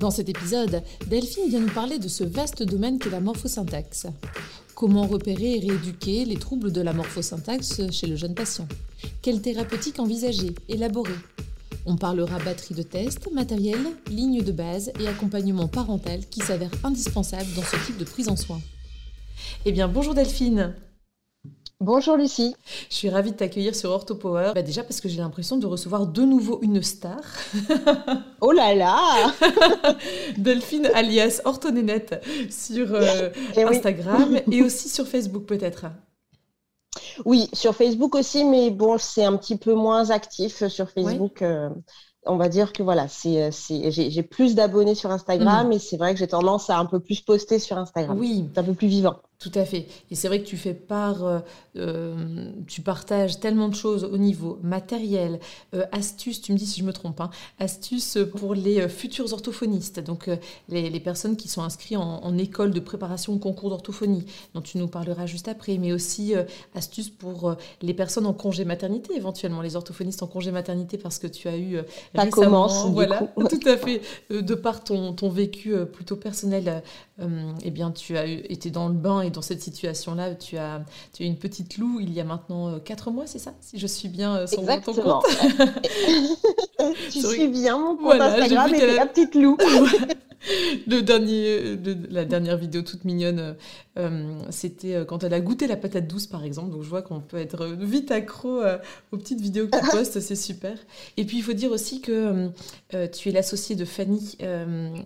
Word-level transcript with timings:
Dans 0.00 0.10
cet 0.10 0.30
épisode, 0.30 0.82
Delphine 1.08 1.50
vient 1.50 1.60
nous 1.60 1.74
parler 1.74 1.98
de 1.98 2.08
ce 2.08 2.24
vaste 2.24 2.62
domaine 2.62 2.98
qu'est 2.98 3.10
la 3.10 3.20
morphosyntaxe. 3.20 4.06
Comment 4.74 5.06
repérer 5.06 5.56
et 5.56 5.60
rééduquer 5.60 6.24
les 6.24 6.38
troubles 6.38 6.72
de 6.72 6.80
la 6.80 6.94
morphosyntaxe 6.94 7.82
chez 7.90 8.06
le 8.06 8.16
jeune 8.16 8.34
patient? 8.34 8.66
Quelle 9.20 9.42
thérapeutique 9.42 9.98
envisager, 9.98 10.54
élaborer? 10.70 11.12
On 11.84 11.96
parlera 11.96 12.38
batterie 12.38 12.74
de 12.74 12.82
test, 12.82 13.30
matériel, 13.34 13.78
ligne 14.10 14.42
de 14.42 14.52
base 14.52 14.90
et 14.98 15.06
accompagnement 15.06 15.68
parental 15.68 16.20
qui 16.30 16.40
s'avère 16.40 16.70
indispensable 16.82 17.52
dans 17.54 17.62
ce 17.62 17.76
type 17.84 17.98
de 17.98 18.04
prise 18.04 18.30
en 18.30 18.36
soin. 18.36 18.62
Eh 19.66 19.72
bien, 19.72 19.86
bonjour 19.86 20.14
Delphine 20.14 20.74
Bonjour 21.82 22.18
Lucie. 22.18 22.54
Je 22.90 22.94
suis 22.94 23.08
ravie 23.08 23.30
de 23.30 23.36
t'accueillir 23.36 23.74
sur 23.74 23.90
OrthoPower. 23.90 24.52
Bah 24.54 24.60
déjà 24.60 24.84
parce 24.84 25.00
que 25.00 25.08
j'ai 25.08 25.16
l'impression 25.16 25.56
de 25.56 25.64
recevoir 25.64 26.06
de 26.06 26.22
nouveau 26.24 26.58
une 26.60 26.82
star. 26.82 27.22
oh 28.42 28.52
là 28.52 28.74
là 28.74 29.32
Delphine 30.36 30.90
alias 30.92 31.40
Orthonénette 31.46 32.22
sur 32.50 32.94
euh, 32.94 33.30
eh 33.56 33.64
Instagram 33.64 34.40
et 34.50 34.62
aussi 34.62 34.90
sur 34.90 35.08
Facebook 35.08 35.46
peut-être. 35.46 35.86
Oui, 37.24 37.48
sur 37.54 37.74
Facebook 37.74 38.14
aussi, 38.14 38.44
mais 38.44 38.70
bon, 38.70 38.98
c'est 38.98 39.24
un 39.24 39.38
petit 39.38 39.56
peu 39.56 39.72
moins 39.72 40.10
actif 40.10 40.66
sur 40.66 40.90
Facebook. 40.90 41.40
Euh, 41.40 41.70
on 42.26 42.36
va 42.36 42.50
dire 42.50 42.74
que 42.74 42.82
voilà, 42.82 43.08
c'est, 43.08 43.50
j'ai, 43.90 44.22
plus 44.22 44.54
d'abonnés 44.54 44.94
sur 44.94 45.10
Instagram 45.10 45.68
mm. 45.68 45.72
et 45.72 45.78
c'est 45.78 45.96
vrai 45.96 46.12
que 46.12 46.18
j'ai 46.18 46.28
tendance 46.28 46.68
à 46.68 46.76
un 46.76 46.84
peu 46.84 47.00
plus 47.00 47.22
poster 47.22 47.58
sur 47.58 47.78
Instagram. 47.78 48.18
Oui. 48.18 48.50
C'est 48.52 48.60
un 48.60 48.64
peu 48.64 48.74
plus 48.74 48.88
vivant. 48.88 49.16
Tout 49.40 49.52
à 49.54 49.64
fait. 49.64 49.86
Et 50.10 50.16
c'est 50.16 50.28
vrai 50.28 50.42
que 50.42 50.46
tu 50.46 50.58
fais 50.58 50.74
part, 50.74 51.24
euh, 51.24 51.38
euh, 51.76 52.52
tu 52.66 52.82
partages 52.82 53.40
tellement 53.40 53.70
de 53.70 53.74
choses 53.74 54.04
au 54.04 54.18
niveau 54.18 54.58
matériel, 54.62 55.40
euh, 55.74 55.86
astuces, 55.92 56.42
tu 56.42 56.52
me 56.52 56.58
dis 56.58 56.66
si 56.66 56.80
je 56.80 56.84
me 56.84 56.92
trompe, 56.92 57.22
hein, 57.22 57.30
astuces 57.58 58.18
pour 58.36 58.54
les 58.54 58.86
futurs 58.90 59.32
orthophonistes, 59.32 59.98
donc 60.00 60.28
les, 60.68 61.00
personnes 61.00 61.38
qui 61.38 61.48
sont 61.48 61.62
inscrites 61.62 61.96
en, 61.96 62.36
école 62.36 62.72
de 62.72 62.80
préparation 62.80 63.32
au 63.32 63.38
concours 63.38 63.70
d'orthophonie, 63.70 64.26
dont 64.52 64.60
tu 64.60 64.76
nous 64.76 64.88
parleras 64.88 65.24
juste 65.24 65.48
après, 65.48 65.78
mais 65.78 65.92
aussi 65.92 66.34
astuces 66.74 67.08
pour 67.08 67.56
les 67.80 67.94
personnes 67.94 68.26
en 68.26 68.34
congé 68.34 68.66
maternité, 68.66 69.16
éventuellement, 69.16 69.62
les 69.62 69.74
orthophonistes 69.74 70.22
en 70.22 70.26
congé 70.26 70.50
maternité, 70.50 70.98
parce 70.98 71.18
que 71.18 71.26
tu 71.26 71.48
as 71.48 71.56
eu 71.56 71.78
Ça 72.14 72.26
commence, 72.26 72.86
voilà, 72.90 73.32
tout 73.36 73.60
à 73.66 73.78
fait, 73.78 74.02
de 74.28 74.54
par 74.54 74.84
ton, 74.84 75.14
ton 75.14 75.30
vécu 75.30 75.74
plutôt 75.86 76.16
personnel, 76.16 76.82
eh 77.62 77.70
bien, 77.70 77.90
tu 77.90 78.18
as 78.18 78.26
été 78.26 78.70
dans 78.70 78.88
le 78.88 78.94
bain 78.94 79.22
et 79.22 79.29
dans 79.30 79.42
cette 79.42 79.62
situation-là, 79.62 80.34
tu 80.34 80.56
as, 80.56 80.82
tu 81.12 81.22
as 81.22 81.26
une 81.26 81.36
petite 81.36 81.78
loup 81.78 82.00
il 82.00 82.12
y 82.12 82.20
a 82.20 82.24
maintenant 82.24 82.78
4 82.78 83.08
euh, 83.08 83.10
mois, 83.10 83.26
c'est 83.26 83.38
ça? 83.38 83.52
Si 83.60 83.78
je 83.78 83.86
suis 83.86 84.08
bien 84.08 84.36
euh, 84.36 84.46
sur 84.46 84.64
ton 84.64 84.94
compte. 84.94 85.24
tu 87.10 87.20
suis 87.20 87.48
bien 87.48 87.78
mon 87.78 87.96
compte 87.96 88.04
voilà, 88.04 88.34
Instagram 88.34 88.74
et 88.74 88.94
la 88.94 89.06
petite 89.06 89.34
loup. 89.34 89.56
le 90.86 91.00
dernier, 91.00 91.76
la 92.10 92.24
dernière 92.24 92.56
vidéo 92.56 92.82
toute 92.82 93.04
mignonne, 93.04 93.56
euh, 93.98 94.38
c'était 94.50 95.04
quand 95.06 95.24
elle 95.24 95.34
a 95.34 95.40
goûté 95.40 95.66
la 95.66 95.76
patate 95.76 96.06
douce, 96.06 96.26
par 96.26 96.44
exemple. 96.44 96.70
Donc 96.70 96.82
je 96.82 96.88
vois 96.88 97.02
qu'on 97.02 97.20
peut 97.20 97.36
être 97.36 97.66
vite 97.66 98.10
accro 98.10 98.62
aux 99.12 99.16
petites 99.16 99.40
vidéos 99.40 99.66
que 99.68 99.78
tu 99.78 99.90
postes, 99.90 100.20
c'est 100.20 100.36
super. 100.36 100.76
Et 101.16 101.24
puis 101.24 101.38
il 101.38 101.42
faut 101.42 101.52
dire 101.52 101.70
aussi 101.70 102.00
que 102.00 102.50
tu 103.12 103.28
es 103.28 103.32
l'associée 103.32 103.76
de 103.76 103.84
Fanny 103.84 104.36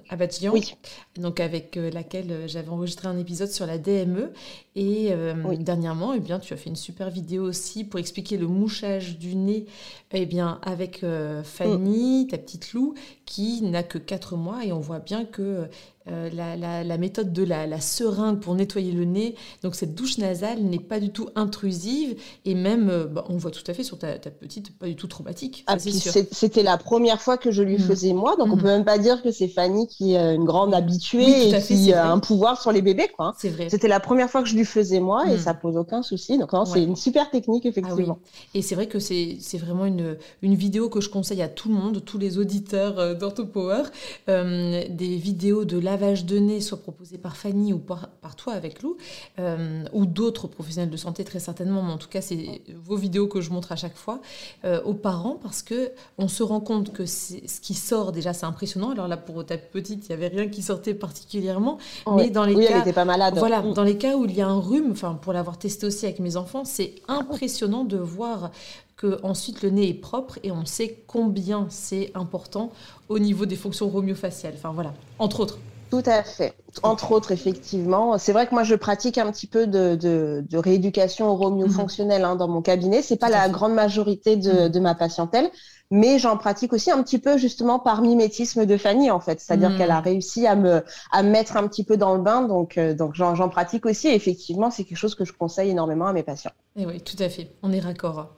Abadjian, 0.09 0.53
oui. 0.53 0.75
donc 1.17 1.41
avec 1.41 1.77
laquelle 1.77 2.45
j'avais 2.47 2.69
enregistré 2.69 3.09
un 3.09 3.19
épisode 3.19 3.51
sur 3.51 3.67
la 3.67 3.79
DME 3.79 4.31
et 4.77 5.13
euh, 5.13 5.55
dernièrement, 5.57 6.15
eh 6.15 6.21
bien, 6.21 6.41
tu 6.41 6.53
as 6.53 6.57
fait 6.57 6.69
une 6.69 6.77
super 6.77 7.09
vidéo 7.09 7.45
aussi 7.45 7.85
pour 7.85 8.01
expliquer 8.01 8.37
le 8.37 8.49
mouchage 8.49 9.19
du 9.19 9.37
nez 9.37 9.67
eh 10.13 10.27
bien, 10.27 10.59
avec 10.63 11.05
euh, 11.05 11.45
Fanny, 11.45 12.27
ta 12.29 12.39
petite 12.39 12.73
loup, 12.73 12.95
qui 13.25 13.63
n'a 13.63 13.85
que 13.85 13.99
4 13.99 14.37
mois. 14.37 14.65
Et 14.65 14.73
on 14.73 14.81
voit 14.81 14.99
bien 14.99 15.25
que 15.25 15.69
euh, 16.11 16.29
la, 16.35 16.99
méthode 16.99 17.33
de 17.33 17.43
la, 17.43 17.81
seringue 17.81 18.39
pour 18.39 18.55
nettoyer 18.55 18.93
le 18.93 19.07
nez, 19.07 19.37
donc 19.63 19.75
cette 19.75 19.95
douche 19.95 20.19
nasale 20.19 20.61
n'est 20.61 20.79
pas 20.79 21.01
du 21.01 21.09
tout 21.09 21.31
intrusive 21.35 22.17
et 22.45 22.55
même, 22.55 22.91
euh, 22.91 23.07
bah, 23.07 23.25
on 23.31 23.39
voit 23.39 23.51
tout 23.51 23.63
à 23.67 23.73
fait 23.73 23.85
sur 23.85 23.97
ta, 23.97 24.19
petite, 24.19 24.77
pas 24.77 24.87
du 24.87 24.97
tout 24.97 25.07
traumatique. 25.07 25.65
Ah, 25.67 25.77
c'était 25.79 26.63
la 26.63 26.77
première 26.77 27.23
fois 27.23 27.39
que 27.39 27.51
je 27.51 27.63
lui 27.63 27.77
mm. 27.77 27.81
faisais 27.81 28.13
moi, 28.13 28.37
donc 28.37 28.49
on 28.53 28.57
mm. 28.57 28.61
peut 28.61 28.67
même 28.67 28.85
pas 28.85 28.99
dire 28.99 29.23
que 29.23 29.31
c'est 29.31 29.49
Fanny 29.49 29.87
qui 29.87 30.13
est 30.13 30.35
une 30.35 30.45
grande 30.45 30.75
habituée 30.75 31.49
et 31.49 31.63
qui 31.63 31.95
a 31.95 32.11
un 32.11 32.19
pouvoir 32.19 32.61
sur 32.61 32.71
les 32.71 32.83
bébés. 32.83 33.09
Quoi. 33.17 33.33
C'est 33.39 33.49
vrai. 33.49 33.71
C'était 33.71 33.89
la 33.89 34.01
première 34.01 34.29
fois 34.29 34.43
que 34.43 34.49
je 34.49 34.57
lui 34.57 34.67
faisais 34.67 35.01
moi 35.01 35.25
et 35.31 35.37
mm. 35.37 35.39
ça 35.39 35.55
pose 35.55 35.79
aucun 35.79 36.03
souci. 36.03 36.37
Donc 36.37 36.51
c'est 36.67 36.83
une 36.83 36.97
super 36.97 37.31
technique 37.31 37.65
effectivement. 37.65 38.19
Ah 38.23 38.29
et 38.53 38.61
c'est 38.61 38.75
vrai 38.75 38.89
que 38.89 38.99
c'est 38.99 39.39
vraiment 39.59 39.87
une, 39.87 40.19
une 40.43 40.55
vidéo 40.55 40.91
que 40.91 41.01
je 41.01 41.09
conseille 41.09 41.41
à 41.41 41.49
tout 41.49 41.71
le 41.71 41.77
monde, 41.77 42.05
tous 42.05 42.19
les 42.19 42.37
auditeurs 42.37 42.99
euh, 42.99 43.15
d'OrthoPower, 43.15 43.85
des 44.29 45.17
vidéos 45.17 45.65
de 45.65 45.79
la 45.79 45.94
lavage 45.95 46.25
de 46.25 46.39
nez 46.39 46.61
soit 46.61 46.79
proposé 46.79 47.19
par 47.19 47.37
Fanny 47.37 47.73
ou 47.73 47.79
par, 47.79 48.09
toi 48.37 48.53
avec 48.53 48.83
Lou, 48.83 48.97
euh, 49.39 49.85
ou 49.93 50.07
d'autres 50.07 50.49
professionnels 50.49 50.91
de 50.91 50.97
santé 50.97 51.25
très 51.25 51.39
certainement, 51.39 51.83
mais 51.83 51.93
en 51.93 51.99
tout 51.99 52.09
cas 52.09 52.21
c'est 52.21 52.63
vos 52.75 52.97
vidéos 52.97 53.29
que 53.29 53.41
je 53.41 53.51
montre 53.51 53.71
à 53.71 53.77
chaque 53.77 53.97
fois 53.97 54.21
euh, 54.65 54.83
aux 54.83 54.95
parents 54.95 55.39
parce 55.41 55.63
que 55.63 55.93
on 56.19 56.27
se 56.27 56.43
rend 56.43 56.61
compte 56.61 56.93
que 56.93 57.07
ce 57.07 57.61
qui 57.61 57.75
sort 57.75 58.11
déjà 58.11 58.33
c'est 58.33 58.47
impressionnant. 58.47 58.91
Alors 58.91 59.07
là 59.07 59.17
pour 59.17 59.47
ta 59.47 59.57
petite 59.57 60.07
il 60.07 60.09
n'y 60.09 60.15
avait 60.15 60.35
rien 60.35 60.49
qui 60.49 60.63
sortait 60.63 60.95
particulièrement, 60.95 61.79
mais 62.17 62.31
dans 62.31 62.45
les 62.45 62.55
oui, 62.55 62.65
cas, 62.65 62.73
elle 62.73 62.79
n'était 62.79 62.93
pas 62.93 63.05
malade. 63.05 63.35
Voilà, 63.39 63.63
mm. 63.63 63.73
dans 63.75 63.85
les 63.85 63.97
cas 63.97 64.17
où 64.17 64.25
il 64.25 64.35
y 64.35 64.41
a 64.41 64.49
un 64.49 64.59
rhume, 64.59 64.91
enfin 64.91 65.15
pour 65.15 65.33
l'avoir 65.33 65.59
testé 65.59 65.87
aussi 65.87 66.07
avec 66.07 66.19
mes 66.19 66.37
enfants, 66.37 66.65
c'est 66.65 66.97
impressionnant 67.07 67.85
de 67.85 67.99
voir 67.99 68.51
que 68.97 69.21
ensuite 69.23 69.63
le 69.63 69.71
nez 69.71 69.89
est 69.89 69.95
propre 69.95 70.39
et 70.43 70.51
on 70.51 70.65
sait 70.65 71.05
combien 71.07 71.67
c'est 71.69 72.11
important 72.15 72.73
au 73.09 73.19
niveau 73.19 73.47
des 73.47 73.57
fonctions 73.57 73.89
romiofaciales. 73.89 74.55
Enfin 74.57 74.73
voilà, 74.73 74.93
entre 75.19 75.41
autres. 75.41 75.59
Tout 75.95 76.11
à 76.11 76.25
fait. 76.25 76.55
Entre 76.83 77.13
autres, 77.13 77.31
effectivement. 77.31 78.19
C'est 78.19 78.33
vrai 78.33 78.49
que 78.49 78.53
moi, 78.53 78.65
je 78.65 78.75
pratique 78.75 79.17
un 79.17 79.31
petit 79.31 79.47
peu 79.47 79.69
de, 79.69 79.95
de, 79.95 80.59
rééducation 80.59 81.37
romiofonctionnelle 81.37 82.23
mhm. 82.23 82.29
hein, 82.31 82.37
dans 82.37 82.49
mon 82.49 82.63
cabinet. 82.63 83.01
C'est 83.01 83.17
pas 83.17 83.29
la 83.29 83.49
grande 83.49 83.75
majorité 83.75 84.35
de, 84.37 84.67
de 84.67 84.81
ma 84.81 84.97
patientèle, 84.97 85.49
mais 85.95 86.19
j'en 86.19 86.37
pratique 86.37 86.73
aussi 86.73 86.91
un 86.91 87.01
petit 87.05 87.21
peu 87.21 87.39
justement 87.39 87.79
par 87.79 88.03
mimétisme 88.03 88.67
de 88.67 88.77
Fanny 88.77 89.13
en 89.13 89.21
fait, 89.21 89.41
c'est-à-dire 89.41 89.71
hmm. 89.71 89.79
qu'elle 89.79 89.93
a 89.93 90.01
réussi 90.01 90.45
à 90.45 90.57
me 90.57 90.83
à 91.13 91.23
mettre 91.23 91.57
un 91.57 91.69
petit 91.69 91.85
peu 91.85 91.97
dans 91.97 92.17
le 92.17 92.21
bain, 92.21 92.43
donc 92.43 92.79
euh, 92.79 92.95
donc 92.95 93.15
j'en 93.15 93.49
pratique 93.49 93.87
aussi. 93.87 94.09
Et 94.09 94.15
effectivement, 94.15 94.73
c'est 94.73 94.83
quelque 94.83 94.99
chose 94.99 95.15
que 95.15 95.25
je 95.25 95.33
conseille 95.33 95.71
énormément 95.71 96.09
à 96.09 96.13
mes 96.13 96.25
patients. 96.25 96.51
Et 96.77 96.83
eh 96.83 96.87
oui, 96.87 97.01
tout 97.01 97.17
à 97.21 97.29
fait, 97.29 97.53
on 97.63 97.71
est 97.71 97.79
raccord. 97.79 98.31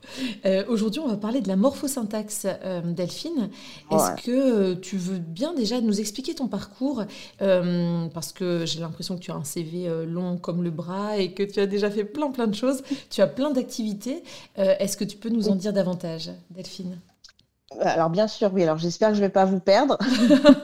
Euh, 0.45 0.65
Aujourd'hui, 0.69 1.01
on 1.01 1.09
va 1.09 1.17
parler 1.17 1.41
de 1.41 1.49
la 1.49 1.57
morphosyntaxe, 1.57 2.47
euh, 2.47 2.83
Delphine. 2.83 3.49
Est-ce 3.91 4.23
que 4.23 4.75
tu 4.75 4.99
veux 4.99 5.19
bien 5.19 5.55
déjà 5.55 5.81
nous 5.81 5.99
expliquer 5.99 6.35
ton 6.35 6.49
parcours 6.49 7.05
Parce 7.39 8.33
que 8.33 8.67
j'ai 8.67 8.81
l'impression 8.81 9.17
que 9.17 9.23
tu 9.23 9.31
as 9.31 9.35
un 9.35 9.45
CV 9.45 9.89
long 10.05 10.37
comme 10.37 10.63
le 10.63 10.71
bras 10.71 11.17
et 11.17 11.33
que 11.33 11.43
tu 11.43 11.59
as 11.59 11.67
déjà 11.67 11.91
fait 11.91 12.05
plein 12.05 12.31
plein 12.31 12.49
de 12.49 12.55
choses. 12.55 12.83
Tu 13.09 13.23
as 13.23 13.27
plein 13.27 13.51
d'activités. 13.51 14.23
Est-ce 14.57 14.99
que 14.99 15.05
tu 15.05 15.17
peux 15.17 15.31
nous 15.31 15.49
en 15.49 15.55
dire 15.55 15.73
davantage, 15.73 16.31
Delphine? 16.51 16.99
Alors 17.81 18.11
bien 18.11 18.29
sûr, 18.29 18.53
oui. 18.53 18.63
Alors 18.63 18.79
j'espère 18.79 19.09
que 19.09 19.15
je 19.15 19.21
ne 19.21 19.27
vais 19.27 19.33
pas 19.33 19.45
vous 19.45 19.61
perdre. 19.61 19.99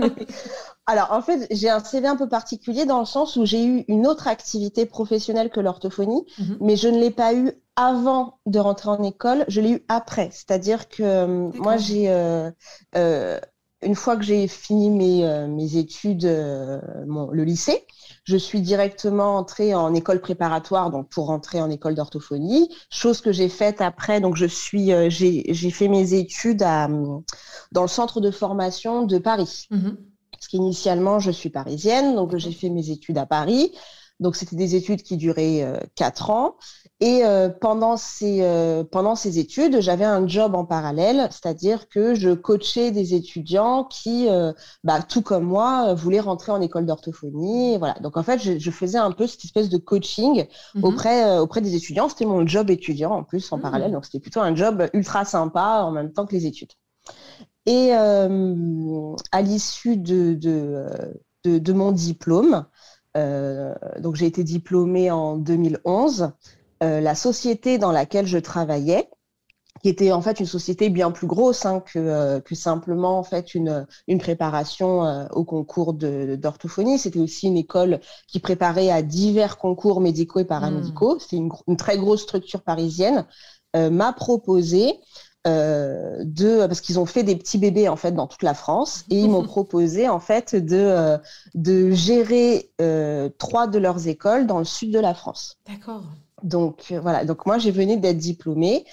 alors 0.87 1.09
en 1.11 1.21
fait, 1.21 1.47
j'ai 1.51 1.69
un 1.69 1.81
CV 1.81 2.07
un 2.07 2.17
peu 2.17 2.29
particulier 2.29 2.87
dans 2.87 3.01
le 3.01 3.07
sens 3.07 3.37
où 3.37 3.45
j'ai 3.45 3.65
eu 3.65 3.85
une 3.89 4.07
autre 4.07 4.29
activité 4.29 4.87
professionnelle 4.87 5.51
que 5.51 5.61
l'orthophonie, 5.61 6.25
mhm. 6.39 6.59
mais 6.61 6.77
je 6.77 6.89
ne 6.89 6.99
l'ai 6.99 7.11
pas 7.11 7.35
eu 7.35 7.53
avant 7.77 8.39
de 8.47 8.59
rentrer 8.59 8.91
en 8.91 9.03
école, 9.03 9.45
je 9.49 9.61
l'ai 9.61 9.73
eu 9.73 9.85
après. 9.89 10.29
C'est-à-dire 10.31 10.89
que 10.89 11.03
euh, 11.03 11.27
moi, 11.55 11.77
j'ai 11.77 12.11
euh, 12.11 12.51
euh, 12.97 13.41
une 13.83 13.95
fois 13.95 14.17
que 14.17 14.23
j'ai 14.23 14.49
fini 14.49 14.91
mes, 14.91 15.47
mes 15.49 15.77
études, 15.77 16.25
le 16.25 17.45
lycée, 17.45 17.87
je 18.25 18.37
suis 18.37 18.61
directement 18.61 19.37
entrée 19.37 19.75
en 19.75 19.95
école 19.95 20.21
préparatoire, 20.21 20.91
donc 20.91 21.09
pour 21.09 21.27
rentrer 21.27 21.61
en 21.61 21.71
école 21.71 21.95
d'orthophonie, 21.95 22.69
chose 22.91 23.21
que 23.21 23.33
j'ai 23.33 23.49
faite 23.49 23.81
après. 23.81 24.21
Donc 24.21 24.37
je 24.37 24.47
suis, 24.47 24.93
euh, 24.93 25.09
j'ai 25.11 25.71
fait 25.71 25.89
mes 25.89 26.15
études 26.15 26.61
dans 26.61 27.83
le 27.83 27.89
centre 27.89 28.21
de 28.21 28.31
formation 28.31 29.07
de 29.07 29.19
Paris. 29.19 29.67
Mm-hmm. 29.71 29.97
Parce 30.33 30.49
qu'initialement, 30.49 31.19
je 31.19 31.31
suis 31.31 31.51
parisienne, 31.51 32.15
donc 32.15 32.37
j'ai 32.37 32.53
fait 32.53 32.69
mes 32.69 32.91
études 32.91 33.19
à 33.19 33.27
Paris. 33.27 33.73
Donc 34.21 34.37
c'était 34.37 34.57
des 34.57 34.77
études 34.77 35.03
qui 35.03 35.17
duraient 35.17 35.63
euh, 35.63 35.79
quatre 35.97 36.31
ans. 36.31 36.57
Et 37.03 37.25
euh, 37.25 37.49
pendant, 37.49 37.97
ces, 37.97 38.43
euh, 38.43 38.85
pendant 38.85 39.17
ces 39.17 39.41
études, 39.41 39.81
j'avais 39.81 40.05
un 40.05 40.25
job 40.29 40.55
en 40.55 40.65
parallèle, 40.65 41.27
c'est-à-dire 41.33 41.89
que 41.89 42.15
je 42.15 42.31
coachais 42.31 42.93
des 42.93 43.15
étudiants 43.15 43.83
qui, 43.83 44.29
euh, 44.29 44.53
bah, 44.85 45.03
tout 45.03 45.21
comme 45.21 45.43
moi, 45.43 45.95
voulaient 45.95 46.21
rentrer 46.21 46.53
en 46.53 46.61
école 46.61 46.87
d'orthophonie. 46.87 47.77
Voilà. 47.77 47.95
Donc 47.95 48.17
en 48.17 48.23
fait, 48.23 48.39
je, 48.39 48.71
faisais 48.71 48.99
un 48.99 49.11
peu 49.11 49.27
cette 49.27 49.45
espèce 49.45 49.69
de 49.69 49.79
coaching 49.79 50.47
mhm. 50.77 50.85
auprès, 50.85 51.39
auprès 51.41 51.61
des 51.61 51.75
étudiants. 51.75 52.09
C'était 52.09 52.25
mon 52.25 52.47
job 52.47 52.71
étudiant 52.71 53.11
en 53.11 53.25
plus 53.25 53.51
en 53.51 53.57
mhm. 53.57 53.63
parallèle, 53.63 53.91
donc 53.91 54.05
c'était 54.05 54.21
plutôt 54.21 54.41
un 54.41 54.55
job 54.55 54.89
ultra 54.93 55.25
sympa 55.25 55.83
en 55.83 55.91
même 55.91 56.13
temps 56.13 56.25
que 56.25 56.37
les 56.37 56.47
études. 56.47 56.71
Et 57.67 57.91
à 57.93 59.43
l'issue 59.43 59.97
de, 59.97 60.35
de, 60.35 61.59
de, 61.59 61.73
mon 61.73 61.91
diplôme, 61.91 62.65
donc 63.17 64.15
j'ai 64.15 64.27
été 64.27 64.45
diplômée 64.45 65.11
en 65.11 65.37
2011. 65.37 66.31
Euh, 66.83 67.01
la 67.01 67.15
société 67.15 67.79
dans 67.79 67.93
laquelle 67.93 68.27
je 68.27 68.39
travaillais, 68.39 69.09
qui 69.83 69.89
était 69.89 70.13
en 70.13 70.21
fait 70.21 70.41
une 70.41 70.47
société 70.47 70.91
bien 70.91 71.11
plus 71.11 71.27
grosse 71.27 71.65
hein, 71.65 71.83
euh, 71.97 72.41
que, 72.41 72.55
simplement 72.55 73.19
en 73.19 73.23
fait 73.23 73.55
une, 73.55 73.87
préparation 74.19 75.05
euh, 75.05 75.27
au 75.31 75.45
concours 75.45 75.95
d'orthophonie. 75.95 76.99
C'était 76.99 77.21
aussi 77.21 77.47
une 77.47 77.57
école 77.57 78.01
qui 78.27 78.41
préparait 78.41 78.91
à 78.91 79.03
divers 79.03 79.59
concours 79.59 80.01
médicaux 80.01 80.41
et 80.41 80.45
paramédicaux. 80.45 81.19
C'est 81.19 81.37
hmm. 81.37 81.51
C'était 81.51 81.63
une, 81.69 81.77
très 81.77 81.99
grosse 81.99 82.23
structure 82.23 82.63
parisienne. 82.63 83.27
m'a 83.75 84.13
proposé 84.13 84.95
de 85.45 86.67
parce 86.67 86.81
qu'ils 86.81 87.01
ont 87.01 87.07
fait 87.07 87.25
des 87.25 87.35
petits 87.35 87.59
bébés 87.59 87.89
en 87.89 87.97
fait 87.97 88.13
dans 88.13 88.29
toute 88.29 88.45
la 88.45 88.55
France 88.55 89.05
et 89.11 89.21
ils 89.21 89.31
m'ont 89.31 89.43
proposé 89.57 90.09
en 90.09 90.21
fait 90.21 90.55
de 90.55 91.19
de 91.55 91.91
gérer 91.91 92.71
trois 93.39 93.67
de 93.67 93.79
leurs 93.79 94.09
écoles 94.09 94.47
dans 94.47 94.59
le 94.59 94.65
sud 94.65 94.93
de 94.93 95.01
la 95.01 95.15
France. 95.15 95.59
D'accord. 95.67 96.05
Donc 96.43 96.87
euh, 96.91 97.01
voilà, 97.01 97.25
donc 97.25 97.47
moi 97.47 97.59
j'ai 97.59 97.71
venu 97.71 97.97
d'être 97.97 98.19
diplômée. 98.19 98.85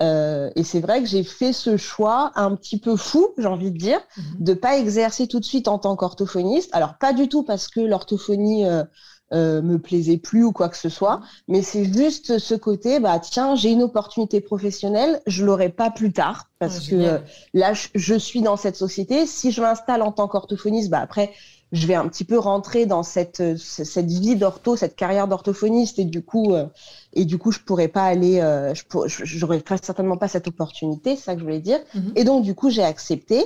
Euh, 0.00 0.50
et 0.54 0.62
c'est 0.62 0.78
vrai 0.78 1.00
que 1.00 1.08
j'ai 1.08 1.24
fait 1.24 1.52
ce 1.52 1.76
choix 1.76 2.30
un 2.36 2.54
petit 2.54 2.78
peu 2.78 2.94
fou, 2.94 3.30
j'ai 3.36 3.46
envie 3.46 3.72
de 3.72 3.78
dire, 3.78 4.00
de 4.16 4.22
mhm. 4.22 4.44
de 4.44 4.54
pas 4.54 4.78
exercer 4.78 5.26
tout 5.26 5.40
de 5.40 5.44
suite 5.44 5.66
en 5.66 5.78
tant 5.78 5.96
qu'orthophoniste. 5.96 6.70
Alors 6.72 6.98
pas 6.98 7.12
du 7.12 7.28
tout 7.28 7.42
parce 7.42 7.66
que 7.66 7.80
l'orthophonie 7.80 8.64
euh, 8.64 9.60
me 9.60 9.76
plaisait 9.78 10.16
plus 10.16 10.44
ou 10.44 10.52
quoi 10.52 10.68
que 10.68 10.76
ce 10.76 10.88
soit, 10.88 11.16
mhm. 11.16 11.24
mais 11.48 11.62
c'est 11.62 11.84
juste 11.92 12.38
ce 12.38 12.54
côté, 12.54 13.00
bah 13.00 13.18
tiens, 13.18 13.56
j'ai 13.56 13.70
une 13.70 13.82
opportunité 13.82 14.40
professionnelle, 14.40 15.20
je 15.26 15.44
l'aurai 15.44 15.68
pas 15.68 15.90
plus 15.90 16.12
tard 16.12 16.48
parce 16.60 16.86
que 16.86 17.20
là 17.52 17.72
je, 17.72 18.14
suis 18.14 18.40
dans 18.40 18.56
cette 18.56 18.76
société. 18.76 19.26
Si 19.26 19.50
je 19.50 19.60
m'installe 19.60 20.02
en 20.02 20.12
tant 20.12 20.28
qu'orthophoniste, 20.28 20.90
bah 20.90 21.00
après 21.00 21.32
je 21.72 21.86
vais 21.86 21.94
un 21.94 22.08
petit 22.08 22.24
peu 22.24 22.38
rentrer 22.38 22.86
dans 22.86 23.02
cette, 23.02 23.42
cette 23.58 24.10
vie 24.10 24.36
d'ortho, 24.36 24.76
cette 24.76 24.96
carrière 24.96 25.28
d'orthophoniste, 25.28 25.98
et 25.98 26.04
du 26.04 26.22
coup, 26.22 26.54
euh, 26.54 26.66
et 27.12 27.24
du 27.24 27.36
coup, 27.36 27.52
je 27.52 27.60
pourrais 27.60 27.88
pas 27.88 28.04
aller, 28.04 28.40
euh, 28.40 28.72
je 28.74 29.38
n'aurais 29.40 29.62
certainement 29.82 30.16
pas 30.16 30.28
cette 30.28 30.48
opportunité, 30.48 31.16
c'est 31.16 31.24
ça 31.24 31.34
que 31.34 31.40
je 31.40 31.44
voulais 31.44 31.60
dire. 31.60 31.78
Mhm. 31.94 32.12
Et 32.16 32.24
donc, 32.24 32.42
du 32.42 32.54
coup, 32.54 32.70
j'ai 32.70 32.84
accepté. 32.84 33.44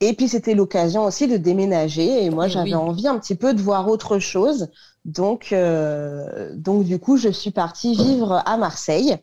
Et 0.00 0.14
puis, 0.14 0.28
c'était 0.28 0.54
l'occasion 0.54 1.04
aussi 1.04 1.28
de 1.28 1.36
déménager, 1.36 2.24
et 2.24 2.30
moi, 2.30 2.46
eh 2.46 2.50
j'avais 2.50 2.74
envie 2.74 3.06
un 3.06 3.18
petit 3.18 3.34
peu 3.34 3.54
de 3.54 3.60
voir 3.60 3.88
autre 3.88 4.18
chose. 4.18 4.68
Donc, 5.06 5.52
euh, 5.52 6.50
donc, 6.54 6.84
du 6.84 6.98
coup, 6.98 7.16
je 7.16 7.30
suis 7.30 7.50
partie 7.50 7.94
vivre 7.94 8.42
à 8.44 8.56
Marseille 8.58 9.16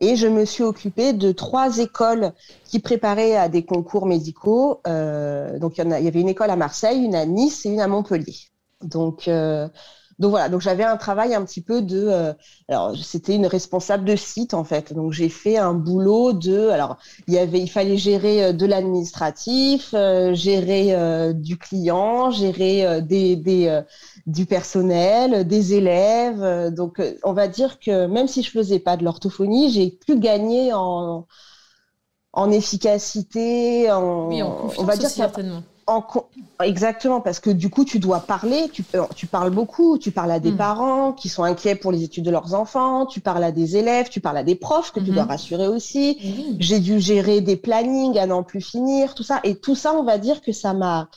et 0.00 0.16
je 0.16 0.26
me 0.26 0.44
suis 0.44 0.62
occupée 0.62 1.14
de 1.14 1.32
trois 1.32 1.78
écoles 1.78 2.32
qui 2.64 2.80
préparaient 2.80 3.36
à 3.36 3.48
des 3.48 3.64
concours 3.64 4.06
médicaux. 4.06 4.80
Euh, 4.86 5.58
donc, 5.58 5.78
il 5.78 5.88
y, 5.88 6.08
avait 6.08 6.20
une 6.20 6.28
école 6.28 6.50
à 6.50 6.56
Marseille, 6.56 7.02
une 7.02 7.14
à 7.14 7.24
Nice 7.24 7.64
et 7.64 7.70
une 7.70 7.80
à 7.80 7.88
Montpellier. 7.88 8.36
Donc, 8.82 9.26
euh, 9.26 9.68
donc 10.22 10.30
voilà, 10.30 10.48
donc 10.48 10.60
j'avais 10.60 10.84
un 10.84 10.96
travail 10.96 11.34
un 11.34 11.44
petit 11.44 11.60
peu 11.60 11.82
de, 11.82 12.06
euh, 12.06 12.32
alors 12.68 12.96
c'était 12.96 13.34
une 13.34 13.46
responsable 13.46 14.04
de 14.04 14.14
site 14.14 14.54
en 14.54 14.62
fait. 14.62 14.92
Donc 14.92 15.12
j'ai 15.12 15.28
fait 15.28 15.58
un 15.58 15.74
boulot 15.74 16.32
de, 16.32 16.68
alors 16.68 16.96
il 17.26 17.34
y 17.34 17.38
avait, 17.38 17.58
il 17.58 17.66
fallait 17.66 17.96
gérer 17.96 18.44
euh, 18.44 18.52
de 18.52 18.64
l'administratif, 18.64 19.90
euh, 19.94 20.32
gérer 20.32 20.94
du 21.34 21.58
client, 21.58 22.30
gérer 22.30 23.02
des, 23.02 23.34
des 23.34 23.82
du 24.26 24.46
personnel, 24.46 25.44
des 25.48 25.74
élèves. 25.74 26.72
donc 26.72 27.02
on 27.24 27.32
va 27.32 27.48
dire 27.48 27.80
que 27.80 28.06
même 28.06 28.28
si 28.28 28.44
je 28.44 28.50
faisais 28.52 28.78
pas 28.78 28.96
de 28.96 29.02
l'orthophonie, 29.02 29.70
j'ai 29.72 29.90
pu 29.90 30.20
gagner 30.20 30.72
en 30.72 31.26
en 32.32 32.50
efficacité, 32.50 33.90
en, 33.90 34.28
oui, 34.28 34.42
en 34.42 34.68
on 34.78 34.84
va 34.84 34.96
dire 34.96 35.10
certainement. 35.10 35.62
Exactement, 36.62 37.20
parce 37.20 37.40
que 37.40 37.50
du 37.50 37.70
coup, 37.70 37.84
tu 37.84 37.98
dois 37.98 38.20
parler, 38.20 38.68
tu, 38.72 38.84
tu 39.16 39.26
parles 39.26 39.50
beaucoup, 39.50 39.98
tu 39.98 40.10
parles 40.10 40.30
à 40.30 40.40
des 40.40 40.52
hmm. 40.52 40.56
parents 40.56 41.12
qui 41.12 41.28
sont 41.28 41.42
inquiets 41.42 41.74
pour 41.74 41.92
les 41.92 42.04
études 42.04 42.24
de 42.24 42.30
leurs 42.30 42.54
enfants, 42.54 43.06
tu 43.06 43.20
parles 43.20 43.44
à 43.44 43.52
des 43.52 43.76
élèves, 43.76 44.08
tu 44.08 44.20
parles 44.20 44.38
à 44.38 44.44
des 44.44 44.54
profs 44.54 44.92
que 44.92 45.00
tu 45.00 45.10
dois 45.10 45.24
hmm. 45.24 45.28
rassurer 45.28 45.68
aussi. 45.68 46.56
J'ai 46.58 46.80
dû 46.80 47.00
gérer 47.00 47.40
des 47.40 47.56
plannings 47.56 48.18
à 48.18 48.26
n'en 48.26 48.42
plus 48.42 48.60
finir, 48.60 49.14
tout 49.14 49.24
ça. 49.24 49.40
Et 49.44 49.56
tout 49.56 49.74
ça, 49.74 49.94
on 49.94 50.04
va 50.04 50.18
dire 50.18 50.40
que 50.40 50.52
ça 50.52 50.74
m'a 50.74 51.08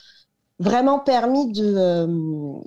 vraiment 0.58 0.98
permis 0.98 1.52
de, 1.52 1.74
euh, 1.76 2.06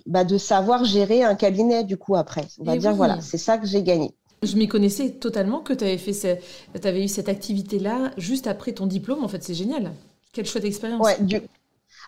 bah, 0.05 0.23
de 0.23 0.37
savoir 0.37 0.85
gérer 0.85 1.23
un 1.23 1.35
cabinet, 1.35 1.83
du 1.83 1.97
coup, 1.97 2.15
après. 2.15 2.45
On 2.59 2.63
va 2.63 2.77
dire, 2.77 2.93
voilà, 2.93 3.19
c'est 3.21 3.37
ça 3.37 3.57
que 3.57 3.65
j'ai 3.65 3.83
gagné. 3.83 4.13
Je 4.41 4.55
m'y 4.55 4.67
connaissais 4.67 5.09
totalement 5.11 5.59
que 5.59 5.73
tu 5.73 5.83
avais, 5.83 5.97
fait 5.97 6.41
avais 6.83 7.03
eu 7.03 7.07
cette 7.07 7.27
activité-là 7.27 8.11
juste 8.17 8.47
après 8.47 8.71
ton 8.71 8.85
diplôme. 8.85 9.23
En 9.23 9.27
fait, 9.27 9.43
c'est 9.43 9.53
génial. 9.53 9.91
Quelle 10.31 10.45
chouette 10.45 10.65
expérience. 10.65 11.05
Ouais, 11.05 11.17
du, 11.19 11.41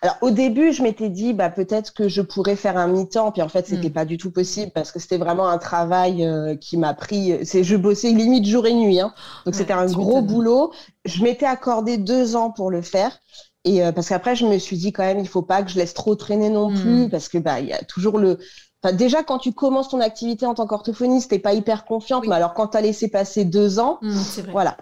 alors 0.02 0.16
au 0.20 0.30
début, 0.30 0.72
je 0.72 0.82
m'étais 0.82 1.08
dit 1.08 1.32
bah 1.32 1.48
peut-être 1.48 1.94
que 1.94 2.08
je 2.08 2.22
pourrais 2.22 2.56
faire 2.56 2.76
un 2.76 2.88
mi-temps, 2.88 3.30
puis 3.30 3.40
en 3.40 3.48
fait 3.48 3.66
c'était 3.66 3.76
n'était 3.76 3.90
hmm. 3.90 3.92
pas 3.92 4.04
du 4.04 4.18
tout 4.18 4.32
possible 4.32 4.72
parce 4.74 4.90
que 4.90 4.98
c'était 4.98 5.16
vraiment 5.16 5.48
un 5.48 5.58
travail 5.58 6.26
euh, 6.26 6.56
qui 6.56 6.76
m'a 6.76 6.92
pris. 6.92 7.38
C'est 7.46 7.62
je 7.62 7.76
bossais 7.76 8.10
limite 8.10 8.44
jour 8.44 8.66
et 8.66 8.74
nuit, 8.74 8.98
hein. 8.98 9.14
donc 9.46 9.54
c'était 9.54 9.72
un 9.72 9.86
gros 9.86 10.20
boulot. 10.20 10.72
Je 11.04 11.22
m'étais 11.22 11.46
accordé 11.46 11.98
deux 11.98 12.34
ans 12.34 12.50
pour 12.50 12.70
le 12.70 12.82
faire. 12.82 13.16
Et 13.64 13.84
euh, 13.84 13.92
parce 13.92 14.08
qu'après, 14.08 14.34
je 14.34 14.44
me 14.44 14.58
suis 14.58 14.76
dit 14.76 14.92
quand 14.92 15.04
même, 15.04 15.20
il 15.20 15.28
faut 15.28 15.42
pas 15.42 15.62
que 15.62 15.70
je 15.70 15.78
laisse 15.78 15.94
trop 15.94 16.16
traîner 16.16 16.50
non 16.50 16.70
hmm. 16.70 16.80
plus, 16.80 17.08
parce 17.08 17.28
que 17.28 17.38
bah 17.38 17.60
il 17.60 17.68
y 17.68 17.72
a 17.72 17.84
toujours 17.84 18.18
le. 18.18 18.38
Enfin, 18.82 18.92
déjà, 18.92 19.22
quand 19.22 19.38
tu 19.38 19.52
commences 19.52 19.90
ton 19.90 20.00
activité 20.00 20.46
en 20.46 20.54
tant 20.54 20.66
qu'orthophoniste, 20.66 21.30
t'es 21.30 21.38
pas 21.38 21.52
hyper 21.52 21.84
confiante. 21.84 22.26
Mais 22.26 22.34
alors, 22.34 22.54
quand 22.54 22.68
tu 22.68 22.76
as 22.76 22.80
laissé 22.80 23.06
passer 23.06 23.44
deux 23.44 23.78
ans, 23.78 23.98
hmm, 24.02 24.18
voilà, 24.50 24.76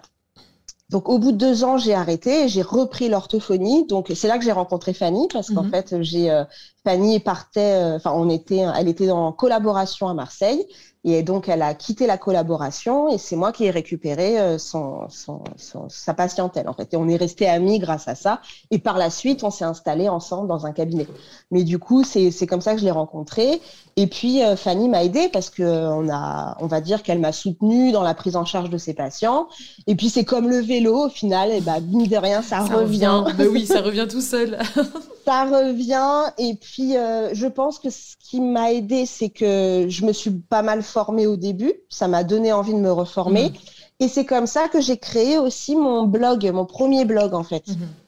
donc 0.91 1.07
au 1.07 1.19
bout 1.19 1.31
de 1.31 1.37
deux 1.37 1.63
ans, 1.63 1.77
j'ai 1.77 1.93
arrêté 1.93 2.43
et 2.43 2.47
j'ai 2.49 2.61
repris 2.61 3.07
l'orthophonie. 3.07 3.87
Donc 3.87 4.11
c'est 4.13 4.27
là 4.27 4.37
que 4.37 4.43
j'ai 4.43 4.51
rencontré 4.51 4.93
Fanny 4.93 5.27
parce 5.31 5.49
qu'en 5.49 5.63
mhm. 5.63 5.71
fait, 5.71 6.01
j'ai 6.01 6.29
euh, 6.29 6.43
Fanny 6.83 7.21
partait, 7.21 7.81
euh, 7.81 7.95
enfin 7.95 8.11
on 8.13 8.29
était, 8.29 8.65
elle 8.75 8.89
était 8.89 9.09
en 9.09 9.31
collaboration 9.31 10.09
à 10.09 10.13
Marseille 10.13 10.67
et 11.03 11.23
donc, 11.23 11.49
elle 11.49 11.63
a 11.63 11.73
quitté 11.73 12.05
la 12.05 12.17
collaboration 12.17 13.09
et 13.09 13.17
c'est 13.17 13.35
moi 13.35 13.51
qui 13.51 13.65
ai 13.65 13.71
récupéré 13.71 14.39
euh, 14.39 14.59
son, 14.59 15.07
son, 15.09 15.41
sa 15.89 16.13
patientèle, 16.13 16.69
en 16.69 16.73
fait. 16.73 16.93
Et 16.93 16.97
on 16.97 17.07
est 17.07 17.15
resté 17.15 17.47
amis 17.47 17.79
grâce 17.79 18.07
à 18.07 18.13
ça. 18.13 18.39
Et 18.69 18.77
par 18.77 18.99
la 18.99 19.09
suite, 19.09 19.43
on 19.43 19.49
s'est 19.49 19.65
installé 19.65 20.09
ensemble 20.09 20.47
dans 20.47 20.67
un 20.67 20.73
cabinet. 20.73 21.07
Mais 21.49 21.63
du 21.63 21.79
coup, 21.79 22.03
c'est 22.03 22.45
comme 22.45 22.61
ça 22.61 22.73
que 22.73 22.79
je 22.79 22.85
l'ai 22.85 22.91
rencontré. 22.91 23.61
Et 23.95 24.05
puis, 24.05 24.43
euh, 24.43 24.55
Fanny 24.55 24.89
m'a 24.89 25.03
aidée 25.03 25.27
parce 25.29 25.49
que 25.49 25.63
on 25.63 26.07
a, 26.07 26.55
on 26.59 26.67
va 26.67 26.81
dire 26.81 27.01
qu'elle 27.01 27.19
m'a 27.19 27.31
soutenue 27.31 27.91
dans 27.91 28.03
la 28.03 28.13
prise 28.13 28.35
en 28.35 28.45
charge 28.45 28.69
de 28.69 28.77
ses 28.77 28.93
patients. 28.93 29.47
Et 29.87 29.95
puis, 29.95 30.09
c'est 30.09 30.23
comme 30.23 30.49
le 30.49 30.59
vélo, 30.59 31.07
au 31.07 31.09
final, 31.09 31.51
et 31.51 31.61
bah, 31.61 31.79
mine 31.79 32.07
de 32.07 32.17
rien, 32.17 32.43
ça, 32.43 32.59
revient. 32.59 33.23
Bah 33.37 33.45
oui, 33.51 33.65
ça 33.65 33.81
revient 33.81 34.07
tout 34.07 34.21
seul. 34.21 34.59
ça 35.25 35.45
revient. 35.45 36.31
Et 36.37 36.55
puis, 36.55 36.97
euh, 36.97 37.33
je 37.33 37.47
pense 37.47 37.79
que 37.79 37.89
ce 37.89 38.15
qui 38.19 38.41
m'a 38.41 38.71
aidé, 38.71 39.05
c'est 39.05 39.29
que 39.29 39.85
je 39.87 40.05
me 40.05 40.13
suis 40.13 40.31
pas 40.31 40.61
mal 40.61 40.83
formée 40.83 41.27
au 41.27 41.37
début. 41.37 41.73
Ça 41.89 42.07
m'a 42.07 42.23
donné 42.23 42.53
envie 42.53 42.73
de 42.73 42.79
me 42.79 42.91
reformer. 42.91 43.49
Mm. 43.49 43.53
Et 44.01 44.07
c'est 44.07 44.25
comme 44.25 44.47
ça 44.47 44.67
que 44.67 44.81
j'ai 44.81 44.97
créé 44.97 45.37
aussi 45.37 45.75
mon 45.75 46.03
blog, 46.07 46.49
mon 46.51 46.65
premier 46.65 47.05
blog 47.05 47.33
en 47.33 47.43
fait. 47.43 47.67
Mm-hmm. 47.67 48.01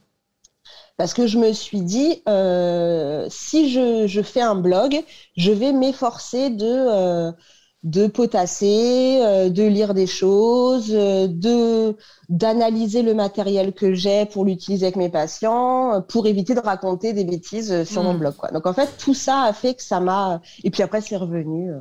Parce 0.98 1.14
que 1.14 1.26
je 1.26 1.40
me 1.40 1.54
suis 1.54 1.82
dit, 1.82 2.22
euh, 2.30 3.28
si 3.30 3.72
je, 3.72 4.22
fais 4.24 4.42
un 4.42 4.56
blog, 4.56 5.04
je 5.36 5.52
vais 5.52 5.72
m'efforcer 5.72 6.50
de, 6.52 6.66
euh, 6.66 7.32
de 7.84 8.08
potasser, 8.08 9.20
euh, 9.22 9.50
de 9.50 9.64
lire 9.64 9.94
des 9.94 10.08
choses, 10.08 10.92
euh, 10.94 11.28
de 11.28 11.96
d'analyser 12.30 13.02
le 13.02 13.14
matériel 13.14 13.74
que 13.74 13.94
j'ai 13.94 14.26
pour 14.26 14.46
l'utiliser 14.46 14.86
avec 14.86 14.96
mes 14.96 15.10
patients, 15.10 15.96
euh, 15.96 16.00
pour 16.00 16.26
éviter 16.26 16.56
de 16.56 16.62
raconter 16.62 17.14
des 17.14 17.26
bêtises 17.26 17.84
sur 17.84 18.04
mon 18.04 18.14
hmm. 18.14 18.20
blog. 18.20 18.36
Quoi. 18.36 18.52
Donc 18.52 18.66
en 18.66 18.74
fait, 18.74 18.90
tout 18.98 19.14
ça 19.14 19.42
a 19.42 19.54
fait 19.54 19.76
que 19.76 19.84
ça 19.84 20.00
m'a... 20.00 20.42
Et 20.64 20.72
puis 20.72 20.82
après, 20.82 21.02
c'est 21.02 21.18
revenu. 21.18 21.72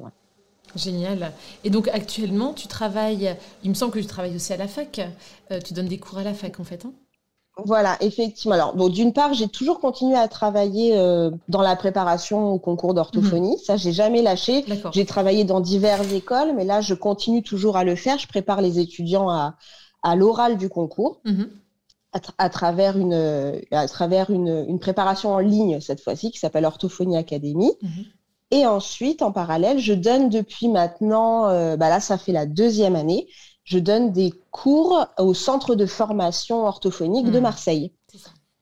Génial. 0.75 1.33
Et 1.65 1.71
donc 1.71 1.89
actuellement, 1.89 2.53
tu 2.53 2.67
travailles, 2.67 3.37
il 3.63 3.71
me 3.71 3.75
semble 3.75 3.93
que 3.93 4.01
tu 4.01 4.07
travailles 4.07 4.35
aussi 4.35 4.53
à 4.53 4.57
la 4.57 4.69
fac. 4.69 5.01
tu 5.65 5.75
donnes 5.75 5.89
des 5.89 5.99
cours 5.99 6.19
à 6.19 6.25
la 6.25 6.35
fac 6.35 6.59
en 6.59 6.65
fait. 6.65 6.85
Hein? 6.85 6.93
Voilà, 7.59 7.99
effectivement. 8.01 8.55
Alors, 8.55 8.75
bon, 8.75 8.89
d'une 8.89 9.13
part, 9.13 9.35
j'ai 9.35 9.49
toujours 9.49 9.79
continué 9.79 10.17
à 10.17 10.27
travailler 10.27 10.97
euh, 10.97 11.31
dans 11.49 11.61
la 11.61 11.77
préparation 11.77 12.53
au 12.53 12.59
concours 12.59 12.95
d'orthophonie. 12.95 13.59
Ça, 13.59 13.77
j'ai 13.77 13.93
jamais 13.93 14.23
lâché. 14.23 14.65
J'ai 14.93 15.05
travaillé 15.05 15.45
dans 15.45 15.61
diverses 15.61 16.11
écoles, 16.13 16.55
mais 16.57 16.65
là, 16.65 16.81
je 16.81 16.95
continue 16.95 17.43
toujours 17.43 17.77
à 17.77 17.85
le 17.85 17.95
faire. 17.95 18.19
Je 18.19 18.27
prépare 18.27 18.63
les 18.63 18.79
étudiants 18.79 19.29
à, 19.29 19.57
à 20.03 20.17
l'oral 20.17 20.57
du 20.57 20.69
concours. 20.69 21.21
Mhm. 21.25 21.51
À, 22.37 22.51
travers 22.51 22.99
une 22.99 23.15
à 23.71 23.89
travers 23.89 24.29
une, 24.29 24.67
une, 24.69 24.79
préparation 24.79 25.33
en 25.33 25.39
ligne 25.39 25.81
cette 25.81 26.03
fois-ci 26.03 26.31
qui 26.31 26.39
s'appelle 26.39 26.67
Orthophonie 26.67 27.17
Academy. 27.17 27.73
Mhm. 27.81 28.05
Et 28.51 28.67
ensuite, 28.67 29.23
en 29.23 29.33
parallèle, 29.33 29.79
je 29.79 29.95
donne 29.95 30.29
depuis 30.29 30.69
maintenant, 30.69 31.45
bah 31.77 31.89
là, 31.89 32.01
ça 32.01 32.19
fait 32.19 32.33
la 32.33 32.45
deuxième 32.45 32.97
année, 32.97 33.29
je 33.65 33.79
donne 33.79 34.13
des 34.13 34.33
cours 34.51 35.07
au 35.19 35.35
centre 35.35 35.75
de 35.75 35.87
formation 35.87 36.65
orthophonique 36.67 37.31
de 37.31 37.39
mmh. 37.39 37.43
Marseille. 37.43 37.93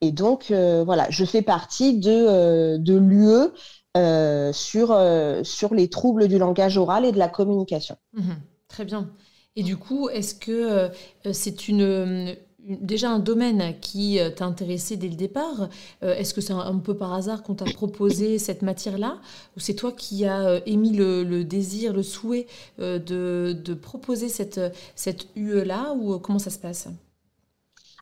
Et 0.02 0.12
donc, 0.12 0.50
voilà, 0.50 1.07
je 1.11 1.25
fais 1.25 1.42
partie 1.42 1.99
de, 1.99 2.76
de 2.78 2.95
l'UE 2.97 3.50
euh, 3.97 4.52
sur, 4.52 4.92
euh, 4.92 5.42
sur 5.42 5.75
les 5.75 5.90
troubles 5.90 6.28
du 6.28 6.38
langage 6.38 6.78
oral 6.78 7.04
et 7.04 7.11
de 7.11 7.19
la 7.19 7.28
communication. 7.28 7.97
Mhm. 8.12 8.37
très 8.69 8.85
bien. 8.85 9.11
Et 9.57 9.64
du 9.64 9.76
coup, 9.76 10.09
est-ce 10.09 10.37
que 10.37 10.52
euh, 10.52 11.33
c'est 11.33 11.66
une, 11.66 12.37
déjà 12.81 13.11
un 13.11 13.19
domaine 13.19 13.75
qui 13.81 14.19
t'a 14.37 14.45
intéressé 14.45 14.97
dès 14.97 15.09
le 15.09 15.15
départ 15.15 15.69
Est-ce 16.03 16.35
que 16.35 16.41
c'est 16.41 16.53
un, 16.53 16.79
peu 16.79 16.95
par 16.97 17.12
hasard 17.12 17.43
qu'on 17.43 17.55
t'a 17.55 17.65
proposé 17.65 18.39
cette 18.39 18.62
matière-là? 18.62 19.19
Ou 19.57 19.61
c'est 19.61 19.75
toi 19.75 19.93
qui 19.93 20.25
as 20.25 20.61
émis 20.67 20.93
le, 20.93 21.43
désir, 21.43 21.93
le 21.93 22.03
souhait 22.03 22.47
de, 22.79 22.99
de, 22.99 23.75
proposer 23.75 24.29
cette, 24.29 24.61
cette 24.95 25.27
UE-là 25.37 25.95
Ou 25.95 26.19
comment 26.19 26.39
ça 26.39 26.50
se 26.50 26.59
passe? 26.59 26.89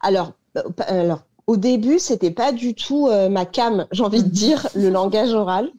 Alors, 0.02 0.32
alors, 0.86 1.22
au 1.48 1.56
début, 1.56 1.98
c'était 1.98 2.30
pas 2.30 2.52
du 2.52 2.74
tout 2.74 3.08
euh, 3.08 3.30
ma 3.30 3.46
cam, 3.46 3.86
j'ai 3.90 4.02
envie 4.02 4.22
de 4.22 4.28
dire, 4.28 4.68
le 4.74 4.90
langage 4.90 5.32
oral. 5.32 5.70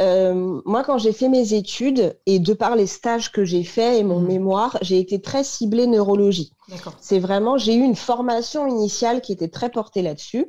Euh, 0.00 0.60
moi, 0.64 0.82
quand 0.82 0.98
j'ai 0.98 1.12
fait 1.12 1.28
mes 1.28 1.54
études 1.54 2.18
et 2.26 2.40
de 2.40 2.52
par 2.52 2.74
les 2.74 2.88
stages 2.88 3.30
que 3.30 3.44
j'ai 3.44 3.62
faits 3.62 4.00
et 4.00 4.02
mon 4.02 4.18
mhm. 4.18 4.26
mémoire, 4.26 4.78
j'ai 4.82 4.98
été 4.98 5.20
très 5.20 5.44
ciblée 5.44 5.86
neurologie. 5.86 6.52
C'est 7.00 7.18
vraiment, 7.18 7.58
j'ai 7.58 7.74
eu 7.74 7.82
une 7.82 7.96
formation 7.96 8.66
initiale 8.66 9.20
qui 9.20 9.32
était 9.32 9.48
très 9.48 9.70
portée 9.70 10.02
là-dessus. 10.02 10.46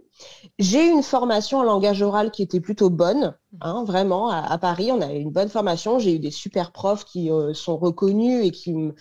J'ai 0.60 0.88
eu 0.88 0.92
une 0.92 1.04
formation 1.04 1.60
en 1.60 1.64
langage 1.64 2.02
oral 2.02 2.32
qui 2.32 2.42
était 2.42 2.62
plutôt 2.62 2.90
bonne, 2.90 3.36
mhm. 3.52 3.60
hein, 3.62 3.84
vraiment. 3.86 4.30
À, 4.30 4.58
Paris, 4.58 4.92
on 4.92 5.02
a 5.02 5.14
eu 5.14 5.18
une 5.20 5.32
bonne 5.32 5.50
formation. 5.50 6.00
J'ai 6.00 6.16
eu 6.16 6.20
des 6.20 6.32
super 6.32 6.72
profs 6.72 7.06
qui 7.06 7.32
euh, 7.32 7.54
sont 7.54 7.78
reconnus 7.78 8.46
et 8.46 8.52
qui 8.52 8.74
me 8.74 8.96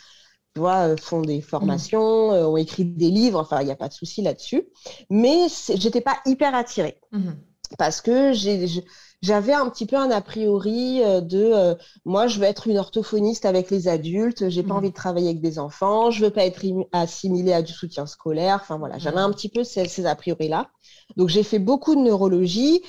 vois, 0.57 0.89
euh, 0.89 0.97
font 0.97 1.23
des 1.23 1.41
formations, 1.41 2.33
euh, 2.33 2.47
ont 2.47 2.57
écrit 2.57 2.85
des 2.85 3.11
livres, 3.11 3.41
enfin, 3.41 3.61
il 3.61 3.67
n'y 3.67 3.73
a 3.73 3.77
pas 3.77 3.89
de 3.89 3.95
souci 3.95 4.23
là-dessus. 4.23 4.69
Mais 5.11 5.47
j'étais 5.75 6.01
pas 6.01 6.17
hyper 6.27 6.55
attirée. 6.55 7.01
Mhm. 7.13 7.37
Parce 7.79 8.01
que 8.01 8.33
j'avais 9.23 9.53
un 9.53 9.69
petit 9.69 9.87
peu 9.87 9.97
un 9.97 10.11
a 10.11 10.21
priori 10.21 11.03
euh, 11.03 11.21
de 11.21 11.77
moi, 12.05 12.27
je 12.27 12.39
veux 12.39 12.45
être 12.45 12.69
une 12.69 12.79
orthophoniste 12.79 13.45
avec 13.45 13.71
les 13.71 13.89
adultes, 13.89 14.49
j'ai 14.49 14.63
pas 14.63 14.75
mhm. 14.75 14.79
envie 14.79 14.91
de 14.91 14.95
travailler 14.95 15.29
avec 15.29 15.41
des 15.41 15.59
enfants, 15.59 16.11
je 16.11 16.25
veux 16.25 16.31
pas 16.31 16.45
être 16.45 16.63
assimilée 16.93 17.53
à 17.53 17.63
du 17.63 17.73
soutien 17.73 18.07
scolaire. 18.07 18.59
Enfin 18.63 18.79
voilà, 18.79 18.99
j'avais 18.99 19.17
mhm. 19.17 19.31
un 19.31 19.33
petit 19.33 19.49
peu 19.49 19.65
ces, 19.65 19.87
ces 19.87 20.07
a 20.07 20.15
priori-là. 20.15 20.71
Donc 21.17 21.29
j'ai 21.29 21.43
fait 21.43 21.59
beaucoup 21.59 21.95
de 21.95 22.01
neurologie. 22.01 22.83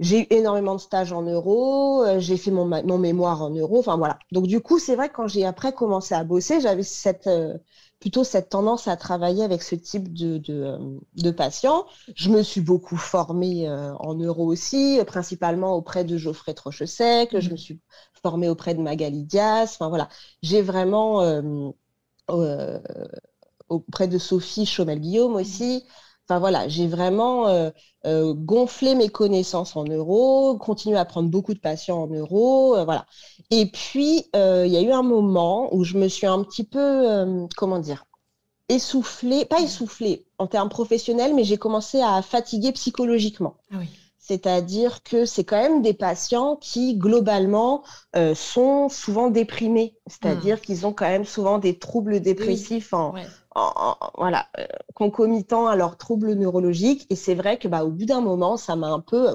J'ai 0.00 0.22
eu 0.22 0.26
énormément 0.30 0.74
de 0.74 0.80
stages 0.80 1.12
en 1.12 1.22
euros, 1.22 2.02
euh, 2.02 2.18
j'ai 2.18 2.36
fait 2.36 2.50
mon, 2.50 2.64
mon, 2.64 2.98
mémoire 2.98 3.42
en 3.42 3.50
euros, 3.50 3.78
enfin 3.78 3.96
voilà. 3.96 4.18
Donc 4.32 4.48
du 4.48 4.60
coup, 4.60 4.80
c'est 4.80 4.96
vrai 4.96 5.08
que 5.08 5.14
quand 5.14 5.28
j'ai 5.28 5.44
après 5.44 5.72
commencé 5.72 6.12
à 6.14 6.24
bosser, 6.24 6.60
j'avais 6.60 6.82
cette 6.82 7.28
euh, 7.28 7.54
plutôt 8.02 8.24
cette 8.24 8.50
tendance 8.50 8.88
à 8.88 8.96
travailler 8.96 9.44
avec 9.44 9.62
ce 9.62 9.76
type 9.76 10.12
de, 10.12 10.38
de, 10.38 10.76
de 11.14 11.30
patients. 11.30 11.86
Je 12.16 12.30
me 12.30 12.42
suis 12.42 12.60
beaucoup 12.60 12.96
formée 12.96 13.68
euh, 13.68 13.94
en 13.94 14.14
euros 14.14 14.46
aussi, 14.46 15.00
principalement 15.06 15.74
auprès 15.76 16.04
de 16.04 16.18
Geoffrey 16.18 16.52
Trochesec, 16.52 17.38
je 17.38 17.50
me 17.50 17.56
suis 17.56 17.80
formée 18.20 18.48
auprès 18.48 18.74
de 18.74 18.82
Magali 18.82 19.24
Diaz, 19.24 19.70
enfin 19.74 19.88
voilà. 19.88 20.08
J'ai 20.42 20.62
vraiment 20.62 21.22
auprès 23.68 24.08
de 24.08 24.18
Sophie 24.18 24.66
Chaumel-Guillaume 24.66 25.34
aussi. 25.36 25.84
Enfin 26.28 26.38
voilà, 26.38 26.68
j'ai 26.68 26.86
vraiment 26.86 27.48
euh, 27.48 27.70
euh, 28.06 28.32
gonflé 28.32 28.94
mes 28.94 29.08
connaissances 29.08 29.74
en 29.76 29.84
euros, 29.84 30.56
continué 30.56 30.96
à 30.96 31.04
prendre 31.04 31.28
beaucoup 31.28 31.52
de 31.52 31.58
patients 31.58 32.02
en 32.02 32.06
euros, 32.06 32.76
euh, 32.76 32.84
voilà. 32.84 33.06
Et 33.50 33.66
puis 33.66 34.24
il 34.34 34.70
y 34.70 34.76
a 34.76 34.82
eu 34.82 34.92
un 34.92 35.02
moment 35.02 35.74
où 35.74 35.84
je 35.84 35.98
me 35.98 36.08
suis 36.08 36.26
un 36.26 36.42
petit 36.44 36.64
peu, 36.64 37.46
comment 37.56 37.80
dire, 37.80 38.04
essoufflée, 38.68 39.44
pas 39.44 39.60
essoufflée 39.60 40.24
en 40.38 40.46
termes 40.46 40.68
professionnels, 40.68 41.34
mais 41.34 41.44
j'ai 41.44 41.58
commencé 41.58 42.00
à 42.00 42.22
fatiguer 42.22 42.72
psychologiquement. 42.72 43.56
Ah 43.72 43.78
C'est-à-dire 44.32 45.02
que 45.02 45.26
c'est 45.26 45.44
quand 45.44 45.60
même 45.60 45.82
des 45.82 45.92
patients 45.92 46.56
qui, 46.56 46.96
globalement, 46.96 47.82
sont 48.34 48.88
souvent 48.88 49.28
déprimés. 49.28 49.94
C'est-à-dire 50.06 50.56
hmm. 50.56 50.60
qu'ils 50.60 50.86
ont 50.86 50.92
quand 50.94 51.08
même 51.08 51.26
souvent 51.26 51.58
des 51.58 51.78
troubles 51.78 52.20
dépressifs 52.20 52.94
en, 52.94 53.14
voilà, 54.16 54.46
euh, 54.58 54.66
concomitant 54.94 55.66
à 55.66 55.76
leurs 55.76 55.96
troubles 55.96 56.34
neurologiques. 56.34 57.06
Et 57.10 57.16
c'est 57.16 57.34
vrai 57.34 57.58
que 57.58 57.68
bah, 57.68 57.84
au 57.84 57.90
bout 57.90 58.04
d'un 58.04 58.20
moment, 58.20 58.56
ça 58.56 58.76
m'a 58.76 58.88
un 58.88 59.00
peu... 59.00 59.34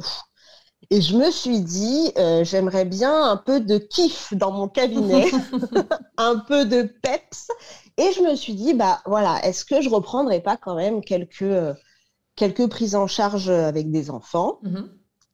et 0.89 1.01
je 1.01 1.15
me 1.15 1.29
suis 1.31 1.61
dit, 1.61 2.11
euh, 2.17 2.43
j'aimerais 2.43 2.85
bien 2.85 3.29
un 3.29 3.37
peu 3.37 3.59
de 3.59 3.77
kiff 3.77 4.33
dans 4.33 4.51
mon 4.51 4.67
cabinet, 4.67 5.27
un 6.17 6.39
peu 6.39 6.65
de 6.65 6.83
peps. 6.83 7.47
Et 7.97 8.11
je 8.13 8.21
me 8.21 8.35
suis 8.35 8.53
dit, 8.53 8.73
bah 8.73 9.01
voilà, 9.05 9.39
est-ce 9.43 9.65
que 9.65 9.81
je 9.81 9.89
reprendrai 9.89 10.41
pas 10.41 10.57
quand 10.57 10.75
même 10.75 11.03
quelques, 11.03 11.41
euh, 11.41 11.73
quelques 12.37 12.67
prises 12.69 12.95
en 12.95 13.07
charge 13.07 13.49
avec 13.49 13.91
des 13.91 14.09
enfants 14.09 14.59
mm-hmm. 14.63 14.87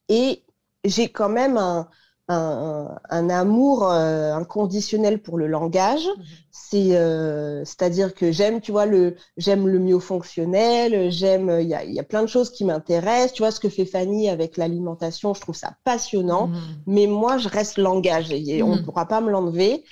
Et 0.08 0.44
j'ai 0.84 1.08
quand 1.08 1.28
même 1.28 1.56
un, 1.56 1.88
un, 2.28 3.30
amour 3.30 3.90
euh, 3.90 4.32
inconditionnel 4.32 5.20
pour 5.22 5.38
le 5.38 5.46
langage. 5.46 6.06
Mhm. 6.06 6.24
C'est, 6.50 6.96
euh, 6.96 7.64
c'est-à-dire 7.64 8.14
que 8.14 8.32
j'aime, 8.32 8.60
tu 8.60 8.72
vois, 8.72 8.86
le, 8.86 9.16
j'aime 9.36 9.68
le 9.68 9.78
myofonctionnel, 9.78 11.10
j'aime, 11.10 11.58
il 11.60 11.68
y 11.68 11.74
a, 11.74 11.84
y 11.84 11.98
a, 11.98 12.04
plein 12.04 12.22
de 12.22 12.28
choses 12.28 12.50
qui 12.50 12.64
m'intéressent. 12.64 13.32
Tu 13.32 13.42
vois 13.42 13.50
ce 13.50 13.60
que 13.60 13.68
fait 13.68 13.84
Fanny 13.84 14.28
avec 14.28 14.56
l'alimentation, 14.56 15.34
je 15.34 15.40
trouve 15.40 15.56
ça 15.56 15.76
passionnant. 15.84 16.48
Mhm. 16.48 16.60
Mais 16.86 17.06
moi, 17.06 17.38
je 17.38 17.48
reste 17.48 17.78
langage 17.78 18.30
et 18.30 18.62
on 18.62 18.74
ne 18.74 18.78
mhm. 18.80 18.84
pourra 18.84 19.06
pas 19.06 19.20
me 19.20 19.30
l'enlever. 19.30 19.84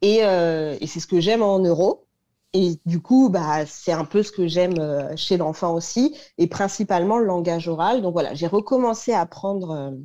Et, 0.00 0.20
euh, 0.22 0.76
et 0.80 0.86
c'est 0.86 1.00
ce 1.00 1.06
que 1.06 1.20
j'aime 1.20 1.42
en 1.42 1.58
neuro. 1.58 2.07
Et 2.54 2.80
du 2.86 3.00
coup, 3.00 3.28
bah, 3.28 3.66
c'est 3.66 3.92
un 3.92 4.04
peu 4.04 4.22
ce 4.22 4.32
que 4.32 4.46
j'aime 4.46 5.16
chez 5.16 5.36
l'enfant 5.36 5.74
aussi, 5.74 6.16
et 6.38 6.46
principalement 6.46 7.18
le 7.18 7.26
langage 7.26 7.68
oral. 7.68 8.02
Donc 8.02 8.12
voilà, 8.14 8.34
j'ai 8.34 8.46
recommencé 8.46 9.12
à 9.12 9.20
apprendre 9.20 9.98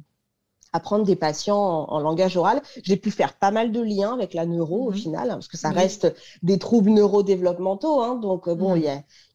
apprendre 0.74 1.06
des 1.06 1.16
patients 1.16 1.86
en, 1.88 2.00
langage 2.00 2.36
oral. 2.36 2.62
J'ai 2.84 2.98
pu 2.98 3.12
faire 3.12 3.38
pas 3.38 3.52
mal 3.52 3.72
de 3.72 3.80
liens 3.80 4.14
avec 4.14 4.34
la 4.34 4.46
neuro 4.46 4.88
au 4.88 4.92
mhm. 4.92 4.98
final, 4.98 5.30
hein, 5.30 5.36
parce 5.36 5.48
que 5.48 5.58
ça 5.58 5.70
reste 5.70 6.14
des 6.42 6.58
troubles 6.58 6.90
neurodéveloppementaux. 6.90 8.02
Hein, 8.02 8.16
donc, 8.16 8.48
euh, 8.48 8.56
bon, 8.56 8.76
il 8.76 8.84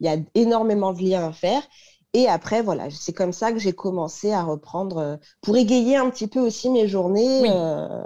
y, 0.00 0.08
a, 0.08 0.16
énormément 0.34 0.92
de 0.92 1.00
liens 1.00 1.28
à 1.28 1.32
faire. 1.32 1.62
Et 2.14 2.26
après, 2.26 2.62
voilà, 2.62 2.88
c'est 2.90 3.12
comme 3.12 3.32
ça 3.32 3.52
que 3.52 3.58
j'ai 3.58 3.72
commencé 3.72 4.32
à 4.32 4.42
reprendre 4.42 4.98
euh, 4.98 5.16
pour 5.42 5.56
égayer 5.56 5.96
un 5.96 6.08
petit 6.08 6.26
peu 6.26 6.40
aussi 6.40 6.70
mes 6.70 6.88
journées. 6.88 7.42
Oui. 7.42 7.50
Euh, 7.50 8.02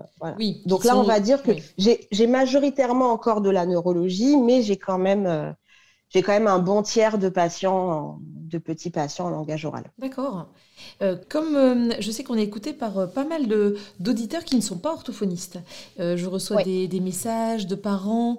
donc 0.67 0.85
là, 0.85 0.97
on 0.97 1.05
va 1.05 1.21
dire 1.21 1.43
que 1.43 1.53
j'ai 1.79 2.27
majoritairement 2.27 3.13
encore 3.13 3.41
de 3.41 3.51
la 3.51 3.65
neurologie, 3.67 4.37
mais 4.37 4.63
j'ai 4.63 4.77
quand 4.77 4.99
même 4.99 5.55
j'ai 6.13 6.23
quand 6.23 6.33
même 6.33 6.47
un 6.47 6.59
bon 6.59 6.83
tiers 6.83 7.17
de 7.17 7.29
patients, 7.29 8.19
de 8.21 8.59
petits 8.59 8.91
patients 8.91 9.27
en 9.27 9.31
langage 9.31 9.65
oral. 9.65 9.85
D'accord. 9.99 10.49
Euh, 11.03 11.17
comme 11.29 11.57
euh, 11.57 11.91
je 11.99 12.11
sais 12.11 12.23
qu'on 12.23 12.37
est 12.37 12.43
écouté 12.43 12.73
par 12.73 12.99
euh, 12.99 13.07
pas 13.07 13.25
mal 13.25 13.47
d'auditeurs 13.99 14.45
qui 14.45 14.57
ne 14.57 14.61
sont 14.61 14.79
pas 14.79 14.93
orthophonistes, 14.93 15.59
je 15.99 16.27
reçois 16.27 16.63
des, 16.63 17.01
messages 17.01 17.67
de 17.67 17.75
parents 17.75 18.39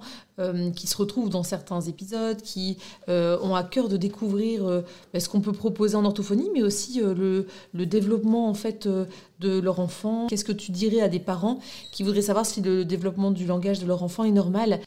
qui 0.76 0.88
se 0.88 0.98
retrouvent 0.98 1.30
dans 1.30 1.44
certains 1.44 1.82
épisodes, 1.82 2.42
qui 2.42 2.78
ont 3.08 3.56
à 3.56 3.64
cœur 3.64 3.90
de 3.90 3.98
découvrir 3.98 4.64
ben, 5.14 5.20
ce 5.20 5.30
qu'on 5.30 5.42
peut 5.42 5.52
proposer 5.52 5.96
en 5.96 6.06
orthophonie, 6.06 6.50
mais 6.54 6.64
aussi 6.64 7.02
le, 7.02 7.48
le, 7.74 7.86
développement 7.86 8.50
en 8.50 8.54
fait 8.54 8.88
de 8.88 9.60
leur 9.60 9.80
enfant. 9.80 10.28
Qu'est-ce 10.28 10.46
que 10.46 10.52
tu 10.52 10.72
dirais 10.72 11.02
à 11.02 11.10
des 11.10 11.20
parents 11.20 11.60
qui 11.92 12.04
voudraient 12.04 12.22
savoir 12.22 12.46
si 12.46 12.62
le 12.62 12.86
développement 12.86 13.32
du 13.32 13.46
langage 13.46 13.80
de 13.80 13.86
leur 13.86 14.04
enfant 14.04 14.24
est 14.24 14.32
normal? 14.32 14.80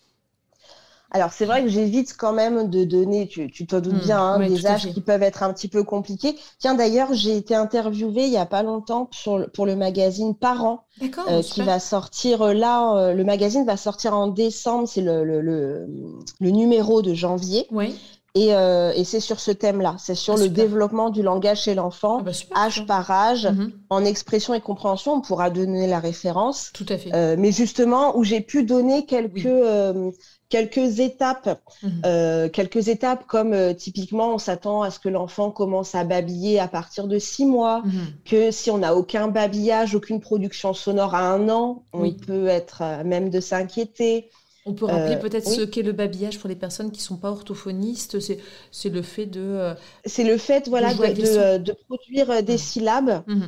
Alors, 1.16 1.32
c'est 1.32 1.46
vrai 1.46 1.62
que 1.62 1.68
j'évite 1.68 2.14
quand 2.14 2.34
même 2.34 2.68
de 2.68 2.84
donner, 2.84 3.26
tu, 3.26 3.50
tu 3.50 3.66
te 3.66 3.74
doutes 3.74 3.94
hmm. 3.94 4.06
bien, 4.06 4.20
hein, 4.20 4.46
des 4.46 4.66
âges 4.66 4.92
qui 4.92 5.00
peuvent 5.00 5.22
être 5.22 5.42
un 5.42 5.50
petit 5.54 5.68
peu 5.68 5.82
compliqués. 5.82 6.36
Tiens, 6.58 6.74
d'ailleurs, 6.74 7.14
j'ai 7.14 7.34
été 7.34 7.54
interviewée 7.54 8.24
il 8.24 8.30
n'y 8.30 8.36
a 8.36 8.44
pas 8.44 8.62
longtemps 8.62 9.08
pour, 9.24 9.64
le 9.64 9.76
magazine 9.76 10.34
Parents, 10.34 10.84
euh, 11.02 11.40
qui 11.40 11.62
va 11.62 11.80
sortir 11.80 12.42
euh, 12.42 12.52
là. 12.52 12.98
Euh, 12.98 13.14
le 13.14 13.24
magazine 13.24 13.64
va 13.64 13.78
sortir 13.78 14.12
en 14.12 14.26
décembre, 14.26 14.86
c'est 14.86 15.00
le, 15.00 15.24
le, 15.24 15.86
numéro 16.40 17.00
de 17.00 17.14
janvier. 17.14 17.66
Oui. 17.70 17.94
Et, 18.34 18.52
c'est 19.04 19.20
sur 19.20 19.40
ce 19.40 19.52
thème-là, 19.52 19.96
c'est 19.98 20.14
sur 20.14 20.34
ah, 20.34 20.36
le 20.36 20.50
développement 20.50 21.08
du 21.08 21.22
langage 21.22 21.62
chez 21.62 21.74
l'enfant, 21.74 22.18
ah, 22.20 22.24
bah, 22.24 22.32
âge 22.54 22.84
par 22.84 23.10
âge, 23.10 23.46
mhm. 23.46 23.72
en 23.88 24.04
expression 24.04 24.52
et 24.52 24.60
compréhension, 24.60 25.14
on 25.14 25.20
pourra 25.22 25.48
donner 25.48 25.86
la 25.86 25.98
référence. 25.98 26.72
Tout 26.74 26.84
à 26.90 26.98
fait. 26.98 27.36
mais 27.38 27.52
justement, 27.52 28.14
où 28.18 28.22
j'ai 28.22 28.42
pu 28.42 28.64
donner 28.64 29.06
quelques 29.06 29.48
quelques 30.48 31.00
étapes, 31.00 31.60
mhm. 31.82 32.02
euh, 32.04 32.48
quelques 32.48 32.88
étapes 32.88 33.26
comme 33.26 33.52
euh, 33.52 33.74
typiquement 33.74 34.34
on 34.34 34.38
s'attend 34.38 34.82
à 34.82 34.90
ce 34.90 34.98
que 34.98 35.08
l'enfant 35.08 35.50
commence 35.50 35.94
à 35.94 36.04
babiller 36.04 36.58
à 36.58 36.68
partir 36.68 37.06
de 37.08 37.18
six 37.18 37.46
mois, 37.46 37.82
mhm. 37.84 38.06
que 38.24 38.50
si 38.50 38.70
on 38.70 38.78
n'a 38.78 38.94
aucun 38.94 39.28
babillage, 39.28 39.94
aucune 39.94 40.20
production 40.20 40.74
sonore 40.74 41.14
à 41.14 41.28
un 41.28 41.48
an, 41.48 41.84
on 41.92 42.10
peut 42.12 42.46
être 42.46 42.82
même 43.04 43.30
de 43.30 43.40
s'inquiéter. 43.40 44.30
On 44.66 44.74
peut 44.74 44.84
rappeler 44.84 45.14
euh, 45.14 45.20
peut-être 45.20 45.48
ce 45.48 45.62
qu'est 45.62 45.82
le 45.82 45.92
babillage 45.92 46.38
pour 46.38 46.48
les 46.48 46.56
personnes 46.56 46.90
qui 46.90 46.98
ne 46.98 47.04
sont 47.04 47.16
pas 47.16 47.30
orthophonistes. 47.30 48.18
C'est 48.70 48.88
le 48.88 49.02
fait 49.02 49.26
de. 49.26 49.40
Euh, 49.40 49.74
c'est 50.04 50.24
le 50.24 50.36
fait 50.36 50.68
voilà, 50.68 50.92
de, 50.92 51.58
de, 51.58 51.72
produire 51.88 52.42
des 52.42 52.54
mmh. 52.54 52.58
syllabes 52.58 53.22
mmh. 53.26 53.42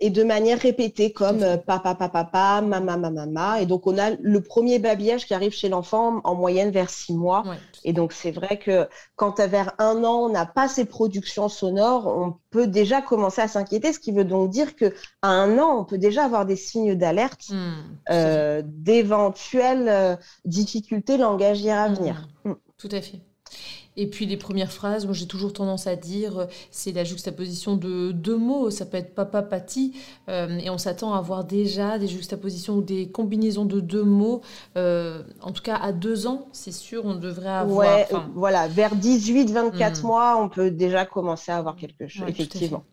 et 0.00 0.10
de 0.10 0.24
manière 0.24 0.58
répétée, 0.58 1.12
comme 1.12 1.40
papa, 1.66 1.94
papa, 1.94 2.08
papa, 2.08 2.60
mama, 2.62 2.96
mama, 2.96 3.10
mama. 3.10 3.60
Et 3.60 3.66
donc, 3.66 3.86
on 3.86 3.98
a 3.98 4.10
le 4.18 4.40
premier 4.40 4.78
babillage 4.78 5.26
qui 5.26 5.34
arrive 5.34 5.52
chez 5.52 5.68
l'enfant 5.68 6.20
en 6.24 6.34
moyenne 6.34 6.70
vers 6.70 6.90
six 6.90 7.14
mois. 7.14 7.44
Et 7.84 7.92
donc, 7.92 8.12
c'est 8.12 8.32
vrai 8.32 8.58
que 8.58 8.88
quand 9.16 9.34
vers 9.40 9.72
un 9.78 10.04
an, 10.04 10.24
on 10.24 10.28
n'a 10.28 10.46
pas 10.46 10.68
ces 10.68 10.84
productions 10.84 11.48
sonores, 11.48 12.06
on 12.06 12.36
peut 12.54 12.68
déjà 12.68 13.02
commencer 13.02 13.42
à 13.42 13.48
s'inquiéter, 13.48 13.92
ce 13.92 13.98
qui 13.98 14.12
veut 14.12 14.24
donc 14.24 14.48
dire 14.48 14.76
qu'à 14.76 14.92
un 15.22 15.58
an, 15.58 15.80
on 15.80 15.84
peut 15.84 15.98
déjà 15.98 16.24
avoir 16.24 16.46
des 16.46 16.54
signes 16.54 16.94
d'alerte 16.94 17.50
mmh, 17.50 17.72
euh, 18.10 18.62
d'éventuelles 18.64 19.88
euh, 19.88 20.14
difficultés 20.44 21.16
langagières 21.16 21.80
à 21.80 21.88
venir. 21.88 22.28
Mmh. 22.44 22.52
Tout 22.78 22.88
à 22.92 23.00
fait. 23.00 23.20
Et 23.96 24.08
puis 24.08 24.26
les 24.26 24.36
premières 24.36 24.72
phrases, 24.72 25.04
moi 25.04 25.14
j'ai 25.14 25.26
toujours 25.26 25.52
tendance 25.52 25.86
à 25.86 25.96
dire, 25.96 26.38
euh, 26.38 26.46
c'est 26.70 26.92
la 26.92 27.04
juxtaposition 27.04 27.76
de 27.76 28.10
deux 28.12 28.36
mots, 28.36 28.70
ça 28.70 28.86
peut 28.86 28.96
être 28.96 29.14
papa, 29.14 29.42
pati, 29.42 29.96
euh, 30.28 30.58
et 30.58 30.70
on 30.70 30.78
s'attend 30.78 31.14
à 31.14 31.18
avoir 31.18 31.44
déjà 31.44 31.98
des 31.98 32.08
juxtapositions 32.08 32.76
ou 32.76 32.82
des 32.82 33.08
combinaisons 33.08 33.64
de 33.64 33.80
deux 33.80 34.02
mots. 34.02 34.40
Euh, 34.76 35.22
en 35.42 35.52
tout 35.52 35.62
cas, 35.62 35.76
à 35.76 35.92
deux 35.92 36.26
ans, 36.26 36.48
c'est 36.52 36.72
sûr, 36.72 37.04
on 37.04 37.14
devrait 37.14 37.48
avoir... 37.48 37.76
Ouais, 37.76 38.08
voilà, 38.34 38.66
vers 38.66 38.96
18, 38.96 39.50
24 39.50 40.02
hmm. 40.02 40.06
mois, 40.06 40.36
on 40.40 40.48
peut 40.48 40.70
déjà 40.70 41.06
commencer 41.06 41.52
à 41.52 41.58
avoir 41.58 41.76
quelque 41.76 42.08
chose, 42.08 42.28
effectivement, 42.28 42.84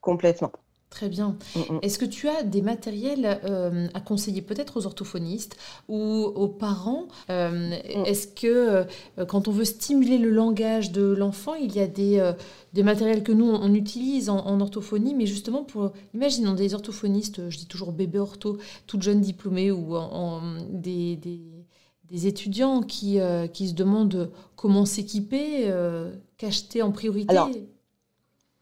complètement. 0.00 0.52
Très 0.94 1.08
bien. 1.08 1.36
Mm, 1.56 1.58
mm. 1.58 1.78
Est-ce 1.82 1.98
que 1.98 2.04
tu 2.04 2.28
as 2.28 2.44
des 2.44 2.62
matériels 2.62 3.40
euh, 3.44 3.88
à 3.94 4.00
conseiller 4.00 4.42
peut-être 4.42 4.76
aux 4.76 4.86
orthophonistes 4.86 5.56
ou 5.88 5.98
aux 5.98 6.46
parents 6.46 7.08
euh, 7.30 7.70
mm. 7.70 8.06
Est-ce 8.06 8.28
que 8.28 8.46
euh, 8.46 9.24
quand 9.26 9.48
on 9.48 9.50
veut 9.50 9.64
stimuler 9.64 10.18
le 10.18 10.30
langage 10.30 10.92
de 10.92 11.02
l'enfant, 11.02 11.54
il 11.54 11.74
y 11.74 11.80
a 11.80 11.88
des, 11.88 12.32
des, 12.74 12.84
matériels 12.84 13.24
que 13.24 13.32
nous, 13.32 13.46
on 13.46 13.74
utilise 13.74 14.30
en, 14.30 14.60
orthophonie, 14.60 15.16
mais 15.16 15.26
justement 15.26 15.64
pour, 15.64 15.90
imaginons 16.14 16.54
des 16.54 16.74
orthophonistes, 16.74 17.50
je 17.50 17.58
dis 17.58 17.66
toujours 17.66 17.90
bébé 17.90 18.20
ortho, 18.20 18.58
toutes 18.86 19.02
jeunes 19.02 19.20
diplômées 19.20 19.72
ou 19.72 19.96
en, 19.96 20.42
des, 20.70 21.16
des, 21.16 22.26
étudiants 22.28 22.82
qui, 22.82 23.18
qui 23.52 23.68
se 23.68 23.74
demandent 23.74 24.30
comment 24.54 24.84
s'équiper, 24.84 25.68
qu'acheter 26.38 26.82
en 26.82 26.92
priorité 26.92 27.34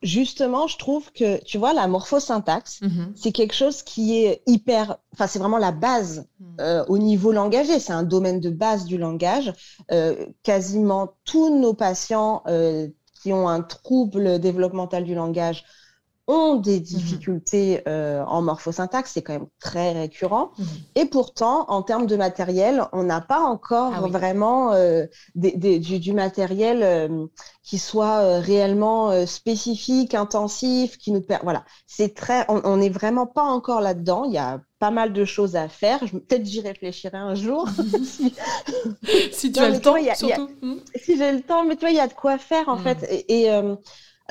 justement, 0.03 0.67
je 0.67 0.77
trouve 0.79 1.13
que, 1.13 1.43
tu 1.45 1.59
vois, 1.59 1.73
la 1.73 1.87
morphosyntaxe, 1.87 2.81
mhm. 2.83 3.13
c'est 3.15 3.33
quelque 3.33 3.55
chose 3.55 3.83
qui 3.83 4.25
est 4.25 4.43
hyper, 4.47 4.99
enfin, 5.13 5.27
c'est 5.27 5.39
vraiment 5.39 5.59
la 5.59 5.73
base 5.73 6.27
mhm. 6.41 6.57
euh, 6.61 6.85
au 6.89 6.99
niveau 6.99 7.33
langagier. 7.33 7.79
C'est 7.79 7.93
un 7.93 8.03
domaine 8.03 8.41
de 8.41 8.51
base 8.51 8.85
du 8.85 8.99
langage. 8.99 9.53
Euh, 9.91 10.27
quasiment 10.43 11.15
tous 11.25 11.57
nos 11.59 11.75
patients 11.75 12.43
euh, 12.47 12.89
qui 13.23 13.33
ont 13.33 13.49
un 13.49 13.63
trouble 13.63 14.39
développemental 14.39 15.05
du 15.05 15.15
langage 15.15 15.65
ont 16.29 16.55
des 16.55 16.77
mhm. 16.77 16.83
difficultés 16.83 17.83
euh, 17.89 18.23
en 18.25 18.43
morphosyntaxe, 18.43 19.13
c'est 19.15 19.23
quand 19.23 19.33
même 19.33 19.49
très 19.61 19.93
récurrent. 19.93 20.53
Mhm. 20.57 20.67
Et 20.95 21.05
pourtant, 21.07 21.65
en 21.69 21.83
termes 21.83 22.07
de 22.07 22.17
matériel, 22.17 22.85
on 22.93 23.03
n'a 23.03 23.21
pas 23.21 23.41
encore 23.41 23.93
ah 23.97 24.09
vraiment 24.09 24.73
euh, 24.73 25.07
du, 25.35 26.13
matériel 26.13 26.83
euh, 26.83 27.27
qui 27.63 27.79
soit 27.79 28.39
réellement 28.39 29.27
spécifique, 29.27 30.15
intensif, 30.15 30.97
qui 30.97 31.11
nous 31.11 31.23
voilà. 31.43 31.65
C'est 31.87 32.15
très, 32.15 32.45
on 32.49 32.77
n'est 32.77 32.89
vraiment 32.89 33.27
pas 33.27 33.45
encore 33.45 33.81
là-dedans. 33.81 34.25
Il 34.25 34.33
y 34.33 34.39
a 34.39 34.61
pas 34.79 34.91
mal 34.91 35.13
de 35.13 35.25
choses 35.25 35.57
à 35.57 35.69
faire. 35.69 36.01
Peut-être 36.01 36.45
j'y 36.45 36.61
réfléchirai 36.61 37.17
un 37.17 37.35
jour. 37.35 37.69
si, 39.33 39.53
tu 39.53 39.61
as 39.61 39.71
le 39.71 39.81
temps, 39.81 39.97
surtout. 40.15 40.51
Hmm. 40.61 40.79
Si 40.97 41.17
j'ai 41.17 41.33
le 41.33 41.43
temps, 41.43 41.65
mais 41.65 41.77
tu 41.77 41.81
vois, 41.81 41.91
il 41.91 41.97
y 41.97 42.01
a 42.01 42.09
de 42.09 42.15
quoi 42.15 42.39
faire 42.39 42.69
en 42.69 42.77
hmm. 42.77 42.83
fait. 42.83 43.25
et 43.29 43.49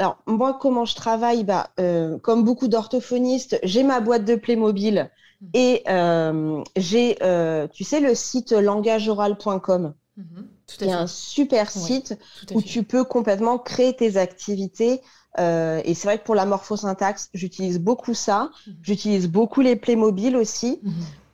alors, 0.01 0.17
moi, 0.25 0.57
comment 0.59 0.85
je 0.85 0.95
travaille 0.95 1.43
bah, 1.43 1.69
euh, 1.79 2.17
Comme 2.17 2.43
beaucoup 2.43 2.67
d'orthophonistes, 2.67 3.59
j'ai 3.61 3.83
ma 3.83 3.99
boîte 3.99 4.25
de 4.25 4.33
Playmobil 4.33 5.11
mmh. 5.41 5.47
et 5.53 5.83
euh, 5.89 6.63
j'ai, 6.75 7.17
euh, 7.21 7.67
tu 7.67 7.83
sais, 7.83 7.99
le 7.99 8.15
site 8.15 8.51
langageoral.com. 8.51 9.93
Mmh. 10.17 10.23
qui 10.65 10.83
est 10.83 10.91
un 10.91 11.07
super 11.07 11.71
site 11.71 12.19
où 12.53 12.61
tu 12.61 12.83
peux 12.83 13.03
complètement 13.03 13.57
créer 13.57 13.95
tes 13.95 14.17
activités. 14.17 15.01
et 15.37 15.93
c'est 15.93 16.03
vrai 16.03 16.17
que 16.17 16.23
pour 16.23 16.35
la 16.35 16.45
morphosyntaxe, 16.45 17.29
j'utilise 17.35 17.79
beaucoup 17.79 18.15
ça. 18.15 18.49
Mmh. 18.65 18.71
J'utilise 18.81 19.27
beaucoup 19.29 19.61
les 19.61 19.75
Playmobil 19.75 20.35
aussi. 20.35 20.81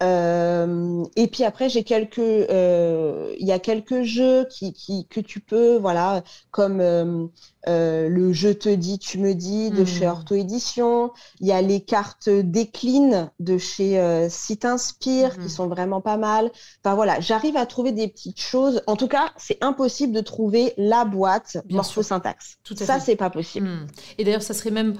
Euh, 0.04 1.04
et 1.16 1.28
puis 1.28 1.44
après, 1.44 1.70
j'ai 1.70 1.84
quelques, 1.84 2.20
euh, 2.20 3.34
il 3.40 3.48
y 3.48 3.52
a 3.52 3.60
quelques 3.60 4.04
jeux 4.04 4.46
qui, 4.50 4.74
qui, 4.74 5.08
que 5.08 5.20
tu 5.20 5.40
peux, 5.40 5.78
voilà, 5.78 6.24
comme 6.52 6.82
euh, 6.82 7.28
le 8.10 8.34
jeu 8.34 8.54
te 8.56 8.70
dit, 8.70 9.00
tu 9.00 9.18
me 9.18 9.34
dis 9.34 9.72
de 9.72 9.86
chez 9.86 10.06
hmm. 10.06 10.12
Ortho 10.12 10.36
Édition. 10.36 11.12
Il 11.40 11.48
y 11.48 11.52
a 11.52 11.62
les 11.62 11.82
cartes 11.82 12.30
décline 12.30 13.32
de 13.40 13.58
chez 13.58 14.28
Site 14.30 14.66
Inspire 14.66 15.38
qui 15.38 15.46
hmm. 15.46 15.50
sont 15.50 15.68
vraiment 15.68 16.02
pas 16.02 16.18
mal. 16.18 16.52
Enfin 16.84 16.96
voilà, 16.96 17.20
j'arrive 17.20 17.58
à 17.58 17.66
trouver 17.66 17.92
des 17.92 18.08
petites 18.08 18.42
choses. 18.42 18.82
En 18.88 18.96
tout 18.96 19.08
cas, 19.08 19.32
c'est 19.38 19.58
impossible 19.62 20.14
de 20.14 20.22
trouver 20.22 20.74
la 20.78 21.06
boîte 21.06 21.58
morphosyntaxe. 21.70 22.58
Tout 22.64 22.76
ça, 22.76 23.00
c'est 23.00 23.16
pas 23.16 23.30
possible. 23.30 23.68
Hmm. 23.68 23.88
Et 24.18 24.24
d'ailleurs, 24.24 24.44
ça 24.44 24.54
serait 24.54 24.72
même 24.72 24.96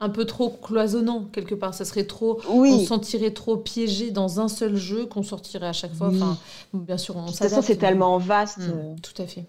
un 0.00 0.08
peu 0.08 0.24
trop 0.24 0.48
cloisonnant 0.48 1.26
quelque 1.26 1.54
part. 1.54 1.74
Ça 1.74 1.84
serait 1.84 2.04
trop, 2.04 2.40
oui. 2.48 2.72
on 2.72 2.80
se 2.80 2.86
sentirait 2.86 3.32
trop 3.32 3.58
piégé 3.58 4.10
dans 4.10 4.40
un 4.40 4.48
seul 4.48 4.76
jeu 4.76 5.06
qu'on 5.06 5.22
sortirait 5.22 5.68
à 5.68 5.72
chaque 5.74 5.94
fois. 5.94 6.08
Enfin, 6.08 6.38
bien 6.72 6.96
sûr, 6.96 7.16
on 7.16 7.26
De 7.26 7.28
toute 7.28 7.36
façon, 7.36 7.62
c'est 7.62 7.76
tellement 7.76 8.18
vaste. 8.18 8.58
Mm, 8.58 8.72
euh, 8.74 8.94
tout 9.02 9.22
à 9.22 9.26
fait. 9.26 9.44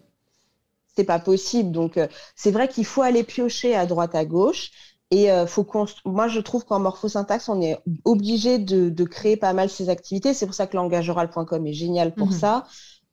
C'est 0.95 1.05
pas 1.05 1.19
possible. 1.19 1.71
Donc, 1.71 1.97
euh, 1.97 2.07
c'est 2.35 2.51
vrai 2.51 2.67
qu'il 2.67 2.85
faut 2.85 3.01
aller 3.01 3.23
piocher 3.23 3.75
à 3.75 3.85
droite, 3.85 4.13
à 4.13 4.25
gauche. 4.25 4.71
Et 5.09 5.31
euh, 5.31 5.45
faut 5.47 5.65
moi, 6.05 6.27
je 6.27 6.39
trouve 6.39 6.65
qu'en 6.65 6.79
morphosyntaxe, 6.79 7.47
on 7.49 7.61
est 7.61 7.77
obligé 8.03 8.59
de, 8.59 9.03
créer 9.05 9.37
pas 9.37 9.53
mal 9.53 9.69
ces 9.69 9.89
activités. 9.89 10.33
C'est 10.33 10.45
pour 10.45 10.55
ça 10.55 10.67
que 10.67 10.75
langageoral.com 10.75 11.65
est 11.65 11.73
génial 11.73 12.13
pour 12.13 12.29
mm-hmm. 12.29 12.65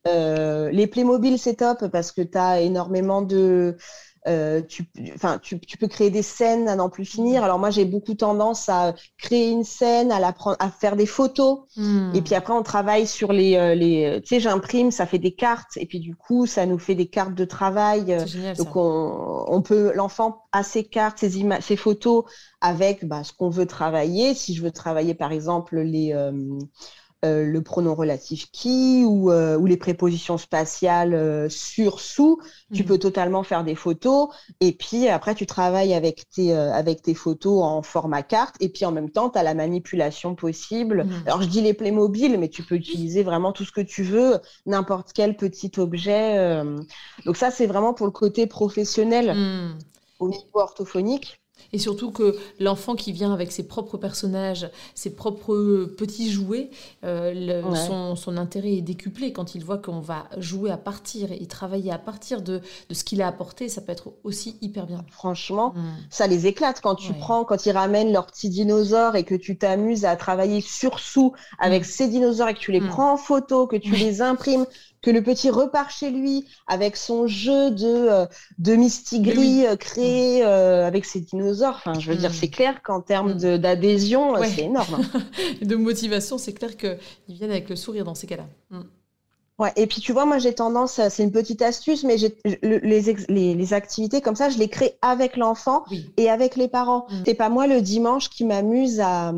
ça. 0.05 0.71
les 0.71 0.87
Playmobil, 0.87 1.39
c'est 1.39 1.55
top 1.55 1.87
parce 1.87 2.11
que 2.11 2.21
tu 2.21 2.37
as 2.37 2.61
énormément 2.61 3.21
de, 3.21 3.77
euh, 4.27 4.61
tu, 4.61 4.85
tu, 5.41 5.77
peux 5.77 5.87
créer 5.87 6.09
des 6.09 6.21
scènes 6.21 6.67
à 6.67 6.75
n'en 6.75 6.89
plus 6.89 7.05
finir. 7.05 7.43
Alors 7.43 7.59
moi, 7.59 7.69
j'ai 7.69 7.85
beaucoup 7.85 8.13
tendance 8.13 8.67
à 8.67 8.93
créer 9.17 9.49
une 9.49 9.63
scène, 9.63 10.11
à, 10.11 10.19
la 10.19 10.33
prendre, 10.33 10.57
à 10.59 10.69
faire 10.69 10.95
des 10.95 11.05
photos. 11.05 11.59
Hmm. 11.75 12.11
Et 12.13 12.21
puis 12.21 12.35
après, 12.35 12.53
on 12.53 12.63
travaille 12.63 13.07
sur 13.07 13.31
les... 13.31 13.55
Euh, 13.55 13.75
les 13.75 14.21
tu 14.21 14.35
sais, 14.35 14.39
j'imprime, 14.39 14.91
ça 14.91 15.05
fait 15.05 15.19
des 15.19 15.33
cartes. 15.33 15.77
Et 15.77 15.85
puis 15.85 15.99
du 15.99 16.15
coup, 16.15 16.45
ça 16.45 16.65
nous 16.65 16.79
fait 16.79 16.95
des 16.95 17.07
cartes 17.07 17.35
de 17.35 17.45
travail. 17.45 18.17
Donc 18.57 18.75
on, 18.75 19.61
peut... 19.61 19.91
L'enfant 19.95 20.43
a 20.51 20.63
ses 20.63 20.83
cartes, 20.83 21.19
ses, 21.19 21.45
ses 21.61 21.75
photos 21.75 22.25
avec 22.61 23.05
bah, 23.05 23.23
ce 23.23 23.33
qu'on 23.33 23.49
veut 23.49 23.67
travailler. 23.67 24.33
Si 24.33 24.53
je 24.53 24.61
veux 24.61 24.71
travailler, 24.71 25.13
par 25.13 25.31
exemple, 25.31 25.79
les... 25.79 26.13
Euh, 26.13 26.31
euh, 27.25 27.43
le 27.43 27.61
pronom 27.61 27.95
relatif 27.95 28.49
qui 28.49 29.03
ou, 29.05 29.29
euh, 29.29 29.57
ou 29.57 29.65
les 29.65 29.75
prépositions 29.75 30.37
spatiales 30.37 31.13
euh, 31.13 31.49
sur, 31.49 31.99
sous. 31.99 32.39
Tu 32.73 32.83
mhm. 32.83 32.87
peux 32.87 32.97
totalement 32.97 33.43
faire 33.43 33.65
des 33.65 33.75
photos 33.75 34.29
et 34.61 34.71
puis 34.71 35.09
après 35.09 35.35
tu 35.35 35.45
travailles 35.45 35.93
avec 35.93 36.29
tes, 36.29 36.53
avec 36.53 37.01
tes 37.01 37.13
photos 37.13 37.61
en 37.61 37.81
format 37.81 38.23
carte 38.23 38.55
et 38.61 38.69
puis 38.69 38.85
en 38.85 38.93
même 38.93 39.09
temps 39.09 39.29
tu 39.29 39.37
as 39.37 39.43
la 39.43 39.53
manipulation 39.53 40.33
possible. 40.33 41.03
Mhm. 41.03 41.23
Alors 41.25 41.41
je 41.41 41.49
dis 41.49 41.59
les 41.59 41.73
Playmobil 41.73 42.39
mais 42.39 42.47
tu 42.47 42.63
peux 42.63 42.75
utiliser 42.75 43.23
vraiment 43.23 43.51
tout 43.51 43.65
ce 43.65 43.73
que 43.73 43.81
tu 43.81 44.03
veux, 44.03 44.39
n'importe 44.65 45.11
quel 45.13 45.35
petit 45.35 45.73
objet. 45.77 46.63
Donc 47.25 47.35
ça 47.35 47.51
c'est 47.51 47.67
vraiment 47.67 47.93
pour 47.93 48.05
le 48.05 48.13
côté 48.13 48.47
professionnel 48.47 49.35
mhm. 49.35 49.77
au 50.19 50.29
niveau 50.29 50.59
orthophonique. 50.59 51.41
Et 51.73 51.79
surtout 51.79 52.11
que 52.11 52.35
l'enfant 52.59 52.95
qui 52.95 53.11
vient 53.11 53.33
avec 53.33 53.51
ses 53.51 53.67
propres 53.67 53.97
personnages, 53.97 54.69
ses 54.95 55.11
propres 55.11 55.85
petits 55.97 56.31
jouets, 56.31 56.69
euh, 57.03 57.61
son, 58.15 58.37
intérêt 58.37 58.73
est 58.73 58.81
décuplé 58.81 59.33
quand 59.33 59.55
il 59.55 59.63
voit 59.63 59.77
qu'on 59.77 59.99
va 59.99 60.25
jouer 60.37 60.71
à 60.71 60.77
partir 60.77 61.31
et 61.31 61.45
travailler 61.45 61.91
à 61.91 61.97
partir 61.97 62.41
de, 62.41 62.61
ce 62.91 63.03
qu'il 63.03 63.21
a 63.21 63.27
apporté. 63.27 63.69
Ça 63.69 63.81
peut 63.81 63.91
être 63.91 64.13
aussi 64.23 64.57
hyper 64.61 64.85
bien. 64.85 65.03
Franchement, 65.09 65.73
mm. 65.75 65.81
ça 66.09 66.27
les 66.27 66.47
éclate 66.47 66.79
quand 66.81 66.95
tu 66.95 67.13
prends, 67.13 67.43
quand 67.43 67.65
ils 67.65 67.71
ramènent 67.71 68.11
leurs 68.11 68.27
petits 68.27 68.49
dinosaures 68.49 69.15
et 69.15 69.23
que 69.23 69.35
tu 69.35 69.57
t'amuses 69.57 70.05
à 70.05 70.15
travailler 70.15 70.61
sur 70.61 70.99
sous 70.99 71.33
avec 71.59 71.81
mm. 71.81 71.85
ces 71.85 72.07
dinosaures 72.07 72.49
et 72.49 72.53
que 72.53 72.59
tu 72.59 72.71
les 72.71 72.81
mm. 72.81 72.89
prends 72.89 73.13
en 73.13 73.17
photo, 73.17 73.67
que 73.67 73.75
tu 73.75 73.91
les 73.91 74.21
imprimes 74.21 74.65
que 75.01 75.11
le 75.11 75.23
petit 75.23 75.49
repart 75.49 75.91
chez 75.91 76.11
lui 76.11 76.45
avec 76.67 76.97
son 76.97 77.27
jeu 77.27 77.71
de, 77.71 77.85
euh, 77.85 78.25
de 78.57 78.75
mistigris 78.75 79.65
euh, 79.65 79.75
créé 79.75 80.43
euh, 80.43 80.85
avec 80.85 81.05
ses 81.05 81.21
dinosaures. 81.21 81.81
Enfin, 81.85 81.99
je 81.99 82.11
veux 82.11 82.17
dire, 82.17 82.31
mm. 82.31 82.33
c'est 82.33 82.49
clair 82.49 82.81
qu'en 82.83 83.01
termes 83.01 83.33
mm. 83.33 83.57
d'adhésion, 83.57 84.35
c'est 84.43 84.63
énorme. 84.63 85.01
de 85.61 85.75
motivation, 85.75 86.37
c'est 86.37 86.53
clair 86.53 86.75
qu'ils 86.75 86.97
viennent 87.27 87.51
avec 87.51 87.69
le 87.69 87.75
sourire 87.75 88.03
dans 88.03 88.15
ces 88.15 88.27
cas-là. 88.27 88.47
Mm. 88.69 88.81
Ouais, 89.59 89.73
et 89.75 89.87
puis 89.87 89.99
tu 89.99 90.13
vois, 90.13 90.25
moi 90.25 90.37
j'ai 90.37 90.53
tendance, 90.53 91.01
c'est 91.09 91.21
une 91.21 91.33
petite 91.33 91.61
astuce, 91.61 92.05
mais 92.05 92.15
les, 92.63 92.81
les, 92.81 93.55
les, 93.55 93.73
activités 93.73 94.21
comme 94.21 94.37
ça, 94.37 94.49
je 94.49 94.57
les 94.57 94.69
crée 94.69 94.95
avec 95.01 95.35
l'enfant 95.35 95.83
et 96.15 96.29
avec 96.29 96.55
les 96.55 96.69
parents. 96.69 97.05
Mm. 97.09 97.23
C'est 97.25 97.33
pas 97.33 97.49
moi 97.49 97.67
le 97.67 97.81
dimanche 97.81 98.29
qui 98.29 98.45
m'amuse 98.45 99.01
à, 99.01 99.33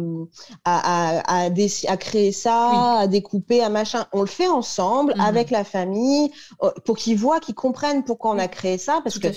à, 0.64 1.46
à, 1.46 1.46
à, 1.46 1.98
créer 1.98 2.32
ça, 2.32 3.00
à 3.00 3.08
découper, 3.08 3.64
à 3.64 3.70
machin. 3.70 4.06
On 4.14 4.22
le 4.22 4.28
fait 4.28 4.48
ensemble 4.48 5.14
mm-hmm. 5.14 5.28
avec 5.28 5.50
la 5.50 5.64
famille 5.64 6.32
euh, 6.62 6.70
pour 6.86 6.98
qu'ils 6.98 7.18
voient, 7.18 7.40
qu'ils 7.40 7.56
comprennent 7.56 8.04
pourquoi 8.04 8.32
on 8.32 8.38
a 8.38 8.48
créé 8.48 8.78
ça. 8.78 9.02
Parce 9.04 9.18
que 9.18 9.28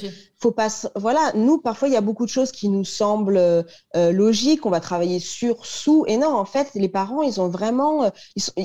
faut 0.45 0.51
pas 0.51 0.69
voilà 0.95 1.33
nous 1.35 1.57
parfois 1.57 1.89
il 1.89 1.95
y 1.95 1.97
a 1.97 2.03
beaucoup 2.03 2.27
de 2.27 2.31
choses 2.31 2.53
qui 2.53 2.69
nous 2.69 2.85
semblent 2.85 3.39
euh, 3.39 3.63
logiques. 3.95 4.67
On 4.67 4.71
va 4.71 4.81
travailler 4.81 5.19
sur 5.19 5.65
sous. 5.65 6.05
Et 6.07 6.19
non 6.19 6.35
en 6.37 6.45
fait 6.45 6.69
les 6.75 6.91
parents 6.91 7.23
ils 7.23 7.41
ont 7.41 7.49
vraiment 7.49 8.05
euh, 8.05 8.11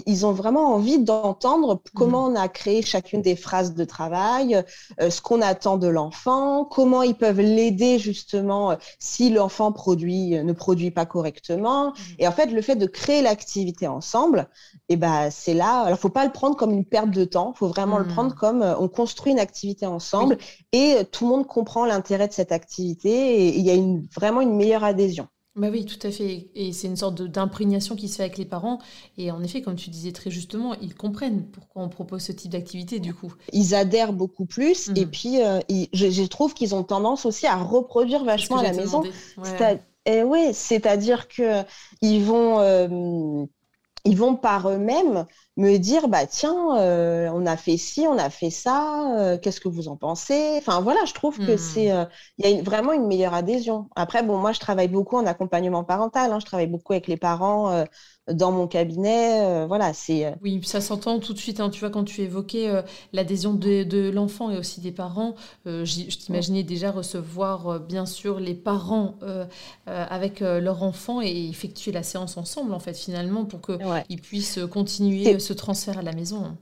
ils, 0.06 0.26
ont 0.26 0.34
vraiment 0.34 0.74
envie 0.76 1.00
d'entendre 1.00 1.82
comment 1.96 2.26
on 2.26 2.36
a 2.36 2.50
créé 2.50 2.82
chacune 2.82 3.22
des 3.22 3.38
phrases 3.38 3.76
de 3.76 3.86
travail 3.86 4.62
euh, 5.00 5.10
ce 5.10 5.22
qu'on 5.22 5.42
attend 5.42 5.78
de 5.78 5.88
l'enfant 5.88 6.66
comment 6.66 7.02
ils 7.02 7.16
peuvent 7.16 7.40
l'aider 7.40 7.98
justement 7.98 8.76
si 9.00 9.30
l'enfant 9.30 9.72
produit 9.72 10.32
ne 10.32 10.52
produit 10.52 10.92
pas 10.92 11.06
correctement. 11.06 11.94
Et 12.18 12.28
en 12.28 12.34
fait 12.34 12.48
le 12.48 12.62
fait 12.62 12.76
de 12.76 12.88
créer 12.88 13.22
l'activité 13.22 13.88
ensemble 13.88 14.50
et 14.90 14.94
eh 14.94 14.98
ben 14.98 15.30
c'est 15.32 15.54
là. 15.54 15.84
Alors 15.84 15.98
faut 15.98 16.10
pas 16.10 16.26
le 16.26 16.32
prendre 16.34 16.58
comme 16.58 16.72
une 16.72 16.84
perte 16.84 17.12
de 17.12 17.24
temps. 17.24 17.54
Faut 17.54 17.68
vraiment 17.68 18.00
le 18.00 18.06
mmh. 18.06 18.14
prendre 18.16 18.36
comme 18.36 18.76
on 18.80 18.90
construit 18.90 19.32
une 19.32 19.40
activité 19.40 19.86
ensemble 19.86 20.38
et 20.74 20.98
tout 21.12 21.24
le 21.24 21.30
monde 21.30 21.48
comprend 21.48 21.69
l'intérêt 21.78 22.28
de 22.28 22.34
cette 22.34 22.52
activité 22.52 23.10
et 23.10 23.58
il 23.58 23.66
y 23.66 23.70
a 23.70 23.76
une, 23.76 24.08
vraiment 24.16 24.42
une 24.42 24.56
meilleure 24.56 24.84
adhésion. 24.84 25.28
Bah 25.56 25.68
oui, 25.72 25.86
tout 25.86 26.08
à 26.08 26.12
fait. 26.12 26.48
Et 26.56 26.72
c'est 26.72 26.88
une 26.88 26.96
sorte 26.96 27.22
d'imprégnation 27.22 27.96
qui 27.96 28.08
se 28.08 28.16
fait 28.16 28.24
avec 28.24 28.38
les 28.38 28.46
parents. 28.46 28.80
Et 29.18 29.30
en 29.30 29.44
effet, 29.44 29.62
comme 29.62 29.76
tu 29.76 29.90
disais 29.90 30.12
très 30.12 30.32
justement, 30.32 30.74
ils 30.76 30.96
comprennent 30.96 31.48
pourquoi 31.48 31.84
on 31.84 31.90
propose 31.90 32.22
ce 32.22 32.32
type 32.32 32.52
d'activité 32.52 33.00
du 33.00 33.14
coup. 33.14 33.34
Ils 33.52 33.76
adhèrent 33.76 34.14
beaucoup 34.14 34.46
plus. 34.46 34.90
Et 34.96 35.06
mhm. 35.06 35.12
puis, 35.12 35.42
euh, 35.42 35.60
je, 35.92 36.26
trouve 36.28 36.54
qu'ils 36.54 36.76
ont 36.76 36.84
tendance 36.84 37.26
aussi 37.26 37.46
à 37.46 37.58
reproduire 37.58 38.24
vachement 38.24 38.58
à 38.58 38.64
la 38.64 38.74
maison. 38.74 39.04
Et 40.06 40.24
oui, 40.24 40.54
c'est-à-dire 40.54 41.28
que 41.28 41.64
ils 42.02 42.24
vont, 42.24 42.60
euh, 42.62 43.46
ils 44.06 44.18
vont 44.18 44.36
par 44.36 44.70
eux-mêmes 44.70 45.26
me 45.60 45.78
dire 45.78 46.08
bah 46.08 46.26
tiens 46.26 46.78
euh, 46.78 47.30
on 47.34 47.46
a 47.46 47.58
fait 47.58 47.76
ci 47.76 48.08
on 48.08 48.18
a 48.18 48.30
fait 48.30 48.50
ça 48.50 49.18
euh, 49.20 49.38
qu'est-ce 49.38 49.60
que 49.60 49.68
vous 49.68 49.90
en 49.90 49.98
pensez? 49.98 50.56
Enfin 50.58 50.80
voilà 50.80 51.04
je 51.06 51.14
trouve 51.14 51.38
que 51.38 51.56
hmm. 51.56 51.58
c'est 51.58 51.92
euh, 51.92 52.06
il 52.38 52.50
y 52.50 52.58
a 52.60 52.64
vraiment 52.64 52.94
une 52.94 53.08
meilleure 53.08 53.34
adhésion. 53.34 53.90
Après 53.96 54.24
bon 54.24 54.38
moi 54.38 54.54
je 54.54 54.60
travaille 54.60 54.88
beaucoup 54.88 55.18
en 55.18 55.26
accompagnement 55.26 55.84
parental 55.84 56.32
hein, 56.32 56.40
je 56.40 56.46
travaille 56.46 56.68
beaucoup 56.68 56.94
avec 56.94 57.08
les 57.08 57.18
parents 57.18 57.86
dans 58.32 58.52
mon 58.52 58.68
cabinet. 58.68 59.42
Euh, 59.44 59.66
voilà, 59.68 59.94
c'est. 59.94 60.26
Euh, 60.26 60.32
oui, 60.42 60.62
ça 60.64 60.82
s'entend 60.82 61.20
tout 61.20 61.34
de 61.34 61.38
suite. 61.38 61.60
Hein. 61.60 61.70
tu 61.70 61.80
vois, 61.80 61.90
quand 61.90 62.04
tu 62.04 62.22
évoquais 62.22 62.70
euh, 62.70 62.82
l'adhésion 63.14 63.54
de, 63.54 64.10
l'enfant 64.10 64.50
et 64.52 64.58
aussi 64.58 64.82
des 64.82 64.92
parents, 64.92 65.36
je 65.66 66.18
t'imaginais 66.18 66.64
déjà 66.64 66.92
recevoir, 66.92 67.80
bien 67.80 68.06
sûr, 68.06 68.40
les 68.40 68.54
parents 68.54 69.16
avec 69.86 70.40
leur 70.40 70.84
enfant 70.84 71.22
et 71.22 71.48
effectuer 71.50 71.92
la 71.92 72.04
séance 72.04 72.38
ensemble, 72.38 72.74
en 72.74 72.80
fait, 72.80 72.98
finalement, 72.98 73.46
pour 73.46 73.62
qu'ils 73.62 74.22
puissent 74.22 74.60
continuer 74.72 75.40
ce 75.40 75.54
transfert 75.54 75.98
à 75.98 76.02
la 76.02 76.14
maison 76.14 76.58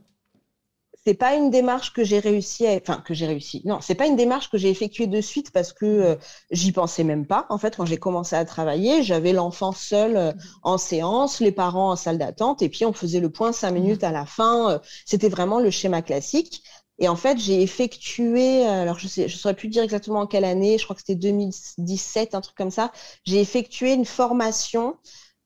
c'est 1.08 1.14
pas 1.14 1.36
une 1.36 1.48
démarche 1.48 1.94
que 1.94 2.04
j'ai 2.04 2.18
réussi 2.18 2.66
à... 2.66 2.76
enfin 2.76 3.02
que 3.02 3.14
j'ai 3.14 3.26
réussi 3.26 3.62
non 3.64 3.78
c'est 3.80 3.94
pas 3.94 4.06
une 4.06 4.16
démarche 4.16 4.50
que 4.50 4.58
j'ai 4.58 4.68
effectuée 4.68 5.06
de 5.06 5.22
suite 5.22 5.50
parce 5.52 5.72
que 5.72 5.86
euh, 5.86 6.16
j'y 6.50 6.70
pensais 6.70 7.02
même 7.02 7.26
pas 7.26 7.46
en 7.48 7.56
fait 7.56 7.76
quand 7.76 7.86
j'ai 7.86 7.96
commencé 7.96 8.36
à 8.36 8.44
travailler 8.44 9.02
j'avais 9.02 9.32
l'enfant 9.32 9.72
seul 9.72 10.18
euh, 10.18 10.32
en 10.62 10.76
séance 10.76 11.40
les 11.40 11.50
parents 11.50 11.92
en 11.92 11.96
salle 11.96 12.18
d'attente 12.18 12.60
et 12.60 12.68
puis 12.68 12.84
on 12.84 12.92
faisait 12.92 13.20
le 13.20 13.30
point 13.30 13.52
cinq 13.52 13.70
minutes 13.70 14.04
à 14.04 14.12
la 14.12 14.26
fin 14.26 14.72
euh, 14.72 14.78
c'était 15.06 15.30
vraiment 15.30 15.60
le 15.60 15.70
schéma 15.70 16.02
classique 16.02 16.62
et 16.98 17.08
en 17.08 17.16
fait 17.16 17.38
j'ai 17.38 17.62
effectué 17.62 18.66
alors 18.66 18.98
je 18.98 19.08
sais 19.08 19.28
je 19.28 19.38
saurais 19.38 19.54
plus 19.54 19.68
dire 19.68 19.84
exactement 19.84 20.20
en 20.20 20.26
quelle 20.26 20.44
année 20.44 20.76
je 20.76 20.84
crois 20.84 20.94
que 20.94 21.00
c'était 21.00 21.14
2017 21.14 22.34
un 22.34 22.42
truc 22.42 22.54
comme 22.54 22.70
ça 22.70 22.92
j'ai 23.24 23.40
effectué 23.40 23.94
une 23.94 24.04
formation 24.04 24.96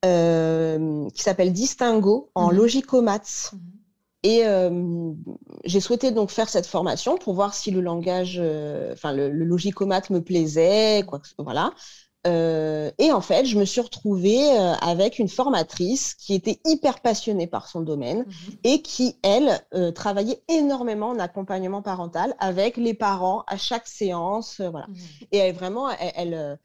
qui 0.01 1.23
s'appelle 1.23 1.53
Distingo 1.53 2.29
en 2.35 2.51
mmh. 2.51 2.55
logicomaths 2.55 3.51
mmh. 3.53 3.72
Et 4.23 4.45
euh, 4.45 5.11
j'ai 5.65 5.81
souhaité 5.81 6.11
donc 6.11 6.31
faire 6.31 6.47
cette 6.47 6.65
formation 6.65 7.17
pour 7.17 7.33
voir 7.33 7.53
si 7.53 7.71
le 7.71 7.81
langage, 7.81 8.39
euh, 8.41 8.93
enfin 8.93 9.11
le, 9.11 9.29
le, 9.29 9.43
logicomate 9.43 10.09
me 10.09 10.21
plaisait, 10.21 11.03
quoi, 11.05 11.21
voilà. 11.37 11.73
Euh, 12.25 12.89
et 12.99 13.11
en 13.11 13.19
fait, 13.19 13.43
je 13.43 13.59
me 13.59 13.65
suis 13.65 13.81
retrouvée 13.81 14.49
avec 14.81 15.19
une 15.19 15.27
formatrice 15.27 16.15
qui 16.15 16.33
était 16.33 16.61
hyper 16.65 17.01
passionnée 17.01 17.47
par 17.47 17.67
son 17.67 17.81
domaine 17.81 18.19
mhm. 18.19 18.55
et 18.63 18.81
qui, 18.81 19.17
elle, 19.23 19.59
travaillait 19.93 20.41
énormément 20.47 21.09
en 21.09 21.19
accompagnement 21.19 21.81
parental 21.81 22.33
avec 22.39 22.77
les 22.77 22.93
parents 22.93 23.43
à 23.47 23.57
chaque 23.57 23.87
séance, 23.87 24.61
voilà. 24.61 24.87
Mhm. 24.87 24.97
Et 25.33 25.37
elle, 25.39 25.53
vraiment, 25.53 25.89
elle, 25.89 26.13
elle, 26.15 26.59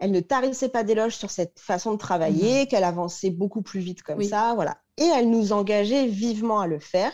ne 0.00 0.20
tarissait 0.20 0.68
pas 0.68 0.84
d'éloges 0.84 1.16
sur 1.16 1.30
cette 1.30 1.58
façon 1.58 1.92
de 1.92 1.98
travailler, 1.98 2.66
qu'elle 2.66 2.84
avançait 2.84 3.30
beaucoup 3.30 3.62
plus 3.62 3.80
vite 3.80 4.02
comme 4.02 4.22
ça, 4.22 4.52
voilà 4.54 4.76
et 4.98 5.04
elle 5.04 5.30
nous 5.30 5.52
engageait 5.52 6.06
vivement 6.06 6.60
à 6.60 6.66
le 6.66 6.78
faire. 6.78 7.12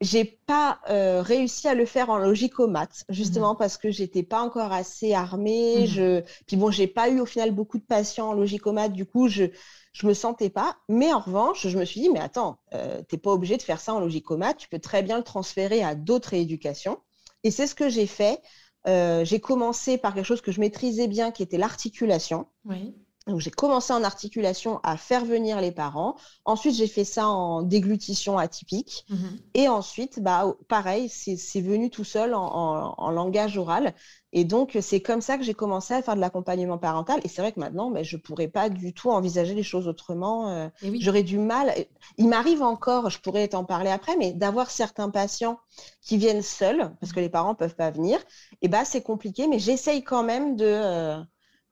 J'ai 0.00 0.24
pas 0.24 0.78
euh, 0.90 1.22
réussi 1.22 1.66
à 1.66 1.74
le 1.74 1.84
faire 1.84 2.08
en 2.08 2.18
logique-au-maths, 2.18 3.04
justement 3.08 3.54
mhm. 3.54 3.58
parce 3.58 3.76
que 3.76 3.90
j'étais 3.90 4.22
pas 4.22 4.40
encore 4.42 4.72
assez 4.72 5.12
armée. 5.12 5.80
Mhm. 5.80 5.86
Je... 5.86 6.20
Puis 6.46 6.56
bon, 6.56 6.70
j'ai 6.70 6.86
pas 6.86 7.08
eu 7.08 7.18
au 7.18 7.26
final 7.26 7.50
beaucoup 7.50 7.78
de 7.78 7.84
patients 7.84 8.28
en 8.28 8.32
logique-au-maths, 8.32 8.92
du 8.92 9.06
coup, 9.06 9.28
je 9.28 9.46
je 9.92 10.06
me 10.06 10.14
sentais 10.14 10.50
pas. 10.50 10.76
Mais 10.88 11.12
en 11.12 11.18
revanche, 11.18 11.66
je 11.66 11.76
me 11.76 11.84
suis 11.84 12.00
dit, 12.00 12.10
mais 12.10 12.20
attends, 12.20 12.60
euh, 12.74 13.02
t'es 13.08 13.18
pas 13.18 13.32
obligé 13.32 13.56
de 13.56 13.62
faire 13.62 13.80
ça 13.80 13.94
en 13.94 13.98
logique-au-maths, 13.98 14.58
tu 14.58 14.68
peux 14.68 14.78
très 14.78 15.02
bien 15.02 15.16
le 15.18 15.24
transférer 15.24 15.82
à 15.82 15.96
d'autres 15.96 16.34
éducations. 16.34 16.98
Et 17.42 17.50
c'est 17.50 17.66
ce 17.66 17.74
que 17.74 17.88
j'ai 17.88 18.06
fait. 18.06 18.40
Euh, 18.88 19.24
j'ai 19.24 19.38
commencé 19.38 19.98
par 19.98 20.14
quelque 20.14 20.24
chose 20.24 20.40
que 20.40 20.50
je 20.50 20.60
maîtrisais 20.60 21.08
bien, 21.08 21.30
qui 21.30 21.42
était 21.42 21.58
l'articulation. 21.58 22.46
Donc 23.28 23.40
j'ai 23.40 23.50
commencé 23.50 23.92
en 23.92 24.02
articulation 24.04 24.80
à 24.82 24.96
faire 24.96 25.24
venir 25.24 25.60
les 25.60 25.70
parents. 25.70 26.16
Ensuite, 26.44 26.74
j'ai 26.74 26.86
fait 26.86 27.04
ça 27.04 27.28
en 27.28 27.62
déglutition 27.62 28.38
atypique. 28.38 29.04
Mhm. 29.10 29.38
Et 29.54 29.68
ensuite, 29.68 30.20
bah, 30.20 30.54
pareil, 30.68 31.08
c'est 31.08 31.60
venu 31.60 31.90
tout 31.90 32.04
seul 32.04 32.34
en, 32.34 33.10
langage 33.10 33.56
oral. 33.58 33.94
Et 34.32 34.44
donc, 34.44 34.76
c'est 34.80 35.00
comme 35.00 35.20
ça 35.20 35.38
que 35.38 35.44
j'ai 35.44 35.54
commencé 35.54 35.94
à 35.94 36.02
faire 36.02 36.14
de 36.14 36.20
l'accompagnement 36.20 36.78
parental. 36.78 37.20
Et 37.24 37.28
c'est 37.28 37.40
vrai 37.42 37.52
que 37.52 37.60
maintenant, 37.60 37.90
bah, 37.90 38.02
je 38.02 38.16
ne 38.16 38.20
pourrais 38.20 38.48
pas 38.48 38.68
du 38.68 38.92
tout 38.92 39.10
envisager 39.10 39.54
les 39.54 39.62
choses 39.62 39.88
autrement. 39.88 40.48
Euh, 40.48 40.68
j'aurais 40.98 41.22
du 41.22 41.38
mal. 41.38 41.74
Il 42.16 42.28
m'arrive 42.28 42.62
encore, 42.62 43.10
je 43.10 43.18
pourrais 43.20 43.48
t'en 43.48 43.64
parler 43.64 43.90
après, 43.90 44.16
mais 44.16 44.32
d'avoir 44.32 44.70
certains 44.70 45.10
patients 45.10 45.58
qui 46.00 46.16
viennent 46.16 46.42
seuls, 46.42 46.94
parce 47.00 47.12
que 47.12 47.20
les 47.20 47.30
parents 47.30 47.50
ne 47.50 47.56
peuvent 47.56 47.76
pas 47.76 47.90
venir. 47.90 48.18
Et 48.62 48.68
bah, 48.68 48.84
c'est 48.84 49.02
compliqué, 49.02 49.48
mais 49.48 49.58
j'essaye 49.58 50.02
quand 50.02 50.22
même 50.22 50.56
de... 50.56 50.66
Euh, 50.66 51.22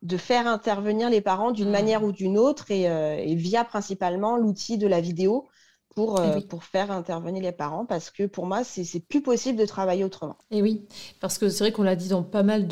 de 0.03 0.17
faire 0.17 0.47
intervenir 0.47 1.11
les 1.11 1.21
parents 1.21 1.51
d'une 1.51 1.69
mmh. 1.69 1.73
manière 1.73 2.05
ou 2.05 2.13
d'une 2.13 2.39
autre 2.39 2.67
euh, 2.71 3.17
et, 3.19 3.35
via 3.35 3.65
principalement 3.65 4.37
l'outil 4.37 4.79
de 4.79 4.87
la 4.87 5.01
vidéo 5.01 5.49
pour, 5.97 6.21
euh, 6.21 6.41
pour 6.41 6.63
faire 6.63 6.91
intervenir 6.91 7.43
les 7.43 7.53
parents 7.53 7.87
parce 7.87 8.11
que 8.11 8.27
pour 8.27 8.45
moi, 8.45 8.65
c'est 8.65 9.01
plus 9.01 9.23
possible 9.23 9.59
de 9.59 9.65
travailler 9.65 10.05
autrement. 10.05 10.37
Et 10.51 10.61
oui, 10.61 10.83
parce 11.21 11.39
que 11.39 11.49
c'est 11.49 11.65
vrai 11.65 11.73
qu'on 11.73 11.85
l'a 11.85 11.97
dit 11.97 12.09
dans 12.09 12.23
pas 12.23 12.43
mal 12.43 12.69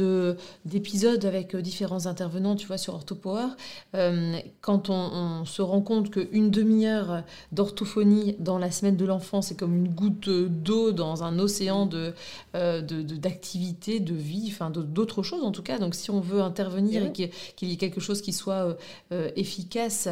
d'épisodes 0.66 1.24
avec 1.24 1.54
euh, 1.54 1.62
différents 1.62 2.04
intervenants, 2.04 2.54
tu 2.54 2.66
vois, 2.66 2.76
sur 2.76 2.94
OrthoPower, 2.94 3.46
euh, 3.94 4.37
quand 4.60 4.90
on, 4.90 5.46
se 5.46 5.62
rend 5.62 5.80
compte 5.80 6.10
qu'une 6.10 6.50
demi-heure 6.50 7.22
d'orthophonie 7.50 8.37
dans 8.40 8.58
la 8.58 8.70
semaine 8.70 8.96
de 8.96 9.06
l'enfant, 9.06 9.40
c'est 9.40 9.56
comme 9.56 9.74
une 9.74 9.88
goutte 9.88 10.28
d'eau 10.28 10.92
dans 10.92 11.24
un 11.24 11.38
océan 11.38 11.87
de 11.87 12.12
d'activité, 12.52 14.00
de, 14.00 14.14
vie, 14.14 14.50
enfin 14.52 14.70
d'autres 14.70 15.22
choses 15.22 15.44
en 15.44 15.50
tout 15.50 15.62
cas. 15.62 15.78
Donc 15.78 15.94
si 15.94 16.10
on 16.10 16.20
veut 16.20 16.42
intervenir 16.42 17.06
et, 17.06 17.12
qu'il 17.12 17.68
y 17.68 17.72
ait 17.72 17.76
quelque 17.76 18.00
chose 18.00 18.20
qui 18.20 18.34
soit 18.34 18.76
efficace, 19.10 20.08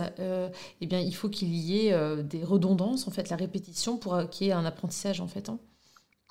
eh 0.80 0.86
bien 0.86 1.00
il 1.00 1.14
faut 1.14 1.28
qu'il 1.28 1.54
y 1.54 1.86
ait 1.86 2.22
des 2.22 2.42
redondances 2.42 3.01
en 3.08 3.10
fait, 3.10 3.30
la 3.30 3.36
répétition 3.36 3.96
pour 3.96 4.28
qu'il 4.30 4.46
y 4.46 4.50
ait 4.50 4.54
un 4.54 4.64
apprentissage 4.64 5.20
en 5.20 5.28
fait. 5.28 5.48
Hein. 5.48 5.58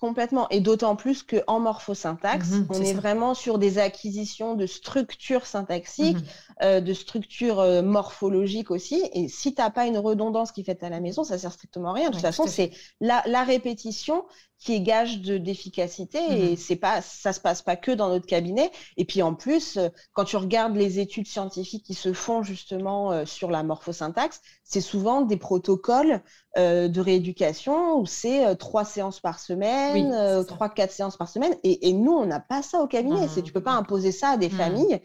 Complètement. 0.01 0.49
Et 0.49 0.61
d'autant 0.61 0.95
plus 0.95 1.21
qu'en 1.21 1.59
morphosyntaxe, 1.59 2.49
mhm, 2.49 2.67
on 2.71 2.81
est, 2.81 2.93
vraiment 2.93 3.35
sur 3.35 3.59
des 3.59 3.77
acquisitions 3.77 4.55
de 4.55 4.65
structures 4.65 5.45
syntaxiques, 5.45 6.17
mhm. 6.17 6.23
euh, 6.63 6.81
de 6.81 6.91
structures 6.91 7.59
euh, 7.59 7.83
morphologiques 7.83 8.71
aussi. 8.71 9.03
Et 9.13 9.27
si 9.27 9.53
tu 9.53 9.61
n'as 9.61 9.69
pas 9.69 9.85
une 9.85 9.99
redondance 9.99 10.51
qui 10.51 10.63
fait 10.63 10.83
à 10.83 10.89
la 10.89 11.01
maison, 11.01 11.23
ça 11.23 11.37
sert 11.37 11.51
strictement 11.51 11.91
à 11.91 11.93
rien. 11.93 12.09
De 12.09 12.13
toute 12.13 12.23
façon, 12.23 12.47
c'est 12.47 12.71
la, 12.99 13.43
répétition 13.43 14.25
qui 14.61 14.75
est 14.75 14.81
gage 14.81 15.21
de 15.21 15.37
d'efficacité 15.37 16.19
et 16.19 16.51
mhm. 16.51 16.55
c'est 16.55 16.75
pas 16.75 17.01
ça 17.01 17.33
se 17.33 17.39
passe 17.39 17.61
pas 17.61 17.75
que 17.75 17.91
dans 17.91 18.09
notre 18.09 18.27
cabinet 18.27 18.71
et 18.95 19.05
puis 19.05 19.21
en 19.23 19.33
plus 19.33 19.79
quand 20.13 20.23
tu 20.23 20.37
regardes 20.37 20.75
les 20.75 20.99
études 20.99 21.27
scientifiques 21.27 21.83
qui 21.83 21.95
se 21.95 22.13
font 22.13 22.43
justement 22.43 23.11
euh, 23.11 23.25
sur 23.25 23.49
la 23.49 23.63
morphosyntaxe 23.63 24.41
c'est 24.63 24.81
souvent 24.81 25.21
des 25.21 25.37
protocoles 25.37 26.21
euh, 26.57 26.89
de 26.89 26.99
rééducation 26.99 27.97
où 27.97 28.05
c'est 28.05 28.45
euh, 28.45 28.55
trois 28.55 28.83
séances 28.83 29.21
par 29.21 29.39
semaine, 29.39 30.11
euh, 30.13 30.43
trois, 30.43 30.67
quatre 30.67 30.91
séances 30.91 31.15
par 31.15 31.29
semaine. 31.29 31.55
Et, 31.63 31.93
nous, 31.93 32.11
on 32.11 32.25
n'a 32.25 32.41
pas 32.41 32.61
ça 32.61 32.81
au 32.81 32.87
cabinet. 32.87 33.29
Tu 33.33 33.41
tu 33.41 33.53
peux 33.53 33.63
pas 33.63 33.71
imposer 33.71 34.11
ça 34.11 34.31
à 34.31 34.37
des 34.37 34.49
mmh. 34.49 34.51
familles. 34.51 35.01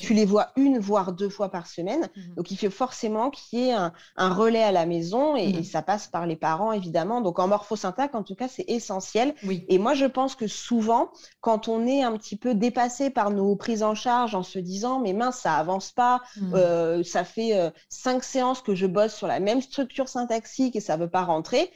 tu 0.00 0.14
les 0.14 0.24
vois 0.24 0.52
une, 0.56 0.78
voire 0.78 1.12
deux 1.12 1.28
fois 1.28 1.50
par 1.50 1.66
semaine. 1.66 2.08
Mmh. 2.16 2.34
Donc, 2.36 2.50
il 2.50 2.56
faut 2.56 2.70
forcément 2.70 3.28
qu'il 3.28 3.58
y 3.58 3.68
ait 3.68 3.74
un, 3.74 3.92
relais 4.16 4.62
à 4.62 4.72
la 4.72 4.86
maison 4.86 5.36
et, 5.36 5.52
mmh. 5.52 5.64
ça 5.64 5.82
passe 5.82 6.06
par 6.06 6.26
les 6.26 6.36
parents, 6.36 6.72
évidemment. 6.72 7.20
Donc, 7.20 7.38
en 7.40 7.48
morphosyntaxe, 7.48 8.14
en 8.14 8.22
tout 8.22 8.34
cas, 8.34 8.48
c'est 8.48 8.64
essentiel. 8.66 8.95
Et 9.68 9.78
moi, 9.78 9.94
je 9.94 10.06
pense 10.06 10.34
que 10.34 10.46
souvent, 10.46 11.10
quand 11.40 11.68
on 11.68 11.86
est 11.86 12.02
un 12.02 12.16
petit 12.16 12.36
peu 12.36 12.54
dépassé 12.54 13.10
par 13.10 13.30
nos 13.30 13.56
prises 13.56 13.82
en 13.82 13.94
charge 13.94 14.34
en 14.34 14.42
se 14.42 14.58
disant, 14.58 15.00
mais 15.00 15.12
mince, 15.12 15.40
ça 15.40 15.54
avance 15.54 15.92
pas, 15.92 16.22
ça 17.04 17.24
fait 17.24 17.72
cinq 17.88 18.24
séances 18.24 18.62
que 18.62 18.74
je 18.74 18.86
bosse 18.86 19.14
sur 19.14 19.26
la 19.26 19.40
même 19.40 19.60
structure 19.60 20.08
syntaxique 20.08 20.76
et 20.76 20.80
ça 20.80 20.96
veut 20.96 21.10
pas 21.10 21.24
rentrer, 21.24 21.70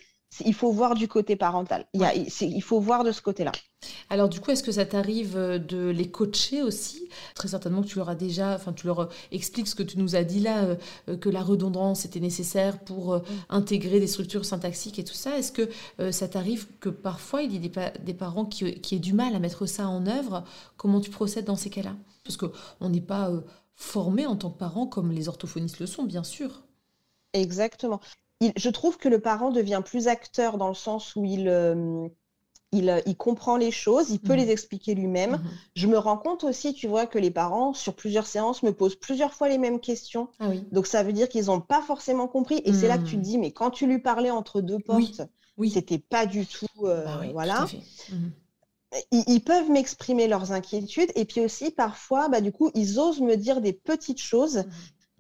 il 0.45 0.55
faut 0.55 0.73
voir 0.73 0.95
du 0.95 1.09
côté 1.09 1.37
parental. 1.37 1.87
Il, 1.93 2.07
il 2.41 2.63
faut 2.63 2.81
voir 2.81 3.05
de 3.05 3.13
ce 3.13 3.21
côté-là. 3.21 3.53
Alors 4.11 4.29
du 4.29 4.41
coup, 4.41 4.51
est-ce 4.51 4.63
que 4.63 4.73
ça 4.73 4.85
t'arrive 4.85 5.37
euh, 5.37 5.59
de 5.59 5.89
les 5.89 6.11
coacher 6.11 6.63
aussi? 6.63 7.09
Très 7.35 7.49
certainement 7.49 7.83
que 7.83 7.87
tu 7.87 7.97
leur 7.97 8.09
as 8.09 8.15
déjà, 8.15 8.55
enfin 8.55 8.73
tu 8.73 8.87
leur 8.87 9.01
euh, 9.01 9.09
expliques 9.33 9.69
ce 9.69 9.75
que 9.75 9.83
tu 9.83 9.99
nous 9.99 10.17
as 10.17 10.25
dit 10.25 10.41
là, 10.41 10.77
euh, 11.09 11.17
que 11.17 11.29
la 11.29 11.43
redondance 11.43 12.05
était 12.05 12.21
nécessaire 12.21 12.79
pour 12.81 13.23
intégrer 13.49 14.01
des 14.01 14.07
structures 14.07 14.45
syntaxiques 14.45 14.99
et 14.99 15.05
tout 15.05 15.15
ça. 15.15 15.39
Est-ce 15.39 15.53
que 15.53 15.69
ça 16.11 16.29
t'arrive 16.29 16.67
que 16.81 16.89
parfois 16.89 17.43
il 17.43 17.53
y 17.53 17.57
ait 17.57 17.71
des, 18.05 18.15
parents 18.15 18.45
qui, 18.45 18.81
qui, 18.81 18.97
aient 18.97 19.01
du 19.01 19.13
mal 19.13 19.35
à 19.35 19.39
mettre 19.39 19.67
ça 19.67 19.89
en 19.89 20.07
œuvre? 20.07 20.45
Comment 20.77 21.01
tu 21.01 21.11
procèdes 21.11 21.45
dans 21.45 21.57
ces 21.57 21.71
cas-là? 21.71 21.95
Parce 22.25 22.37
qu'on 22.37 22.89
n'est 22.89 23.01
pas 23.01 23.31
formé 23.75 24.27
en 24.27 24.37
tant 24.37 24.51
que 24.51 24.59
parent 24.59 24.87
comme 24.87 25.13
les 25.13 25.29
orthophonistes 25.29 25.81
le 25.81 25.87
sont, 25.87 26.05
bien 26.05 26.25
sûr. 26.25 26.63
Exactement 27.33 28.01
je 28.57 28.69
trouve 28.71 28.97
que 28.97 29.09
le 29.09 29.21
parent 29.21 29.51
devient 29.51 29.83
plus 29.85 30.09
acteur 30.09 30.57
dans 30.57 30.69
le 30.69 30.75
sens 30.75 31.15
où 31.15 31.25
il, 31.25 31.49
euh, 31.49 32.09
il, 32.73 33.03
il, 33.05 33.17
comprend 33.17 33.57
les 33.57 33.71
choses, 33.71 34.11
il 34.11 34.19
peut 34.19 34.33
mmh. 34.33 34.37
les 34.37 34.51
expliquer 34.51 34.95
lui-même. 34.95 35.33
Mmh. 35.33 35.51
Je 35.75 35.87
me 35.87 35.99
rends 35.99 36.17
compte 36.17 36.45
aussi, 36.45 36.73
tu 36.73 36.87
vois, 36.87 37.07
que 37.07 37.19
les 37.19 37.31
parents, 37.31 37.75
sur 37.75 37.95
plusieurs 37.95 38.27
séances, 38.27 38.63
me 38.63 38.73
posent 38.73 38.97
plusieurs 38.97 39.35
fois 39.35 39.49
les 39.49 39.59
mêmes 39.59 39.81
questions. 39.81 40.29
Ah 40.39 40.49
Donc 40.73 40.87
ça 40.87 41.03
veut 41.03 41.13
dire 41.13 41.29
qu'ils 41.29 41.47
n'ont 41.47 41.61
pas 41.61 41.83
forcément 41.83 42.29
compris. 42.29 42.63
Et 42.65 42.73
c'est 42.73 42.89
là 42.89 42.97
que 42.97 43.05
tu 43.05 43.17
te 43.17 43.21
mmh. 43.21 43.23
dis, 43.23 43.39
mais 43.39 43.53
quand 43.53 43.71
tu 43.71 43.87
lui 43.87 43.99
parlais 43.99 44.31
entre 44.31 44.61
deux 44.61 44.79
portes, 44.79 45.23
oui. 45.59 45.71
c'était 45.71 45.99
pas 45.99 46.27
du 46.27 46.47
tout. 46.47 46.67
Euh, 46.85 47.05
bah 47.05 47.21
voilà. 47.33 47.67
Ils, 49.13 49.41
peuvent 49.41 49.71
m'exprimer 49.71 50.27
leurs 50.27 50.51
inquiétudes 50.51 51.13
et 51.15 51.25
puis 51.25 51.41
aussi 51.41 51.71
parfois, 51.71 52.29
bah, 52.29 52.41
du 52.41 52.51
coup, 52.51 52.73
ils 52.75 52.99
osent 52.99 53.21
me 53.21 53.37
dire 53.37 53.61
des 53.61 53.73
petites 53.73 54.21
choses 54.21 54.65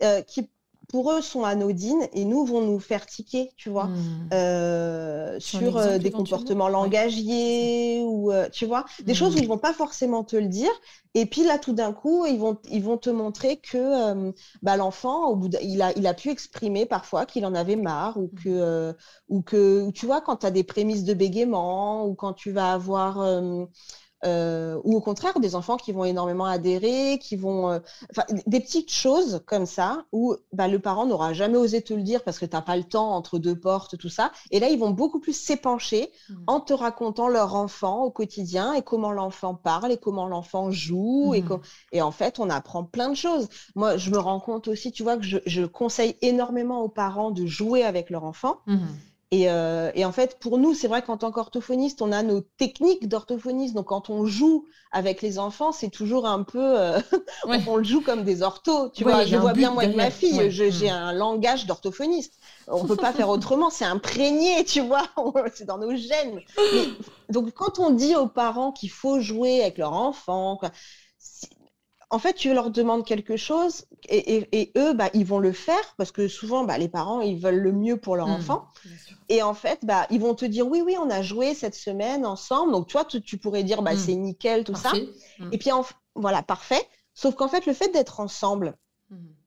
euh, 0.02 0.22
qui 0.22 0.50
pour 0.90 1.12
eux 1.12 1.22
sont 1.22 1.44
anodines 1.44 2.08
et 2.12 2.24
nous 2.24 2.44
vont 2.44 2.60
nous 2.60 2.80
faire 2.80 3.06
tiquer, 3.06 3.52
tu 3.56 3.70
vois, 3.70 3.86
hmm. 3.86 4.28
euh, 4.32 5.38
sur 5.38 5.76
euh, 5.76 5.98
des 5.98 6.10
comportements 6.10 6.68
langagiers 6.68 8.02
ou 8.04 8.32
euh, 8.32 8.48
tu 8.50 8.66
vois, 8.66 8.84
des 9.04 9.14
choses 9.14 9.34
où 9.34 9.38
hmm. 9.38 9.42
ils 9.42 9.48
vont 9.48 9.58
pas 9.58 9.72
forcément 9.72 10.24
te 10.24 10.36
le 10.36 10.48
dire. 10.48 10.70
Et 11.14 11.26
puis 11.26 11.44
là, 11.44 11.58
tout 11.58 11.72
d'un 11.72 11.92
coup, 11.92 12.26
ils 12.26 12.38
vont, 12.38 12.58
ils 12.70 12.82
vont 12.82 12.96
te 12.96 13.10
montrer 13.10 13.58
que 13.58 14.32
bah, 14.62 14.76
l'enfant, 14.76 15.28
au 15.28 15.36
bout 15.36 15.50
il 15.62 15.80
a, 15.82 15.96
il 15.96 16.06
a 16.06 16.14
pu 16.14 16.30
exprimer 16.30 16.86
parfois 16.86 17.24
qu'il 17.24 17.46
en 17.46 17.54
avait 17.54 17.76
marre 17.76 18.16
ou 18.16 18.30
hmm. 18.32 18.42
que, 18.42 18.96
ou 19.28 19.42
que, 19.42 19.90
tu 19.92 20.06
vois, 20.06 20.20
quand 20.20 20.38
tu 20.38 20.46
as 20.46 20.50
des 20.50 20.64
prémices 20.64 21.04
de 21.04 21.14
bégaiement 21.14 22.04
ou 22.04 22.14
quand 22.14 22.32
tu 22.32 22.50
vas 22.50 22.72
avoir 22.72 23.20
euh, 24.24 24.78
ou 24.84 24.96
au 24.96 25.00
contraire 25.00 25.40
des 25.40 25.54
enfants 25.54 25.76
qui 25.76 25.92
vont 25.92 26.04
énormément 26.04 26.44
adhérer, 26.44 27.18
qui 27.18 27.36
vont, 27.36 27.70
euh, 27.70 27.78
des 28.46 28.60
petites 28.60 28.90
choses 28.90 29.40
comme 29.46 29.66
ça 29.66 30.04
où 30.12 30.36
bah, 30.52 30.68
le 30.68 30.78
parent 30.78 31.06
n'aura 31.06 31.32
jamais 31.32 31.56
osé 31.56 31.82
te 31.82 31.94
le 31.94 32.02
dire 32.02 32.22
parce 32.22 32.38
que 32.38 32.44
tu 32.44 32.54
n'as 32.54 32.62
pas 32.62 32.76
le 32.76 32.84
temps 32.84 33.12
entre 33.12 33.38
deux 33.38 33.58
portes, 33.58 33.96
tout 33.96 34.08
ça. 34.08 34.32
Et 34.50 34.60
là, 34.60 34.68
ils 34.68 34.78
vont 34.78 34.90
beaucoup 34.90 35.20
plus 35.20 35.32
s'épancher 35.32 36.10
mmh. 36.28 36.34
en 36.46 36.60
te 36.60 36.72
racontant 36.72 37.28
leur 37.28 37.54
enfant 37.54 38.04
au 38.04 38.10
quotidien 38.10 38.74
et 38.74 38.82
comment 38.82 39.12
l'enfant 39.12 39.54
parle 39.54 39.92
et 39.92 39.96
comment 39.96 40.26
l'enfant 40.26 40.70
joue. 40.70 41.34
Et, 41.34 41.42
mmh. 41.42 41.60
et, 41.92 42.02
en 42.02 42.10
fait, 42.10 42.38
on 42.38 42.50
apprend 42.50 42.84
plein 42.84 43.08
de 43.08 43.16
choses. 43.16 43.48
Moi, 43.74 43.96
je 43.96 44.10
me 44.10 44.18
rends 44.18 44.40
compte 44.40 44.68
aussi, 44.68 44.92
tu 44.92 45.02
vois, 45.02 45.16
que 45.16 45.24
je, 45.24 45.38
je 45.46 45.64
conseille 45.64 46.16
énormément 46.20 46.82
aux 46.82 46.88
parents 46.88 47.30
de 47.30 47.46
jouer 47.46 47.84
avec 47.84 48.10
leur 48.10 48.24
enfant. 48.24 48.58
Mmh. 48.66 48.78
Euh, 49.32 49.92
et, 49.94 50.04
en 50.04 50.10
fait, 50.10 50.38
pour 50.40 50.58
nous, 50.58 50.74
c'est 50.74 50.88
vrai 50.88 51.02
qu'en 51.02 51.16
tant 51.16 51.30
qu'orthophoniste, 51.30 52.02
on 52.02 52.10
a 52.10 52.22
nos 52.22 52.40
techniques 52.40 53.08
d'orthophoniste. 53.08 53.74
Donc, 53.74 53.86
quand 53.86 54.10
on 54.10 54.26
joue 54.26 54.64
avec 54.90 55.22
les 55.22 55.38
enfants, 55.38 55.70
c'est 55.70 55.88
toujours 55.88 56.26
un 56.26 56.42
peu, 56.42 56.80
euh, 56.80 56.98
on, 57.68 57.76
le 57.76 57.84
joue 57.84 58.00
comme 58.00 58.24
des 58.24 58.42
orthos. 58.42 58.88
Tu 58.90 59.04
vois, 59.04 59.24
je 59.24 59.36
vois 59.36 59.52
bien 59.52 59.70
moi 59.70 59.84
avec 59.84 59.94
ma 59.94 60.10
fille, 60.10 60.50
j'ai 60.50 60.90
un 60.90 61.12
langage 61.12 61.66
d'orthophoniste. 61.66 62.34
On 62.66 62.84
peut 62.84 62.96
pas 62.96 63.12
faire 63.12 63.28
autrement, 63.28 63.70
c'est 63.70 63.84
imprégné, 63.84 64.64
tu 64.66 64.80
vois, 64.80 65.06
c'est 65.54 65.64
dans 65.64 65.78
nos 65.78 65.94
gènes. 65.94 66.40
donc, 67.28 67.52
quand 67.52 67.78
on 67.78 67.90
dit 67.90 68.16
aux 68.16 68.28
parents 68.28 68.72
qu'il 68.72 68.90
faut 68.90 69.20
jouer 69.20 69.62
avec 69.62 69.78
leur 69.78 69.92
enfant, 69.92 70.58
en 72.10 72.18
fait, 72.18 72.34
tu 72.34 72.52
leur 72.52 72.70
demandes 72.70 73.04
quelque 73.04 73.36
chose 73.36 73.86
et, 74.08 74.72
eux, 74.76 74.92
bah, 74.94 75.10
ils 75.14 75.24
vont 75.24 75.38
le 75.38 75.52
faire 75.52 75.94
parce 75.96 76.10
que 76.10 76.26
souvent, 76.26 76.64
bah, 76.64 76.76
les 76.76 76.88
parents, 76.88 77.20
ils 77.20 77.38
veulent 77.38 77.60
le 77.60 77.72
mieux 77.72 77.96
pour 77.96 78.16
leur 78.16 78.26
mmh, 78.26 78.32
enfant. 78.32 78.66
Et 79.28 79.42
en 79.42 79.54
fait, 79.54 79.84
bah, 79.84 80.06
ils 80.10 80.20
vont 80.20 80.34
te 80.34 80.44
dire 80.44 80.66
oui, 80.66 80.82
oui, 80.84 80.96
on 81.00 81.08
a 81.08 81.22
joué 81.22 81.54
cette 81.54 81.76
semaine 81.76 82.26
ensemble. 82.26 82.72
Donc, 82.72 82.88
toi, 82.88 83.04
tu, 83.04 83.38
pourrais 83.38 83.62
dire 83.62 83.82
bah, 83.82 83.94
mmh. 83.94 83.98
c'est 83.98 84.14
nickel, 84.16 84.64
tout 84.64 84.74
ça. 84.74 84.92
Mmh. 85.38 85.50
Et 85.52 85.58
puis, 85.58 85.70
voilà, 86.16 86.42
parfait. 86.42 86.82
Sauf 87.14 87.36
qu'en 87.36 87.48
fait, 87.48 87.66
le 87.66 87.74
fait 87.74 87.92
d'être 87.92 88.18
ensemble, 88.18 88.76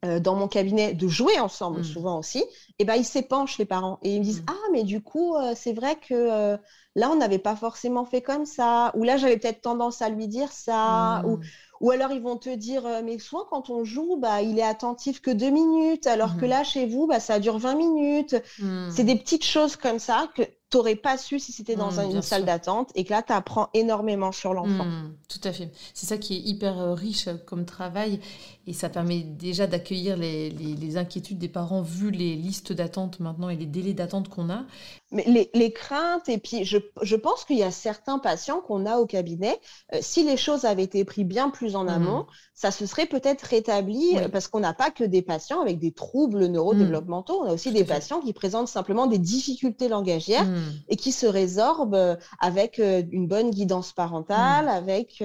euh, 0.03 0.19
dans 0.19 0.35
mon 0.35 0.49
cabinet, 0.49 0.93
de 0.93 1.07
jouer 1.07 1.39
ensemble 1.39 1.85
souvent 1.85 2.19
aussi, 2.19 2.39
et 2.39 2.47
eh 2.79 2.85
ben, 2.85 2.95
ils 2.95 3.05
s'épanchent, 3.05 3.57
les 3.57 3.65
parents. 3.65 3.99
Et 4.01 4.15
ils 4.15 4.19
me 4.19 4.25
disent 4.25 4.43
Ah, 4.47 4.67
mais 4.73 4.83
du 4.83 5.01
coup, 5.01 5.37
euh, 5.37 5.53
c'est 5.55 5.71
vrai 5.71 5.95
que 5.95 6.13
euh, 6.13 6.57
là, 6.95 7.09
on 7.09 7.15
n'avait 7.15 7.39
pas 7.39 7.55
forcément 7.55 8.03
fait 8.03 8.21
comme 8.21 8.45
ça. 8.45 8.91
Ou 8.95 9.03
là, 9.03 9.15
j'avais 9.15 9.37
peut-être 9.37 9.61
tendance 9.61 10.01
à 10.01 10.09
lui 10.09 10.27
dire 10.27 10.51
ça. 10.51 11.23
Ou, 11.25 11.39
ou 11.83 11.91
alors 11.91 12.13
ils 12.13 12.21
vont 12.21 12.37
te 12.37 12.49
dire, 12.49 12.85
euh, 12.85 13.01
mais 13.03 13.19
soit 13.19 13.45
quand 13.49 13.69
on 13.69 13.83
joue, 13.83 14.15
bah, 14.15 14.41
il 14.41 14.57
est 14.57 14.63
attentif 14.63 15.19
que 15.19 15.29
deux 15.29 15.49
minutes, 15.49 16.07
alors 16.07 16.37
que 16.37 16.45
mmh. 16.45 16.49
là, 16.49 16.63
chez 16.63 16.85
vous, 16.85 17.07
bah, 17.07 17.19
ça 17.19 17.39
dure 17.39 17.57
20 17.57 17.75
minutes. 17.75 18.37
Mmh. 18.59 18.89
C'est 18.89 19.03
des 19.03 19.17
petites 19.17 19.43
choses 19.43 19.75
comme 19.75 19.99
ça 19.99 20.29
que 20.33 20.43
tu 20.73 20.77
n'aurais 20.77 20.95
pas 20.95 21.19
su 21.19 21.37
si 21.37 21.51
c'était 21.51 21.75
dans 21.75 21.91
mmh, 21.91 22.15
une 22.15 22.21
salle 22.23 22.45
d'attente 22.45 22.89
et 22.95 23.03
que 23.03 23.11
là, 23.11 23.21
tu 23.21 23.31
apprends 23.31 23.69
énormément 23.75 24.31
sur 24.31 24.55
l'enfant. 24.55 24.87
tout 25.29 25.47
à 25.47 25.51
fait. 25.51 25.69
C'est 25.93 26.07
ça 26.07 26.17
qui 26.17 26.35
est 26.35 26.39
hyper 26.39 26.79
euh, 26.79 26.93
riche 26.95 27.29
comme 27.45 27.63
travail 27.63 28.19
et 28.65 28.73
ça 28.73 28.89
permet 28.89 29.19
déjà 29.19 29.67
d'accueillir 29.67 30.17
les, 30.17 30.49
les, 30.49 30.97
inquiétudes 30.97 31.37
des 31.37 31.49
parents 31.49 31.81
vu 31.81 32.11
les 32.11 32.35
listes 32.35 32.71
d'attente 32.71 33.19
maintenant 33.19 33.49
et 33.49 33.55
les 33.55 33.65
délais 33.65 33.93
d'attente 33.93 34.29
qu'on 34.29 34.49
a. 34.49 34.63
Mais 35.11 35.25
les, 35.27 35.51
les, 35.53 35.71
craintes, 35.71 36.29
et 36.29 36.37
puis 36.37 36.63
je, 36.63 36.77
je 37.01 37.15
pense 37.15 37.43
qu'il 37.43 37.57
y 37.57 37.63
a 37.63 37.71
certains 37.71 38.19
patients 38.19 38.61
qu'on 38.61 38.85
a 38.85 38.97
au 38.97 39.05
cabinet, 39.05 39.59
euh, 39.93 39.99
si 40.01 40.23
les 40.23 40.37
choses 40.37 40.65
avaient 40.65 40.83
été 40.83 41.03
prises 41.03 41.25
bien 41.25 41.49
plus 41.49 41.75
en 41.75 41.87
amont, 41.87 42.21
mmh. 42.21 42.27
ça 42.55 42.71
se 42.71 42.85
serait 42.85 43.05
peut-être 43.05 43.43
rétabli 43.43 44.17
euh, 44.17 44.29
parce 44.29 44.47
qu'on 44.47 44.61
n'a 44.61 44.73
pas 44.73 44.91
que 44.91 45.03
des 45.03 45.21
patients 45.21 45.61
avec 45.61 45.77
des 45.77 45.91
troubles 45.91 46.45
neurodéveloppementaux, 46.45 47.41
on 47.43 47.49
a 47.49 47.53
aussi 47.53 47.71
des 47.71 47.83
patients 47.83 48.21
qui 48.21 48.33
présentent 48.33 48.69
simplement 48.69 49.07
des 49.07 49.19
difficultés 49.19 49.89
langagières. 49.89 50.47
Et 50.87 50.95
qui 50.95 51.11
se 51.11 51.25
résorbent 51.25 51.95
euh, 51.95 52.15
avec 52.39 52.79
une 52.79 53.27
bonne 53.27 53.51
guidance 53.51 53.93
parentale, 53.93 54.65
mmh. 54.65 54.69
avec, 54.69 55.23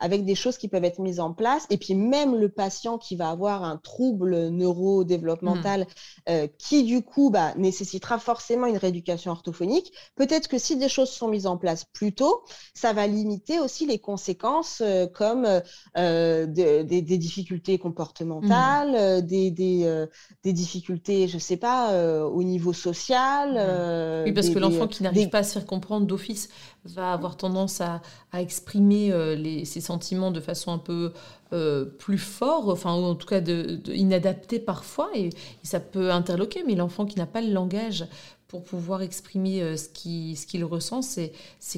avec 0.00 0.24
des 0.24 0.34
choses 0.34 0.58
qui 0.58 0.68
peuvent 0.68 0.84
être 0.84 1.00
mises 1.00 1.20
en 1.20 1.32
place. 1.32 1.66
Et 1.70 1.78
puis 1.78 1.94
même 1.94 2.36
le 2.36 2.48
patient 2.48 2.98
qui 2.98 3.16
va 3.16 3.30
avoir 3.30 3.64
un 3.64 3.76
trouble 3.76 4.48
neurodéveloppemental 4.48 5.86
qui 6.58 6.84
du 6.84 7.02
coup 7.02 7.30
bah, 7.30 7.54
nécessitera 7.56 8.18
forcément 8.18 8.66
une 8.66 8.76
rééducation 8.76 9.30
orthophonique, 9.30 9.92
peut-être 10.16 10.48
que 10.48 10.58
si 10.58 10.76
des 10.76 10.88
choses 10.88 11.10
sont 11.10 11.28
mises 11.28 11.46
en 11.46 11.56
place 11.56 11.84
plus 11.84 12.12
tôt, 12.12 12.42
ça 12.74 12.92
va 12.92 13.06
limiter 13.06 13.60
aussi 13.60 13.86
les 13.86 13.98
conséquences 13.98 14.82
euh, 14.84 15.06
comme 15.06 15.46
euh, 15.96 16.46
des, 16.46 17.02
difficultés 17.02 17.78
comportementales, 17.78 18.92
mmh. 18.92 18.96
euh, 18.96 19.20
des, 19.20 19.50
des, 19.50 20.52
difficultés, 20.52 21.28
je 21.28 21.36
ne 21.36 21.40
sais 21.40 21.56
pas, 21.56 22.24
au 22.26 22.42
niveau 22.42 22.72
social. 22.72 24.24
Oui, 24.24 24.32
parce 24.32 24.50
que 24.50 24.58
l'enfant 24.64 24.86
qui 24.86 25.02
n'arrive 25.02 25.28
pas 25.28 25.38
à 25.38 25.42
se 25.42 25.54
faire 25.54 25.66
comprendre 25.66 26.06
d'office 26.06 26.48
va 26.84 27.12
avoir 27.12 27.36
tendance 27.36 27.80
à, 27.80 28.02
exprimer 28.34 29.12
les, 29.36 29.64
ses 29.64 29.80
sentiments 29.80 30.30
de 30.30 30.40
façon 30.40 30.72
un 30.72 30.78
peu 30.78 31.12
plus 31.98 32.18
fort, 32.18 32.68
enfin 32.68 32.90
en 32.90 33.14
tout 33.14 33.28
cas 33.28 33.40
de, 33.40 33.80
inadapté 33.92 34.58
parfois, 34.58 35.10
et, 35.14 35.30
ça 35.62 35.80
peut 35.80 36.10
interloquer, 36.10 36.64
mais 36.66 36.74
l'enfant 36.74 37.06
qui 37.06 37.18
n'a 37.18 37.26
pas 37.26 37.40
le 37.40 37.52
langage 37.52 38.06
pour 38.54 38.62
pouvoir 38.62 39.02
exprimer 39.02 39.62
euh, 39.62 39.76
ce 39.76 39.88
qu'il 39.88 40.38
ce 40.38 40.46
qu'il 40.46 40.64
ressent. 40.64 41.02
C'est 41.02 41.32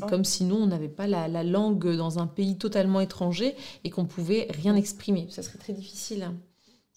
comme 0.09 0.25
si 0.25 0.45
nous, 0.45 0.57
on 0.57 0.67
n'avait 0.67 0.89
pas 0.89 1.07
la, 1.07 1.43
langue 1.43 1.97
dans 1.97 2.19
un 2.19 2.27
pays 2.27 2.59
totalement 2.59 3.01
étranger 3.01 3.55
et 3.85 3.89
qu'on 3.89 4.05
pouvait 4.05 4.47
rien 4.51 4.77
exprimer. 4.77 5.27
Ça 5.31 5.43
serait 5.43 5.57
très 5.57 5.73
difficile. 5.73 6.31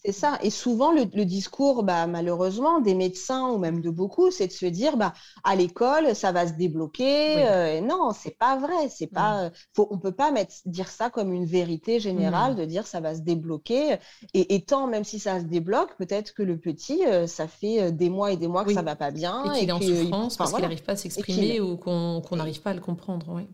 C'est 0.02 0.12
ça. 0.12 0.38
Et 0.42 0.48
souvent, 0.48 0.92
le, 0.92 1.04
discours, 1.24 1.82
bah, 1.82 2.06
malheureusement, 2.06 2.80
des 2.80 2.94
médecins 2.94 3.50
ou 3.50 3.58
même 3.58 3.82
de 3.82 3.90
beaucoup, 3.90 4.30
c'est 4.30 4.46
de 4.46 4.52
se 4.52 4.64
dire, 4.64 4.96
bah, 4.96 5.12
à 5.44 5.54
l'école, 5.56 6.14
ça 6.14 6.32
va 6.32 6.48
se 6.48 6.54
débloquer. 6.54 7.36
Non, 7.36 7.42
Euh, 7.50 7.80
non, 7.82 8.12
c'est 8.14 8.36
pas 8.38 8.56
vrai. 8.56 8.88
C'est 8.88 9.08
pas. 9.08 9.44
Euh, 9.44 9.50
faut, 9.74 9.88
on 9.90 9.98
peut 9.98 10.12
pas 10.12 10.30
mettre, 10.30 10.54
dire 10.64 10.88
ça 10.88 11.10
comme 11.10 11.34
une 11.34 11.44
vérité 11.44 12.00
générale, 12.00 12.56
de 12.56 12.64
dire 12.64 12.86
ça 12.86 13.00
va 13.00 13.14
se 13.14 13.20
débloquer. 13.20 13.96
Et, 14.32 14.54
étant, 14.54 14.86
même 14.86 15.04
si 15.04 15.18
ça 15.18 15.38
se 15.38 15.44
débloque, 15.44 15.94
peut-être 15.98 16.32
que 16.32 16.42
le 16.42 16.58
petit, 16.58 17.04
euh, 17.06 17.26
ça 17.26 17.46
fait 17.46 17.82
euh, 17.82 17.90
des 17.90 18.08
mois 18.08 18.32
et 18.32 18.38
des 18.38 18.48
mois 18.48 18.64
que 18.64 18.72
ça 18.72 18.82
va 18.82 18.96
pas 18.96 19.10
bien. 19.10 19.52
Et 19.52 19.60
qu'il 19.60 19.68
est 19.68 19.72
en 19.72 19.80
souffrance 19.80 20.36
parce 20.38 20.52
qu'il 20.52 20.62
n'arrive 20.62 20.82
pas 20.82 20.92
à 20.92 20.96
s'exprimer 20.96 21.60
ou 21.60 21.76
qu'on 21.76 22.22
n'arrive 22.32 22.62
pas 22.62 22.70
à 22.70 22.74
le 22.74 22.80
comprendre. 22.80 23.26
Oui. 23.28 23.46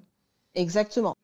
Exactement. 0.55 1.15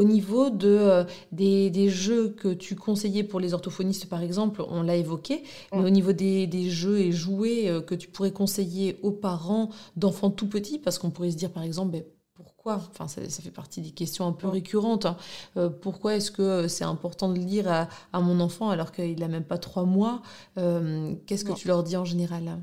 Mm. 0.00 0.04
Au 0.04 0.04
niveau 0.04 0.50
de, 0.50 0.68
euh, 0.68 1.04
des, 1.32 1.88
jeux 1.88 2.30
que 2.30 2.48
tu 2.48 2.76
conseillais 2.76 3.22
pour 3.22 3.40
les 3.40 3.54
orthophonistes, 3.54 4.06
par 4.06 4.22
exemple, 4.22 4.62
on 4.68 4.82
l'a 4.82 4.96
évoqué, 4.96 5.42
mais 5.72 5.84
au 5.84 5.90
niveau 5.90 6.12
des, 6.12 6.70
jeux 6.70 7.00
et 7.00 7.12
jouets 7.12 7.68
euh, 7.68 7.80
que 7.80 7.94
tu 7.94 8.08
pourrais 8.08 8.32
conseiller 8.32 8.98
aux 9.02 9.10
parents 9.10 9.70
d'enfants 9.96 10.30
tout 10.30 10.48
petits, 10.48 10.78
parce 10.78 10.98
qu'on 10.98 11.10
pourrait 11.10 11.30
se 11.30 11.36
dire, 11.36 11.50
par 11.50 11.62
exemple, 11.62 11.92
ben, 11.92 12.04
pourquoi 12.34 12.80
Enfin, 12.90 13.08
ça, 13.08 13.22
fait 13.22 13.50
partie 13.50 13.80
des 13.80 13.90
questions 13.90 14.26
un 14.26 14.32
peu 14.32 14.48
récurrentes. 14.48 15.06
Hein. 15.06 15.16
Euh, 15.56 15.70
pourquoi 15.70 16.16
est-ce 16.16 16.30
que 16.30 16.68
c'est 16.68 16.84
important 16.84 17.30
de 17.30 17.38
lire 17.38 17.88
à, 18.12 18.20
mon 18.20 18.40
enfant 18.40 18.70
alors 18.70 18.92
qu'il 18.92 19.18
n'a 19.18 19.28
même 19.28 19.44
pas 19.44 19.58
trois 19.58 19.84
mois 19.84 20.22
Qu'est-ce 20.56 21.44
que 21.44 21.52
tu 21.52 21.68
leur 21.68 21.82
dis 21.82 21.96
en 21.96 22.04
général? 22.04 22.58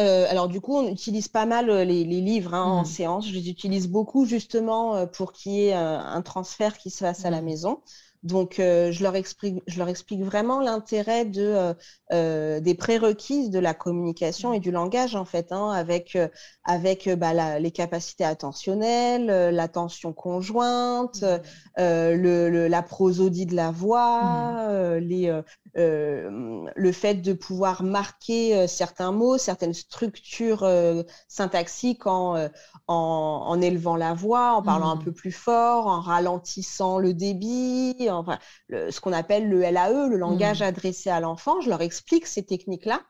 Euh, 0.00 0.26
alors 0.28 0.48
du 0.48 0.60
coup, 0.60 0.76
on 0.76 0.88
utilise 0.88 1.28
pas 1.28 1.46
mal 1.46 1.68
euh, 1.70 1.84
les, 1.84 2.04
livres 2.04 2.54
hein, 2.54 2.64
en 2.64 2.82
mmh. 2.82 2.86
séance. 2.86 3.28
Je 3.28 3.32
les 3.32 3.50
utilise 3.50 3.88
beaucoup 3.88 4.24
justement 4.24 4.96
euh, 4.96 5.06
pour 5.06 5.32
qu'il 5.32 5.52
y 5.52 5.66
ait 5.66 5.74
un 5.74 6.22
transfert 6.22 6.78
qui 6.78 6.90
se 6.90 6.98
fasse 6.98 7.24
à 7.24 7.30
la 7.30 7.42
mmh. 7.42 7.44
maison. 7.44 7.82
Donc, 8.22 8.58
euh, 8.58 8.90
je, 8.92 9.02
leur 9.02 9.16
explique, 9.16 9.62
je 9.66 9.78
leur 9.78 9.88
explique 9.88 10.22
vraiment 10.22 10.60
l'intérêt 10.60 11.24
de, 11.24 11.42
euh, 11.42 11.74
euh, 12.12 12.60
des 12.60 12.74
prérequis 12.74 13.50
de 13.50 13.58
la 13.58 13.74
communication 13.74 14.52
et 14.52 14.60
du 14.60 14.70
langage, 14.70 15.14
en 15.14 15.24
fait, 15.24 15.52
hein, 15.52 15.70
avec, 15.70 16.18
avec 16.64 17.08
bah, 17.08 17.58
les 17.58 17.70
capacités 17.70 18.24
attentionnelles, 18.24 19.54
l'attention 19.54 20.12
conjointe, 20.12 21.22
mmh. 21.22 21.38
le, 21.78 22.68
la 22.68 22.82
prosodie 22.82 23.46
de 23.46 23.54
la 23.54 23.70
voix, 23.70 24.22
mmh. 24.22 24.96
les, 24.96 25.40
le 25.74 26.92
fait 26.92 27.14
de 27.14 27.32
pouvoir 27.32 27.82
marquer 27.82 28.66
certains 28.66 29.12
mots, 29.12 29.38
certaines 29.38 29.74
structures 29.74 30.66
syntaxiques 31.28 32.06
en, 32.06 32.48
en, 32.88 33.60
élevant 33.60 33.96
la 33.96 34.14
voix, 34.14 34.54
en 34.54 34.62
parlant 34.62 34.90
un 34.90 34.96
mmh. 34.96 35.04
peu 35.04 35.12
plus 35.12 35.32
fort, 35.32 35.86
en 35.86 36.00
ralentissant 36.00 36.98
le 36.98 37.14
débit, 37.14 38.05
enfin, 38.10 38.38
ce 38.70 39.00
qu'on 39.00 39.12
appelle 39.12 39.48
le 39.48 39.60
LAE, 39.62 40.08
le 40.08 40.16
langage 40.16 40.60
mmh. 40.60 40.64
adressé 40.64 41.10
à 41.10 41.20
l'enfant. 41.20 41.60
Je 41.60 41.68
leur 41.68 41.82
explique 41.82 42.26
ces 42.26 42.44
techniques-là 42.44 43.00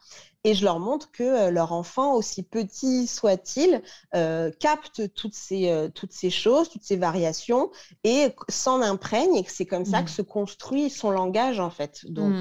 et 0.47 0.55
je 0.55 0.65
leur 0.65 0.79
montre 0.79 1.11
que 1.11 1.25
euh, 1.25 1.51
leur 1.51 1.73
enfant, 1.73 2.15
aussi 2.15 2.45
petit 2.45 3.09
soit-il, 3.09 3.83
euh, 4.15 4.53
capte 4.61 5.13
toutes 5.15 5.35
ces, 5.35 5.71
euh, 5.71 5.89
toutes 5.89 6.13
ces 6.13 6.31
choses, 6.31 6.69
toutes 6.69 6.85
ces 6.85 6.97
variations 6.97 7.73
et 8.05 8.29
s'en 8.49 8.81
imprègne 8.81 9.35
et 9.35 9.43
que 9.43 9.51
c'est 9.51 9.67
comme 9.67 9.85
ça 9.85 10.03
que 10.03 10.05
mmh. 10.05 10.15
se 10.15 10.23
construit 10.23 10.89
son 10.89 11.11
langage 11.11 11.59
en 11.59 11.71
fait. 11.71 12.07
Donc, 12.09 12.33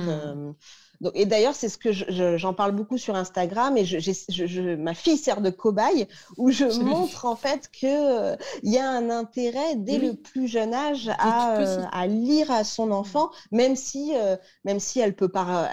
et 1.13 1.25
d'ailleurs, 1.25 1.55
c'est 1.55 1.69
ce 1.69 1.77
que 1.77 1.91
j'en 2.37 2.53
parle 2.53 2.71
beaucoup 2.71 2.97
sur 2.97 3.15
Instagram 3.15 3.77
et 3.77 3.85
je, 3.85 4.75
ma 4.75 4.93
fille 4.93 5.17
sert 5.17 5.41
de 5.41 5.49
cobaye 5.49 6.07
où 6.37 6.51
je 6.51 6.65
montre 6.81 7.25
en 7.25 7.35
fait 7.35 7.69
qu'il 7.71 7.89
euh, 7.89 8.35
y 8.63 8.77
a 8.77 8.89
un 8.89 9.09
intérêt 9.09 9.75
dès 9.75 9.97
le 9.97 10.13
plus 10.13 10.47
jeune 10.47 10.73
âge 10.73 11.09
à, 11.17 11.57
euh, 11.57 11.83
à, 11.91 12.07
lire 12.07 12.51
à 12.51 12.63
son 12.63 12.91
enfant, 12.91 13.31
même 13.51 13.75
si, 13.75 14.13
euh, 14.15 14.35
même 14.63 14.79
si 14.79 14.99
elle 14.99 15.15
peut 15.15 15.29
pas, 15.29 15.69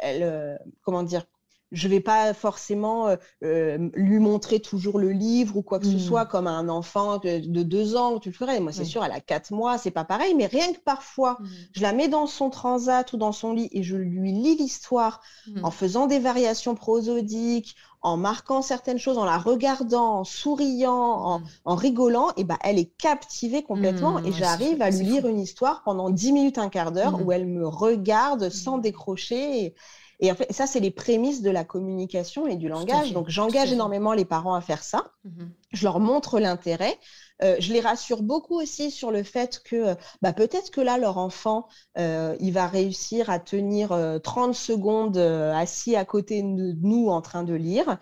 elle, 0.00 0.58
comment 0.82 1.02
dire, 1.02 1.24
je 1.72 1.88
vais 1.88 2.00
pas 2.00 2.32
forcément 2.34 3.08
euh, 3.08 3.16
euh, 3.44 3.90
lui 3.94 4.18
montrer 4.18 4.60
toujours 4.60 4.98
le 4.98 5.10
livre 5.10 5.56
ou 5.56 5.62
quoi 5.62 5.78
que 5.78 5.86
ce 5.86 5.96
mmh. 5.96 6.00
soit 6.00 6.26
comme 6.26 6.46
un 6.46 6.68
enfant 6.68 7.18
de, 7.18 7.62
deux 7.62 7.96
ans 7.96 8.18
tu 8.18 8.30
le 8.30 8.34
ferais. 8.34 8.60
Moi, 8.60 8.72
c'est 8.72 8.84
sûr, 8.84 9.04
elle 9.04 9.12
a 9.12 9.20
quatre 9.20 9.52
mois, 9.52 9.78
c'est 9.78 9.90
pas 9.90 10.04
pareil, 10.04 10.34
mais 10.34 10.46
rien 10.46 10.72
que 10.72 10.78
parfois, 10.78 11.38
mmh. 11.40 11.46
je 11.72 11.82
la 11.82 11.92
mets 11.92 12.08
dans 12.08 12.26
son 12.26 12.50
transat 12.50 13.12
ou 13.12 13.16
dans 13.16 13.32
son 13.32 13.52
lit 13.52 13.68
et 13.72 13.82
je 13.82 13.96
lui 13.96 14.32
lis 14.32 14.56
l'histoire 14.56 15.20
mmh. 15.46 15.64
en 15.64 15.70
faisant 15.70 16.06
des 16.06 16.18
variations 16.18 16.74
prosodiques, 16.74 17.76
en 18.00 18.16
marquant 18.16 18.62
certaines 18.62 18.98
choses, 18.98 19.18
en 19.18 19.24
la 19.24 19.38
regardant, 19.38 20.20
en 20.20 20.24
souriant, 20.24 21.42
en, 21.64 21.74
rigolant, 21.74 22.28
et 22.36 22.44
ben 22.44 22.56
elle 22.62 22.78
est 22.78 22.96
captivée 22.96 23.62
complètement 23.62 24.20
et 24.20 24.32
j'arrive 24.32 24.80
à 24.82 24.90
lui 24.90 25.04
lire 25.04 25.26
une 25.26 25.40
histoire 25.40 25.82
pendant 25.82 26.08
dix 26.08 26.32
minutes, 26.32 26.58
un 26.58 26.68
quart 26.68 26.92
d'heure 26.92 27.20
où 27.24 27.32
elle 27.32 27.46
me 27.46 27.66
regarde 27.66 28.50
sans 28.50 28.78
décrocher. 28.78 29.64
Et, 29.64 29.74
et 30.20 30.32
en 30.32 30.34
fait, 30.34 30.52
ça, 30.52 30.66
c'est 30.66 30.80
les 30.80 30.90
prémices 30.90 31.42
de 31.42 31.50
la 31.50 31.64
communication 31.64 32.46
et 32.46 32.56
du 32.56 32.68
langage. 32.68 33.12
Donc, 33.12 33.28
j'engage 33.28 33.72
énormément 33.72 34.12
les 34.12 34.24
parents 34.24 34.54
à 34.54 34.60
faire 34.60 34.82
ça. 34.82 35.12
Mhm. 35.24 35.50
Je 35.72 35.84
leur 35.84 36.00
montre 36.00 36.40
l'intérêt. 36.40 36.98
Euh, 37.42 37.56
je 37.60 37.72
les 37.72 37.80
rassure 37.80 38.22
beaucoup 38.22 38.60
aussi 38.60 38.90
sur 38.90 39.12
le 39.12 39.22
fait 39.22 39.60
que 39.64 39.94
bah, 40.22 40.32
peut-être 40.32 40.70
que 40.70 40.80
là, 40.80 40.98
leur 40.98 41.18
enfant, 41.18 41.68
euh, 41.98 42.36
il 42.40 42.52
va 42.52 42.66
réussir 42.66 43.30
à 43.30 43.38
tenir 43.38 43.90
30 44.22 44.50
euh, 44.50 44.52
secondes 44.52 45.18
assis 45.18 45.94
à 45.94 46.04
côté 46.04 46.42
de 46.42 46.74
nous 46.82 47.08
en 47.08 47.22
train 47.22 47.44
de 47.44 47.54
lire. 47.54 47.98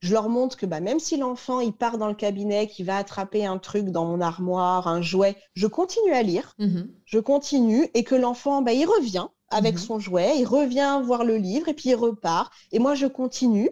Je 0.00 0.14
leur 0.14 0.28
montre 0.30 0.56
que 0.56 0.66
bah, 0.66 0.80
même 0.80 0.98
si 0.98 1.18
l'enfant 1.18 1.60
il 1.60 1.72
part 1.72 1.98
dans 1.98 2.08
le 2.08 2.14
cabinet, 2.14 2.66
qu'il 2.66 2.86
va 2.86 2.96
attraper 2.96 3.44
un 3.44 3.58
truc 3.58 3.90
dans 3.90 4.06
mon 4.06 4.20
armoire, 4.20 4.88
un 4.88 5.02
jouet, 5.02 5.36
je 5.52 5.66
continue 5.66 6.12
à 6.12 6.22
lire, 6.22 6.54
mhm. 6.58 6.90
je 7.04 7.18
continue 7.18 7.88
et 7.94 8.02
que 8.02 8.14
l'enfant 8.14 8.62
bah, 8.62 8.72
il 8.72 8.86
revient 8.86 9.28
avec 9.50 9.74
mhm. 9.74 9.80
son 9.80 9.98
jouet, 9.98 10.38
il 10.38 10.44
revient 10.44 11.00
voir 11.04 11.24
le 11.24 11.36
livre 11.36 11.68
et 11.68 11.74
puis 11.74 11.90
il 11.90 11.94
repart. 11.94 12.52
Et 12.72 12.78
moi, 12.78 12.94
je 12.94 13.06
continue. 13.06 13.70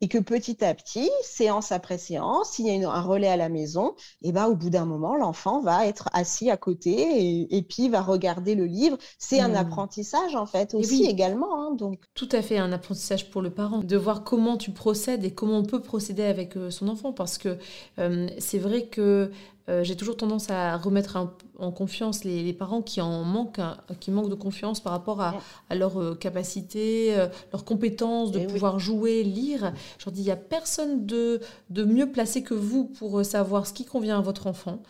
Et 0.00 0.08
que 0.08 0.18
petit 0.18 0.64
à 0.64 0.74
petit, 0.74 1.10
séance 1.22 1.72
après 1.72 1.98
séance, 1.98 2.50
s'il 2.52 2.66
y 2.66 2.84
a 2.84 2.90
un 2.90 3.00
relais 3.00 3.28
à 3.28 3.36
la 3.36 3.48
maison, 3.48 3.94
et 4.22 4.32
ben, 4.32 4.46
au 4.46 4.54
bout 4.54 4.70
d'un 4.70 4.84
moment, 4.84 5.16
l'enfant 5.16 5.60
va 5.60 5.86
être 5.86 6.08
assis 6.12 6.50
à 6.50 6.56
côté 6.56 7.46
et, 7.50 7.62
puis 7.62 7.88
va 7.88 8.00
regarder 8.00 8.54
le 8.54 8.66
livre. 8.66 8.96
C'est 9.18 9.40
un 9.40 9.50
hmm. 9.50 9.56
apprentissage, 9.56 10.36
en 10.36 10.46
fait, 10.46 10.74
aussi 10.74 11.04
également. 11.04 11.60
Hein, 11.60 11.74
donc. 11.74 12.00
Tout 12.14 12.28
à 12.32 12.42
fait, 12.42 12.58
un 12.58 12.70
apprentissage 12.72 13.30
pour 13.30 13.42
le 13.42 13.50
parent, 13.50 13.78
de 13.78 13.96
voir 13.96 14.24
comment 14.24 14.56
tu 14.56 14.70
procèdes 14.70 15.24
et 15.24 15.32
comment 15.32 15.58
on 15.58 15.64
peut 15.64 15.82
procéder 15.82 16.24
avec 16.24 16.56
euh, 16.56 16.70
son 16.70 16.88
enfant. 16.88 17.12
Parce 17.12 17.38
que 17.38 17.58
euh, 17.98 18.28
c'est 18.38 18.58
vrai 18.58 18.86
que 18.86 19.32
euh, 19.68 19.84
j'ai 19.84 19.96
toujours 19.96 20.16
tendance 20.16 20.50
à 20.50 20.76
remettre 20.76 21.18
en 21.58 21.70
confiance 21.70 22.24
les, 22.24 22.52
parents 22.52 22.80
qui 22.80 23.00
en 23.00 23.22
manquent, 23.22 23.58
hein, 23.58 23.76
qui 24.00 24.10
manquent 24.10 24.30
de 24.30 24.34
confiance 24.34 24.80
par 24.80 24.92
rapport 24.92 25.20
à, 25.20 25.34
leur 25.74 26.00
euh, 26.00 26.14
capacité, 26.14 27.14
euh, 27.16 27.28
leur 27.52 27.64
compétence 27.64 28.32
de 28.32 28.40
eh 28.40 28.46
pouvoir 28.46 28.78
jouer, 28.78 29.22
lire. 29.22 29.72
Je 29.98 30.06
leur 30.06 30.12
dis, 30.12 30.22
il 30.22 30.26
n'y 30.26 30.30
a 30.30 30.36
personne 30.36 31.04
de, 31.04 31.40
de 31.68 31.84
mieux 31.84 32.10
placé 32.10 32.42
que 32.42 32.54
vous 32.54 32.84
pour 32.84 33.24
savoir 33.24 33.66
ce 33.66 33.74
qui 33.74 33.84
convient 33.84 34.18
à 34.18 34.22
votre 34.22 34.46
enfant. 34.46 34.82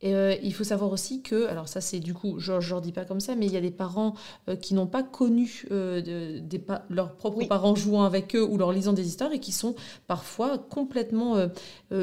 Et 0.00 0.14
euh, 0.14 0.36
il 0.42 0.54
faut 0.54 0.64
savoir 0.64 0.92
aussi 0.92 1.22
que, 1.22 1.46
alors 1.46 1.68
ça 1.68 1.80
c'est 1.80 1.98
du 1.98 2.14
coup, 2.14 2.38
je 2.38 2.52
ne 2.52 2.70
leur 2.70 2.80
dis 2.80 2.92
pas 2.92 3.04
comme 3.04 3.18
ça, 3.18 3.34
mais 3.34 3.46
il 3.46 3.52
y 3.52 3.56
a 3.56 3.60
des 3.60 3.72
parents 3.72 4.14
euh, 4.48 4.54
qui 4.54 4.74
n'ont 4.74 4.86
pas 4.86 5.02
connu 5.02 5.66
euh, 5.72 6.40
des 6.40 6.64
leurs 6.88 7.16
propres 7.16 7.44
parents 7.46 7.74
jouant 7.74 8.04
avec 8.04 8.36
eux 8.36 8.44
ou 8.44 8.58
leur 8.58 8.72
lisant 8.72 8.92
des 8.92 9.08
histoires 9.08 9.32
et 9.32 9.40
qui 9.40 9.52
sont 9.52 9.74
parfois 10.06 10.58
complètement 10.58 11.36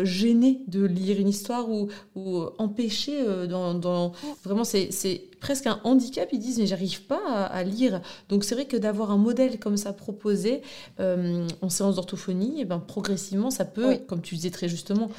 gênés 0.04 0.62
de 0.68 0.84
lire 0.84 1.20
une 1.20 1.30
histoire 1.30 1.70
ou, 1.70 1.90
ou 2.16 2.44
empêchés 2.58 3.24
dans, 3.48 4.12
Vraiment, 4.44 4.64
c'est 4.64 5.30
presque 5.40 5.68
un 5.68 5.80
handicap. 5.84 6.30
Ils 6.32 6.40
disent 6.40 6.60
mais 6.60 6.68
j'arrive 6.68 7.04
pas 7.04 7.46
à, 7.46 7.64
lire. 7.64 8.02
Donc 8.30 8.44
c'est 8.44 8.56
vrai 8.56 8.66
que 8.66 8.78
d'avoir 8.78 9.12
un 9.12 9.18
modèle 9.18 9.60
comme 9.60 9.78
ça 9.78 9.94
proposé 9.94 10.62
en 11.00 11.70
séance 11.70 11.96
d'orthophonie, 11.96 12.58
et 12.58 12.62
eh 12.62 12.66
ben, 12.66 12.80
progressivement 12.80 13.52
ça 13.52 13.66
peut, 13.66 13.98
comme 14.08 14.22
tu 14.22 14.36
disais 14.36 14.52
très 14.52 14.68
justement, 14.70 15.10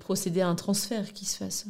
procéder 0.00 0.40
à 0.40 0.48
un 0.48 0.54
transfert 0.54 1.12
qui 1.12 1.24
se 1.24 1.36
fasse. 1.36 1.66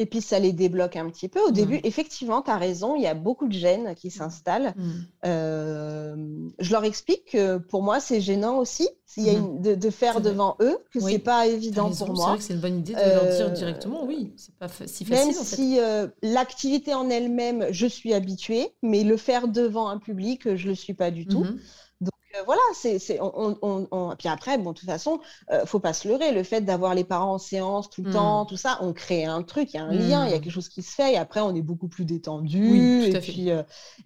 Et 0.00 0.06
puis 0.06 0.22
ça 0.22 0.38
les 0.38 0.54
débloque 0.54 0.96
un 0.96 1.10
petit 1.10 1.28
peu. 1.28 1.40
Au 1.40 1.50
début, 1.50 1.78
effectivement, 1.84 2.40
tu 2.40 2.50
as 2.50 2.56
raison, 2.56 2.96
il 2.96 3.02
y 3.02 3.06
a 3.06 3.12
beaucoup 3.12 3.46
de 3.48 3.52
gênes 3.52 3.94
qui 3.94 4.10
s'installent. 4.10 4.72
Mm. 4.74 4.90
Euh, 5.26 6.16
je 6.58 6.72
leur 6.72 6.84
explique 6.84 7.32
que 7.32 7.58
pour 7.58 7.82
moi, 7.82 8.00
c'est 8.00 8.22
gênant 8.22 8.56
aussi 8.56 8.88
y 9.16 9.30
a 9.30 9.34
mm-hmm. 9.34 9.76
de, 9.76 9.90
faire 9.90 10.20
devant 10.20 10.56
eux, 10.60 10.78
que 10.92 11.00
c'est 11.00 11.18
pas 11.18 11.46
évident 11.46 11.90
pour 11.90 12.14
moi. 12.14 12.16
C'est 12.16 12.28
vrai 12.28 12.38
que 12.38 12.44
c'est 12.44 12.54
une 12.54 12.60
bonne 12.60 12.78
idée 12.78 12.94
de 12.94 12.98
leur 12.98 13.36
dire 13.36 13.46
euh, 13.46 13.50
directement, 13.50 14.04
oui, 14.04 14.32
c'est 14.36 14.54
pas 14.54 14.68
si 14.86 15.04
facile. 15.04 15.26
Même 15.26 15.34
si 15.34 15.78
euh, 15.80 16.06
l'activité 16.22 16.94
en 16.94 17.10
elle-même, 17.10 17.66
je 17.70 17.86
suis 17.86 18.14
habituée, 18.14 18.68
mais 18.82 19.02
le 19.02 19.16
faire 19.16 19.48
devant 19.48 19.88
un 19.88 19.98
public, 19.98 20.54
je 20.56 20.68
le 20.68 20.74
suis 20.74 20.94
pas 20.94 21.10
du 21.10 21.26
tout. 21.26 21.44
Donc 22.40 22.46
voilà, 22.46 22.62
c'est, 22.74 23.18
on, 23.20 24.14
puis 24.18 24.28
après, 24.28 24.56
bon, 24.58 24.72
de 24.72 24.78
toute 24.78 24.88
façon, 24.88 25.20
euh, 25.50 25.66
faut 25.66 25.78
pas 25.78 25.92
se 25.92 26.08
leurrer. 26.08 26.32
Le 26.32 26.42
fait 26.42 26.62
d'avoir 26.62 26.94
les 26.94 27.04
parents 27.04 27.34
en 27.34 27.38
séance 27.38 27.90
tout 27.90 28.02
le 28.02 28.12
temps, 28.12 28.46
tout 28.46 28.56
ça, 28.56 28.78
on 28.80 28.92
crée 28.92 29.24
un 29.24 29.42
truc, 29.42 29.74
il 29.74 29.76
y 29.76 29.80
a 29.80 29.84
un 29.84 29.92
lien, 29.92 30.26
il 30.26 30.30
y 30.30 30.34
a 30.34 30.38
quelque 30.38 30.52
chose 30.52 30.68
qui 30.68 30.82
se 30.82 30.94
fait, 30.94 31.12
et 31.12 31.16
après, 31.16 31.40
on 31.40 31.54
est 31.54 31.62
beaucoup 31.62 31.88
plus 31.88 32.04
détendu, 32.04 33.04
et 33.04 33.20
puis, 33.20 33.50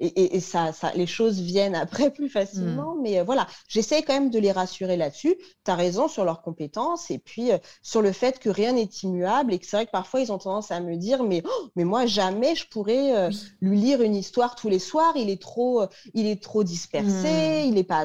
et, 0.01 0.40
ça, 0.40 0.73
ça, 0.73 0.92
les 0.94 1.07
choses 1.07 1.40
viennent 1.40 1.75
après 1.75 2.11
plus 2.11 2.29
facilement. 2.29 2.97
Mais 3.01 3.23
voilà, 3.23 3.47
j'essaie 3.68 4.03
quand 4.03 4.14
même 4.14 4.31
de 4.31 4.38
les 4.38 4.53
rassurer 4.53 4.97
là-dessus. 4.97 5.37
Tu 5.64 5.70
as 5.70 5.75
raison 5.75 6.09
sur 6.09 6.25
leurs 6.25 6.42
compétences, 6.42 7.11
et 7.11 7.18
puis 7.18 7.51
sur 7.83 8.03
le 8.03 8.12
fait 8.12 8.38
que 8.38 8.49
rien 8.49 8.73
n'est 8.73 8.90
immuable, 9.03 9.53
et 9.53 9.59
que 9.59 9.66
c'est 9.66 9.77
vrai 9.77 9.87
que 9.87 9.92
parfois, 9.92 10.20
ils 10.20 10.33
ont 10.33 10.38
tendance 10.38 10.70
à 10.70 10.81
me 10.81 10.97
dire, 10.97 11.23
mais, 11.23 11.42
oh, 11.44 11.68
mais 11.77 11.85
moi, 11.85 12.07
jamais 12.07 12.55
je 12.55 12.66
pourrais 12.68 13.31
lui 13.61 13.79
lire 13.79 14.03
une 14.03 14.16
histoire 14.16 14.57
tous 14.57 14.68
les 14.68 14.81
soirs, 14.81 15.12
il 15.16 15.31
est 15.31 15.40
trop, 15.40 15.83
il 16.14 16.27
est 16.27 16.42
trop 16.42 16.64
dispersé, 16.64 17.64
il 17.66 17.75
n'est 17.75 17.85
pas 17.85 17.99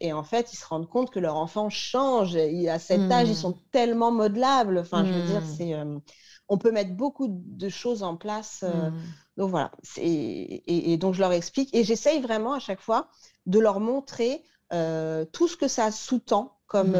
et 0.00 0.12
en 0.12 0.22
fait, 0.22 0.52
ils 0.52 0.56
se 0.56 0.66
rendent 0.66 0.88
compte 0.88 1.10
que 1.10 1.18
leur 1.18 1.36
enfant 1.36 1.68
change. 1.68 2.36
à 2.36 2.78
cet 2.78 3.10
âge, 3.10 3.28
ils 3.28 3.32
hmm. 3.32 3.34
sont 3.34 3.58
tellement 3.72 4.10
modelables. 4.10 4.78
Enfin, 4.78 5.04
je 5.04 5.12
veux 5.12 5.26
dire, 5.26 5.42
hmm. 5.42 5.54
c'est, 5.56 5.74
euh, 5.74 5.98
on 6.48 6.58
peut 6.58 6.72
mettre 6.72 6.94
beaucoup 6.94 7.28
de 7.28 7.68
choses 7.68 8.02
en 8.02 8.16
place. 8.16 8.64
Euh, 8.64 8.90
donc 9.36 9.50
voilà. 9.50 9.70
Et, 9.96 10.92
et, 10.92 10.96
donc 10.96 11.14
je 11.14 11.20
leur 11.20 11.32
explique, 11.32 11.74
et 11.74 11.84
j'essaye 11.84 12.20
vraiment 12.20 12.54
à 12.54 12.58
chaque 12.58 12.80
fois 12.80 13.08
de 13.46 13.58
leur 13.58 13.80
montrer 13.80 14.42
euh, 14.72 15.24
tout 15.32 15.48
ce 15.48 15.56
que 15.56 15.68
ça 15.68 15.90
sous-tend 15.90 16.56
comme, 16.66 16.96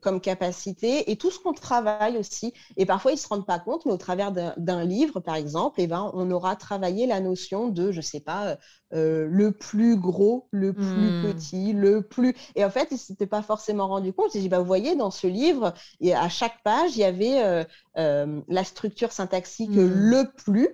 comme 0.00 0.20
capacité 0.20 1.10
et 1.10 1.16
tout 1.16 1.32
ce 1.32 1.40
qu'on 1.40 1.52
travaille 1.52 2.18
aussi. 2.18 2.52
Et 2.76 2.86
parfois, 2.86 3.10
ils 3.10 3.16
ne 3.16 3.20
se 3.20 3.26
rendent 3.26 3.46
pas 3.46 3.58
compte, 3.58 3.84
mais 3.84 3.90
au 3.90 3.96
travers 3.96 4.30
d'un 4.30 4.84
livre, 4.84 5.18
par 5.18 5.34
exemple, 5.34 5.80
eh 5.80 5.88
ben, 5.88 6.12
on 6.14 6.30
aura 6.30 6.54
travaillé 6.54 7.08
la 7.08 7.18
notion 7.18 7.66
de, 7.68 7.90
je 7.90 7.96
ne 7.96 8.02
sais 8.02 8.20
pas, 8.20 8.56
euh, 8.94 9.26
le 9.30 9.52
plus 9.52 9.96
gros, 9.96 10.48
le 10.50 10.72
plus 10.72 10.82
hmm. 10.82 11.22
petit, 11.22 11.72
le 11.74 12.00
plus. 12.00 12.34
Et 12.54 12.64
en 12.64 12.70
fait, 12.70 12.88
ils 12.90 12.94
ne 12.94 12.98
s'étaient 12.98 13.26
pas 13.26 13.42
forcément 13.42 13.86
rendu 13.86 14.14
compte. 14.14 14.34
Ils 14.34 14.40
dit, 14.40 14.48
bah, 14.48 14.60
vous 14.60 14.64
voyez, 14.64 14.96
dans 14.96 15.10
ce 15.10 15.26
livre, 15.26 15.74
et 16.00 16.14
à 16.14 16.30
chaque 16.30 16.62
page, 16.62 16.96
il 16.96 17.00
y 17.00 17.04
avait 17.04 17.42
euh, 17.42 17.64
euh, 17.98 18.40
la 18.48 18.64
structure 18.64 19.12
syntaxique 19.12 19.70
hmm. 19.70 19.92
le 19.92 20.24
plus. 20.42 20.70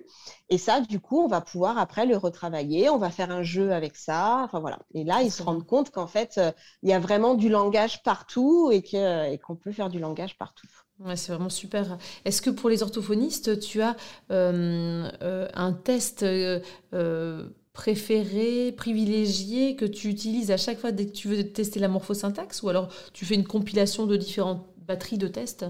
Et 0.49 0.57
ça, 0.57 0.79
du 0.79 1.01
coup, 1.01 1.19
on 1.19 1.27
va 1.27 1.41
pouvoir 1.41 1.77
après 1.77 2.05
le 2.05 2.15
retravailler. 2.15 2.89
On 2.89 2.97
va 2.97 3.09
faire 3.09 3.31
un 3.31 3.43
jeu 3.43 3.73
avec 3.73 3.97
ça. 3.97 4.43
Enfin 4.45 4.61
voilà. 4.61 4.79
Et 4.93 5.03
là, 5.03 5.21
ils 5.21 5.31
se 5.31 5.43
rendent 5.43 5.65
compte 5.65 5.91
qu'en 5.91 6.07
fait, 6.07 6.39
il 6.83 6.89
y 6.89 6.93
a 6.93 6.99
vraiment 6.99 7.33
du 7.33 7.49
langage 7.49 8.01
partout 8.03 8.71
et 8.71 8.81
qu'on 9.39 9.55
peut 9.55 9.71
faire 9.71 9.89
du 9.89 9.99
langage 9.99 10.37
partout. 10.37 10.67
Ouais, 10.99 11.17
c'est 11.17 11.33
vraiment 11.33 11.49
super. 11.49 11.97
Est-ce 12.23 12.41
que 12.41 12.51
pour 12.51 12.69
les 12.69 12.83
orthophonistes, 12.83 13.59
tu 13.59 13.81
as 13.81 13.95
un 14.29 15.73
test 15.83 16.23
préféré, 17.75 18.71
privilégié 18.71 19.75
que 19.75 19.85
tu 19.85 20.07
utilises 20.07 20.49
à 20.49 20.57
chaque 20.57 20.79
fois 20.79 20.91
dès 20.91 21.05
que 21.05 21.11
tu 21.11 21.27
veux 21.27 21.43
tester 21.43 21.79
la 21.79 21.89
morphosyntaxe 21.89 22.63
ou 22.63 22.69
alors 22.69 22.87
tu 23.13 23.25
fais 23.25 23.35
une 23.35 23.45
compilation 23.45 24.07
de 24.07 24.15
différentes 24.15 24.65
batteries 24.87 25.19
de 25.19 25.27
tests? 25.27 25.65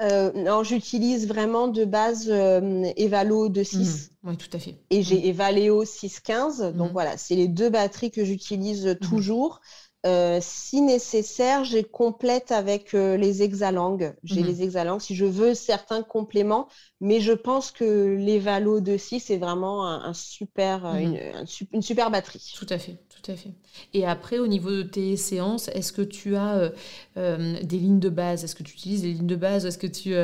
Euh, 0.00 0.30
non, 0.32 0.62
j'utilise 0.62 1.26
vraiment 1.26 1.66
de 1.66 1.84
base 1.84 2.28
euh, 2.30 2.84
Evalo 2.96 3.48
2.6. 3.48 3.78
Mmh. 4.22 4.28
oui, 4.28 4.36
tout 4.36 4.56
à 4.56 4.60
fait. 4.60 4.76
Et 4.90 5.02
j'ai 5.02 5.18
mmh. 5.18 5.30
Evaleo 5.30 5.84
6.15. 5.84 6.72
Donc 6.72 6.90
mmh. 6.90 6.92
voilà, 6.92 7.16
c'est 7.16 7.34
les 7.34 7.48
deux 7.48 7.68
batteries 7.68 8.12
que 8.12 8.24
j'utilise 8.24 8.96
toujours. 9.02 9.60
Euh, 10.08 10.38
si 10.40 10.80
nécessaire, 10.80 11.64
j'ai 11.64 11.84
complète 11.84 12.50
avec 12.50 12.94
euh, 12.94 13.18
les 13.18 13.42
hexalangues. 13.42 14.14
J'ai 14.24 14.40
mhm. 14.40 14.46
les 14.46 14.62
hexalangues 14.62 15.00
si 15.00 15.14
je 15.14 15.26
veux 15.26 15.52
certains 15.52 16.02
compléments, 16.02 16.66
mais 17.00 17.20
je 17.20 17.32
pense 17.32 17.70
que 17.70 18.16
les 18.18 18.38
Valo 18.38 18.80
de 18.80 18.96
6 18.96 19.20
c'est 19.20 19.36
vraiment 19.36 19.86
un, 19.86 20.14
super, 20.14 20.86
euh, 20.86 20.94
mhm. 20.94 21.44
une, 21.72 21.82
super 21.82 22.10
batterie. 22.10 22.54
Tout 22.56 22.66
à 22.70 22.78
fait, 22.78 22.96
tout 23.22 23.32
à 23.32 23.36
fait. 23.36 23.50
Et 23.94 24.06
après, 24.06 24.38
au 24.38 24.46
niveau 24.46 24.70
de 24.70 24.82
tes 24.82 25.16
séances, 25.16 25.68
est-ce 25.68 25.92
que 25.92 26.02
tu 26.02 26.36
as 26.36 26.72
des 27.16 27.78
lignes 27.78 28.00
de 28.00 28.08
base? 28.08 28.44
Est-ce 28.44 28.54
que 28.54 28.62
tu 28.62 28.74
utilises 28.74 29.02
des 29.02 29.12
lignes 29.12 29.26
de 29.26 29.36
base? 29.36 29.66
Est-ce 29.66 29.78
que 29.78 29.86
tu, 29.86 30.14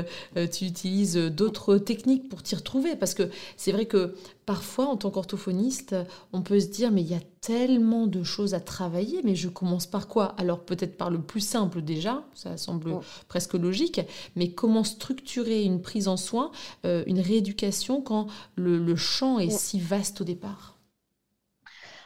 tu 0.50 0.64
utilises 0.64 1.16
d'autres 1.16 1.78
techniques 1.78 2.28
pour 2.28 2.42
t'y 2.42 2.54
retrouver? 2.54 2.96
Parce 2.96 3.14
que 3.14 3.30
c'est 3.56 3.72
vrai 3.72 3.86
que 3.86 4.14
parfois, 4.46 4.86
en 4.86 4.96
tant 4.96 5.10
qu'orthophoniste, 5.10 5.96
on 6.32 6.42
peut 6.42 6.60
se 6.60 6.66
dire, 6.66 6.90
mais 6.90 7.02
il 7.02 7.10
y 7.10 7.14
a 7.14 7.20
tellement 7.40 8.06
de 8.06 8.22
choses 8.22 8.54
à 8.54 8.60
travailler, 8.60 9.20
mais 9.22 9.34
je 9.34 9.48
commence 9.48 9.86
par 9.86 10.08
quoi? 10.08 10.34
Alors 10.38 10.60
peut-être 10.60 10.96
par 10.96 11.10
le 11.10 11.20
plus 11.20 11.40
simple 11.40 11.82
déjà, 11.82 12.24
ça 12.34 12.56
semble 12.56 12.96
presque 13.28 13.54
logique, 13.54 14.00
mais 14.36 14.50
comment 14.50 14.84
structurer 14.84 15.62
une 15.62 15.82
prise 15.82 16.08
en 16.08 16.16
soin, 16.16 16.50
euh, 16.86 17.04
une 17.06 17.20
rééducation 17.20 18.00
quand 18.00 18.28
le 18.56 18.96
champ 18.96 19.38
est 19.38 19.50
si 19.50 19.78
vaste 19.78 20.20
au 20.22 20.24
départ? 20.24 20.73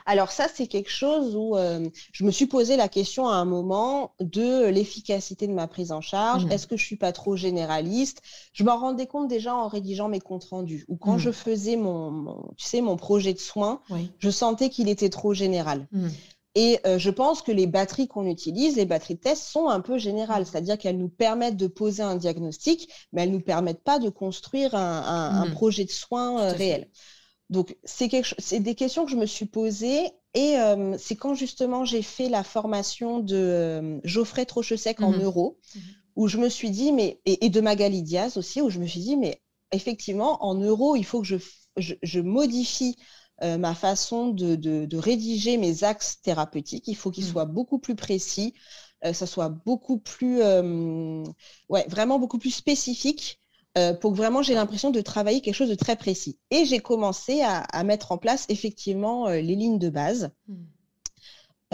Alors 0.08 0.32
ça, 0.32 0.46
c'est 0.52 0.66
quelque 0.66 0.88
chose 0.88 1.36
où 1.36 1.54
euh, 1.54 1.86
je 2.12 2.24
me 2.24 2.30
suis 2.30 2.46
posé 2.46 2.78
la 2.78 2.88
question 2.88 3.28
à 3.28 3.34
un 3.34 3.44
moment 3.44 4.14
de 4.20 4.64
l'efficacité 4.68 5.46
de 5.46 5.52
ma 5.52 5.68
prise 5.68 5.92
en 5.92 6.00
charge. 6.00 6.46
Mmh. 6.46 6.52
Est-ce 6.52 6.66
que 6.66 6.78
je 6.78 6.84
suis 6.84 6.96
pas 6.96 7.12
trop 7.12 7.36
généraliste? 7.36 8.22
Je 8.54 8.64
m'en 8.64 8.78
rendais 8.78 9.06
compte 9.06 9.28
déjà 9.28 9.54
en 9.54 9.68
rédigeant 9.68 10.08
mes 10.08 10.20
comptes 10.20 10.46
rendus 10.46 10.86
ou 10.88 10.96
quand 10.96 11.16
mmh. 11.16 11.18
je 11.18 11.30
faisais 11.30 11.76
mon, 11.76 12.42
tu 12.56 12.64
sais, 12.64 12.80
mon 12.80 12.96
projet 12.96 13.34
de 13.34 13.38
soins, 13.38 13.82
je 14.18 14.30
sentais 14.30 14.70
qu'il 14.70 14.88
était 14.88 15.10
trop 15.10 15.34
général. 15.34 15.86
Mmh. 15.92 16.08
Et 16.54 16.80
euh, 16.86 16.98
je 16.98 17.10
pense 17.10 17.42
que 17.42 17.52
les 17.52 17.66
batteries 17.66 18.08
qu'on 18.08 18.26
utilise, 18.26 18.76
les 18.76 18.86
batteries 18.86 19.16
de 19.16 19.20
test, 19.20 19.42
sont 19.42 19.68
un 19.68 19.80
peu 19.80 19.98
générales, 19.98 20.46
c'est-à-dire 20.46 20.78
qu'elles 20.78 20.96
nous 20.96 21.10
permettent 21.10 21.58
de 21.58 21.66
poser 21.66 22.02
un 22.02 22.16
diagnostic, 22.16 22.88
mais 23.12 23.24
elles 23.24 23.30
ne 23.30 23.34
nous 23.34 23.42
permettent 23.42 23.84
pas 23.84 23.98
de 23.98 24.08
construire 24.08 24.74
un, 24.74 25.50
projet 25.52 25.84
de 25.84 25.90
soins 25.90 26.40
euh, 26.40 26.52
réel. 26.52 26.88
Donc, 27.50 27.76
c'est 27.84 28.60
des 28.60 28.74
questions 28.74 29.04
que 29.04 29.10
je 29.10 29.16
me 29.16 29.26
suis 29.26 29.46
posées 29.46 30.10
et 30.34 30.58
euh, 30.58 30.96
c'est 30.98 31.16
quand 31.16 31.34
justement 31.34 31.84
j'ai 31.84 32.02
fait 32.02 32.28
la 32.28 32.44
formation 32.44 33.20
de 33.20 33.36
euh, 33.36 34.00
Geoffrey 34.04 34.44
Trochesec 34.44 35.00
en 35.00 35.12
mhm. 35.12 35.22
euro, 35.22 35.58
mhm. 35.74 35.82
où 36.16 36.28
je 36.28 36.36
me 36.36 36.50
suis 36.50 36.70
dit, 36.70 36.92
mais, 36.92 37.20
et, 37.24 37.48
de 37.48 37.60
Magali 37.60 38.02
Diaz 38.02 38.36
aussi, 38.36 38.60
où 38.60 38.68
je 38.68 38.78
me 38.78 38.86
suis 38.86 39.00
dit, 39.00 39.16
mais 39.16 39.40
effectivement, 39.72 40.44
en 40.44 40.54
euro, 40.56 40.94
il 40.94 41.04
faut 41.04 41.22
que 41.22 41.38
je, 41.76 42.20
modifie 42.20 42.96
euh, 43.42 43.56
ma 43.56 43.74
façon 43.74 44.28
de, 44.28 44.96
rédiger 44.96 45.56
mes 45.56 45.84
axes 45.84 46.20
thérapeutiques. 46.20 46.86
Il 46.86 46.96
faut 46.96 47.10
qu'ils 47.10 47.24
mhm. 47.24 47.30
soient 47.30 47.46
beaucoup 47.46 47.78
plus 47.78 47.96
précis, 47.96 48.52
ça 49.12 49.26
soit 49.26 49.48
beaucoup 49.48 49.98
plus, 49.98 50.42
ouais, 51.68 51.86
vraiment 51.88 52.18
beaucoup 52.18 52.38
plus 52.38 52.50
spécifique 52.50 53.40
euh, 53.78 53.94
pour 53.94 54.12
que 54.12 54.16
vraiment 54.16 54.42
j'ai 54.42 54.54
l'impression 54.54 54.90
de 54.90 55.00
travailler 55.00 55.40
quelque 55.40 55.54
chose 55.54 55.68
de 55.68 55.74
très 55.74 55.96
précis. 55.96 56.38
Et 56.50 56.64
j'ai 56.64 56.80
commencé 56.80 57.42
à, 57.42 57.84
mettre 57.84 58.12
en 58.12 58.18
place 58.18 58.44
effectivement 58.48 59.28
euh, 59.28 59.40
les 59.40 59.54
lignes 59.54 59.78
de 59.78 59.88
base. 59.88 60.30
Hmm. 60.48 60.56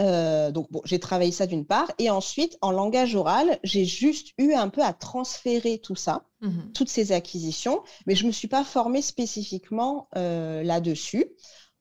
Euh, 0.01 0.51
donc 0.51 0.69
bon, 0.71 0.81
j'ai 0.85 0.99
travaillé 0.99 1.31
ça 1.31 1.47
d'une 1.47 1.65
part. 1.65 1.91
Et 1.97 2.09
ensuite, 2.09 2.57
en 2.61 2.71
langage 2.71 3.15
oral, 3.15 3.59
j'ai 3.63 3.85
juste 3.85 4.33
eu 4.37 4.53
un 4.53 4.69
peu 4.69 4.83
à 4.83 4.93
transférer 4.93 5.79
tout 5.79 5.95
ça, 5.95 6.23
hmm. 6.41 6.71
toutes 6.73 6.89
ces 6.89 7.11
acquisitions, 7.11 7.81
mais 8.05 8.15
je 8.15 8.23
ne 8.23 8.27
me 8.27 8.33
suis 8.33 8.47
pas 8.47 8.63
formée 8.63 9.01
spécifiquement 9.01 10.07
là-dessus. 10.13 11.25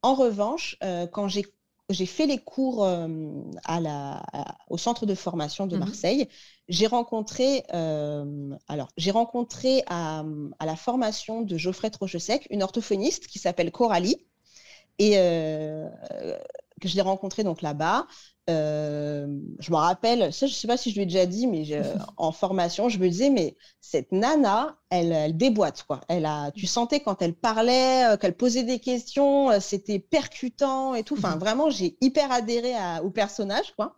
En 0.03 0.15
revanche, 0.15 0.77
quand 1.13 1.29
j'ai 1.29 1.45
j'ai 1.95 2.07
fait 2.07 2.27
les 2.27 2.39
cours 2.39 2.85
à 2.85 3.81
la, 3.81 4.23
au 4.69 4.77
centre 4.77 5.07
de 5.07 5.15
formation 5.15 5.67
de 5.67 5.77
hmm. 5.77 5.81
Marseille 5.81 6.29
j'ai 6.69 6.87
rencontré, 6.87 7.63
euh, 7.75 8.57
alors, 8.69 8.89
j'ai 8.97 9.11
rencontré 9.11 9.83
à, 9.87 10.25
la 10.65 10.77
formation 10.77 11.43
de 11.43 11.59
Geoffrey 11.59 11.91
Trochesec 11.91 12.47
une 12.51 12.63
orthophoniste 12.63 13.27
qui 13.27 13.39
s'appelle 13.39 13.71
Coralie 13.71 14.25
et 14.99 15.19
euh, 15.19 15.89
que 16.81 16.89
je 16.89 16.95
l'ai 16.95 17.03
rencontrée 17.03 17.45
donc 17.45 17.61
là-bas. 17.61 18.07
Euh, 18.51 19.27
je 19.59 19.71
me 19.71 19.77
rappelle, 19.77 20.33
ça, 20.33 20.47
je 20.47 20.53
ne 20.53 20.57
sais 20.57 20.69
pas 20.69 20.77
si 20.77 20.91
je 20.91 20.97
lui 20.97 21.03
ai 21.03 21.07
déjà 21.07 21.27
dit, 21.27 21.47
mais 21.47 21.65
en 22.17 22.33
formation, 22.33 22.89
je 22.89 22.99
me 22.99 23.09
disais, 23.09 23.31
mais 23.31 23.57
cette 23.81 24.13
nana, 24.13 24.77
elle, 24.91 25.13
elle 25.13 25.37
déboîte, 25.37 25.85
quoi. 25.85 26.01
Elle 26.09 26.27
a, 26.27 26.51
tu 26.53 26.67
sentais 26.67 27.01
quand 27.01 27.23
elle 27.23 27.35
parlait, 27.35 28.17
qu'elle 28.21 28.37
posait 28.37 28.65
des 28.65 28.79
questions, 28.79 29.49
c'était 29.61 29.99
percutant 29.99 30.95
et 30.95 31.03
tout. 31.03 31.17
Enfin, 31.17 31.37
vraiment, 31.37 31.71
j'ai 31.71 31.97
hyper 32.01 32.31
adhéré 32.33 32.75
au 33.03 33.11
personnage, 33.11 33.75
quoi. 33.77 33.97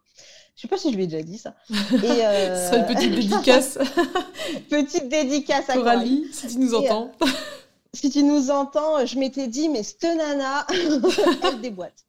Je 0.57 0.62
sais 0.62 0.68
pas 0.68 0.78
si 0.78 0.90
je 0.90 0.97
lui 0.97 1.05
ai 1.05 1.07
déjà 1.07 1.22
dit 1.22 1.36
ça. 1.36 1.55
Et 1.70 1.74
euh... 2.24 2.78
une 2.78 2.86
petite 2.86 3.14
dédicace. 3.14 3.78
petite 4.70 5.09
dédicace 5.09 5.68
à 5.68 5.74
Coralie, 5.74 6.26
si 6.32 6.49
tu 6.49 6.59
nous 6.59 6.74
euh, 6.74 6.78
entends. 6.78 7.12
si 7.92 8.09
tu 8.09 8.22
nous 8.22 8.51
entends, 8.51 9.05
je 9.05 9.18
m'étais 9.18 9.49
dit, 9.49 9.68
mais 9.68 9.82
cette 9.82 10.05
nana, 10.05 10.66
elle 10.70 11.61
déboîte. 11.61 12.07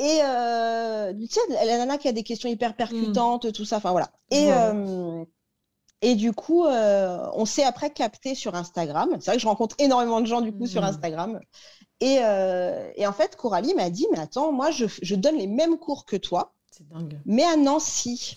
Et 0.00 0.20
euh, 0.22 1.12
tu 1.12 1.26
sais, 1.28 1.40
la 1.50 1.76
nana 1.78 1.98
qui 1.98 2.08
a 2.08 2.12
des 2.12 2.22
questions 2.22 2.48
hyper 2.48 2.74
percutantes, 2.74 3.52
tout 3.52 3.64
ça, 3.64 3.76
enfin 3.76 3.90
voilà. 3.90 4.10
Et, 4.30 4.50
euh, 4.50 5.24
et 6.00 6.14
du 6.14 6.32
coup, 6.32 6.64
on 6.64 7.44
s'est 7.44 7.64
après 7.64 7.90
capté 7.90 8.34
sur 8.34 8.54
Instagram. 8.54 9.10
C'est 9.20 9.26
vrai 9.26 9.36
que 9.36 9.42
je 9.42 9.46
rencontre 9.46 9.76
énormément 9.78 10.20
de 10.20 10.26
gens 10.26 10.40
du 10.40 10.52
coup 10.52 10.66
sur 10.66 10.82
mm. 10.82 10.86
Instagram. 10.86 11.40
Et, 12.00 12.14
et, 12.14 13.06
en 13.06 13.12
fait, 13.12 13.36
Coralie 13.36 13.74
m'a 13.74 13.90
dit, 13.90 14.06
mais 14.10 14.18
attends, 14.18 14.52
moi, 14.52 14.70
je, 14.70 14.86
je 15.02 15.14
donne 15.14 15.36
les 15.36 15.46
mêmes 15.46 15.76
cours 15.78 16.06
que 16.06 16.16
toi. 16.16 16.54
Mais 17.26 17.44
à 17.44 17.56
Nancy. 17.56 18.36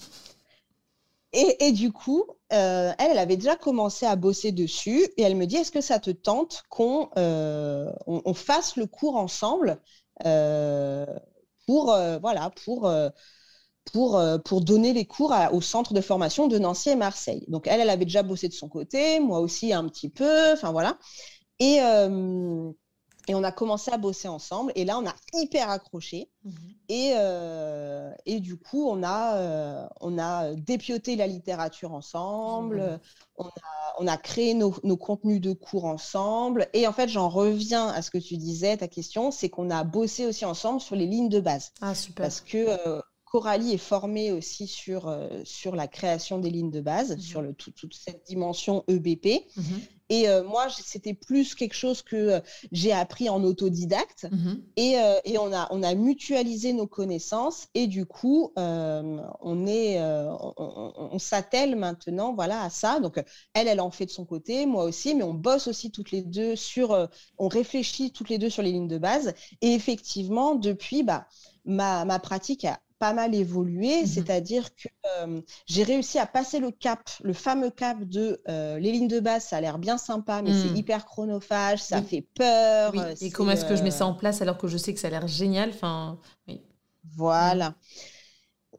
Et, 1.36 1.72
du 1.72 1.91
coup, 1.91 2.26
euh, 2.53 2.91
elle, 2.99 3.11
elle 3.11 3.18
avait 3.18 3.38
déjà 3.38 3.55
commencé 3.55 4.05
à 4.05 4.16
bosser 4.16 4.51
dessus 4.51 5.03
et 5.18 5.24
elle 5.24 5.36
me 5.36 5.47
dit, 5.47 5.55
est-ce 5.55 5.72
que 5.72 5.82
ça 5.82 5.99
te 5.99 6.11
tente 6.11 6.64
qu'on 6.70 7.09
euh, 7.18 7.91
on, 8.05 8.36
fasse 8.36 8.76
le 8.76 8.86
cours 8.86 9.16
ensemble 9.16 9.82
euh, 10.28 11.07
pour, 11.66 11.86
voilà, 12.22 12.51
pour, 12.66 12.91
pour, 13.91 14.22
pour 14.45 14.61
donner 14.61 14.93
les 14.93 15.05
cours 15.05 15.34
au 15.51 15.61
centre 15.61 15.93
de 15.93 16.01
formation 16.01 16.47
de 16.47 16.57
Nancy 16.57 16.89
et 16.91 16.95
Marseille. 16.95 17.45
Donc, 17.47 17.68
elle, 17.68 17.82
elle 17.82 17.89
avait 17.89 18.05
déjà 18.05 18.24
bossé 18.24 18.47
de 18.47 18.53
son 18.53 18.70
côté, 18.70 19.20
moi 19.20 19.39
aussi 19.39 19.74
un 19.74 19.88
petit 19.88 20.09
peu, 20.09 20.51
enfin 20.53 20.72
voilà. 20.72 20.97
Et, 21.59 21.80
et 23.28 23.36
on 23.36 23.43
a 23.43 23.51
commencé 23.51 23.91
à 23.91 23.97
bosser 23.97 24.28
ensemble. 24.28 24.71
Et 24.76 24.86
là, 24.86 24.99
on 24.99 25.07
a 25.07 25.15
hyper 25.34 25.69
accroché. 25.69 26.30
Mhm. 26.43 26.53
Et, 26.89 27.13
euh, 27.15 28.11
et, 28.26 28.39
du 28.39 28.57
coup, 28.57 28.88
on 28.88 29.01
a, 29.03 29.38
euh, 29.38 29.88
on 30.01 30.19
a 30.19 30.53
dépioté 30.55 31.15
la 31.15 31.28
littérature 31.28 31.93
ensemble. 31.93 32.82
Mhm. 32.82 32.99
On, 33.38 33.45
a, 33.45 33.51
on, 33.99 34.07
a, 34.07 34.17
créé 34.17 34.53
nos, 34.53 34.76
nos, 34.84 34.97
contenus 34.97 35.39
de 35.39 35.53
cours 35.53 35.86
ensemble. 35.86 36.67
Et 36.74 36.86
en 36.86 36.93
fait, 36.93 37.07
j'en 37.07 37.30
reviens 37.30 37.88
à 37.88 38.01
ce 38.01 38.11
que 38.11 38.17
tu 38.17 38.38
disais, 38.38 38.78
ta 38.78 38.88
question, 38.88 39.32
c'est 39.32 39.49
qu'on 39.49 39.69
a 39.69 39.84
bossé 39.84 40.26
aussi 40.26 40.45
ensemble 40.45 40.82
sur 40.82 40.95
les 40.95 41.07
lignes 41.07 41.30
de 41.30 41.39
base. 41.39 41.71
Ah, 41.82 41.95
super. 41.95 42.24
Parce 42.24 42.41
que 42.41 42.57
euh, 42.57 43.01
Coralie 43.26 43.74
est 43.74 43.78
formée 43.78 44.32
aussi 44.32 44.67
sur, 44.67 45.17
sur 45.43 45.76
la 45.76 45.88
création 45.88 46.38
des 46.38 46.51
lignes 46.51 46.69
de 46.69 46.82
base, 46.82 47.11
mhm. 47.11 47.19
sur 47.19 47.41
le, 47.41 47.53
toute 47.53 47.95
cette 47.95 48.28
dimension 48.28 48.84
EBP. 48.88 49.45
Et 50.14 50.30
euh, 50.30 50.43
moi, 50.43 50.68
c'était 50.70 51.16
plus 51.16 51.55
quelque 51.55 51.74
chose 51.74 52.03
que 52.03 52.16
euh, 52.16 52.39
j'ai 52.72 52.91
appris 52.91 53.30
en 53.30 53.43
autodidacte. 53.43 54.28
Mhm. 54.32 54.64
Et, 54.78 54.95
et, 55.26 55.39
on, 55.39 55.51
a, 55.51 55.68
on 55.72 55.82
a 55.82 55.95
mutualisé 55.95 56.72
nos 56.72 56.86
connaissances. 56.86 57.68
Et 57.74 57.88
du 57.88 58.05
coup, 58.05 58.51
on, 58.55 59.68
est, 59.68 59.99
on, 59.99 61.18
s'attelle 61.18 61.76
maintenant 61.76 62.36
voilà, 62.36 62.61
à 62.61 62.70
ça. 62.70 62.99
Donc, 62.99 63.24
elle, 63.55 63.68
elle 63.68 63.82
en 63.82 63.89
fait 63.89 64.05
de 64.05 64.11
son 64.11 64.26
côté, 64.26 64.68
moi 64.68 64.84
aussi, 64.84 65.16
mais 65.16 65.24
on 65.24 65.34
bosse 65.34 65.68
aussi 65.68 65.89
toutes 65.89 66.11
les 66.11 66.22
deux 66.22 66.55
sur, 66.55 67.09
on 67.39 67.47
réfléchit 67.47 68.11
toutes 68.11 68.30
les 68.30 68.38
deux 68.38 68.49
sur 68.51 68.61
les 68.61 68.72
lignes 68.72 68.88
de 68.88 68.99
base. 68.99 69.34
Et 69.61 69.74
effectivement, 69.74 70.53
depuis, 70.53 71.01
bah, 71.01 71.28
ma, 71.66 72.05
ma 72.05 72.20
pratique 72.20 72.66
a 72.66 72.80
pas 73.04 73.12
mal 73.12 73.36
évolué, 73.36 74.04
mmh 74.04 74.06
c'est-à-dire 74.06 74.74
que 74.76 74.88
euh, 75.18 75.41
j'ai 75.66 75.84
réussi 75.84 76.20
à 76.20 76.26
passer 76.26 76.60
le 76.60 76.72
cap, 76.72 77.01
le 77.22 77.34
fameux 77.34 77.70
cap 77.70 78.01
de 78.01 78.41
euh, 78.47 78.80
les 78.80 78.93
lignes 78.93 79.10
de 79.10 79.20
base, 79.20 79.43
ça 79.43 79.58
a 79.58 79.62
l'air 79.62 79.78
bien 79.78 79.97
sympa, 79.97 80.41
mais 80.41 80.54
c'est 80.54 80.70
mmh. 80.70 80.78
hyper 80.78 81.06
chronophage, 81.06 81.84
ça 81.84 82.01
fait 82.01 82.26
peur. 82.34 82.93
Euh, 82.95 83.14
Et 83.20 83.30
comment 83.30 83.51
est-ce 83.51 83.66
que 83.66 83.76
je 83.76 83.84
mets 83.84 83.91
ça 83.91 84.06
en 84.06 84.14
place 84.14 84.41
alors 84.41 84.58
que 84.58 84.70
je 84.70 84.78
sais 84.78 84.93
que 84.93 85.01
ça 85.01 85.08
a 85.08 85.10
l'air 85.10 85.28
génial 85.28 85.72
enfin, 85.72 86.18
oui. 86.47 86.62
Voilà. 87.18 87.76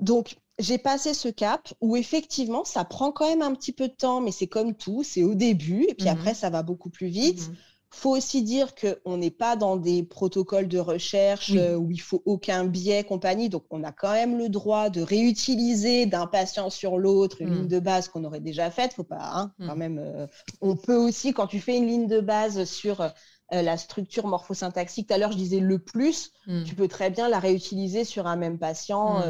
Donc, 0.01 0.37
j'ai 0.59 0.79
passé 0.79 1.13
ce 1.13 1.29
cap 1.29 1.75
où 1.83 1.95
effectivement, 1.95 2.65
ça 2.65 2.87
prend 2.87 3.13
quand 3.13 3.29
même 3.29 3.43
un 3.43 3.55
petit 3.55 3.73
peu 3.73 3.89
de 3.89 3.95
temps, 3.95 4.23
mais 4.23 4.33
c'est 4.33 4.47
comme 4.47 4.75
tout, 4.75 5.03
c'est 5.05 5.23
au 5.23 5.35
début, 5.35 5.85
et 5.87 5.93
puis 5.93 6.07
mmh 6.07 6.13
après, 6.13 6.33
ça 6.33 6.49
va 6.49 6.63
beaucoup 6.63 6.89
plus 6.89 7.09
vite 7.09 7.51
faut 7.95 8.11
aussi 8.11 8.43
dire 8.43 8.75
qu'on 8.75 9.17
n'est 9.17 9.31
pas 9.31 9.57
dans 9.57 9.77
des 9.77 10.03
protocoles 10.03 10.69
de 10.69 10.79
recherche 10.79 11.53
euh, 11.55 11.77
où 11.77 11.91
il 11.91 12.01
faut 12.01 12.23
aucun 12.27 12.65
biais, 12.65 13.05
compagnie. 13.05 13.49
Donc, 13.49 13.65
on 13.71 13.83
a 13.85 13.93
quand 13.93 14.13
même 14.13 14.37
le 14.37 14.49
droit 14.49 14.91
de 14.91 15.01
réutiliser 15.01 16.07
d'un 16.07 16.27
patient 16.27 16.71
sur 16.71 16.99
l'autre 16.99 17.41
une 17.41 17.51
mm. 17.51 17.55
ligne 17.55 17.69
de 17.69 17.79
base 17.79 18.09
qu'on 18.09 18.25
aurait 18.25 18.41
déjà 18.41 18.71
faite. 18.71 18.95
Faut 18.95 19.05
pas, 19.05 19.31
hein, 19.33 19.53
mm. 19.59 19.67
quand 19.67 19.77
même. 19.77 19.99
Euh, 19.99 20.27
on 20.61 20.77
peut 20.77 20.97
aussi, 20.97 21.33
quand 21.33 21.47
tu 21.47 21.61
fais 21.61 21.77
une 21.77 21.87
ligne 21.87 22.07
de 22.07 22.21
base 22.21 22.65
sur 22.65 23.01
euh, 23.01 23.09
la 23.51 23.77
structure 23.77 24.27
morphosyntaxique, 24.27 25.09
tout 25.09 25.15
à 25.15 25.19
l'heure, 25.19 25.33
je 25.33 25.39
disais 25.39 25.61
le 25.61 25.79
plus, 25.79 26.33
mm. 26.47 26.65
tu 26.65 26.75
peux 26.75 26.89
très 26.89 27.11
bien 27.11 27.29
la 27.29 27.39
réutiliser 27.39 28.05
sur 28.05 28.27
un 28.27 28.37
même 28.37 28.59
patient. 28.59 29.23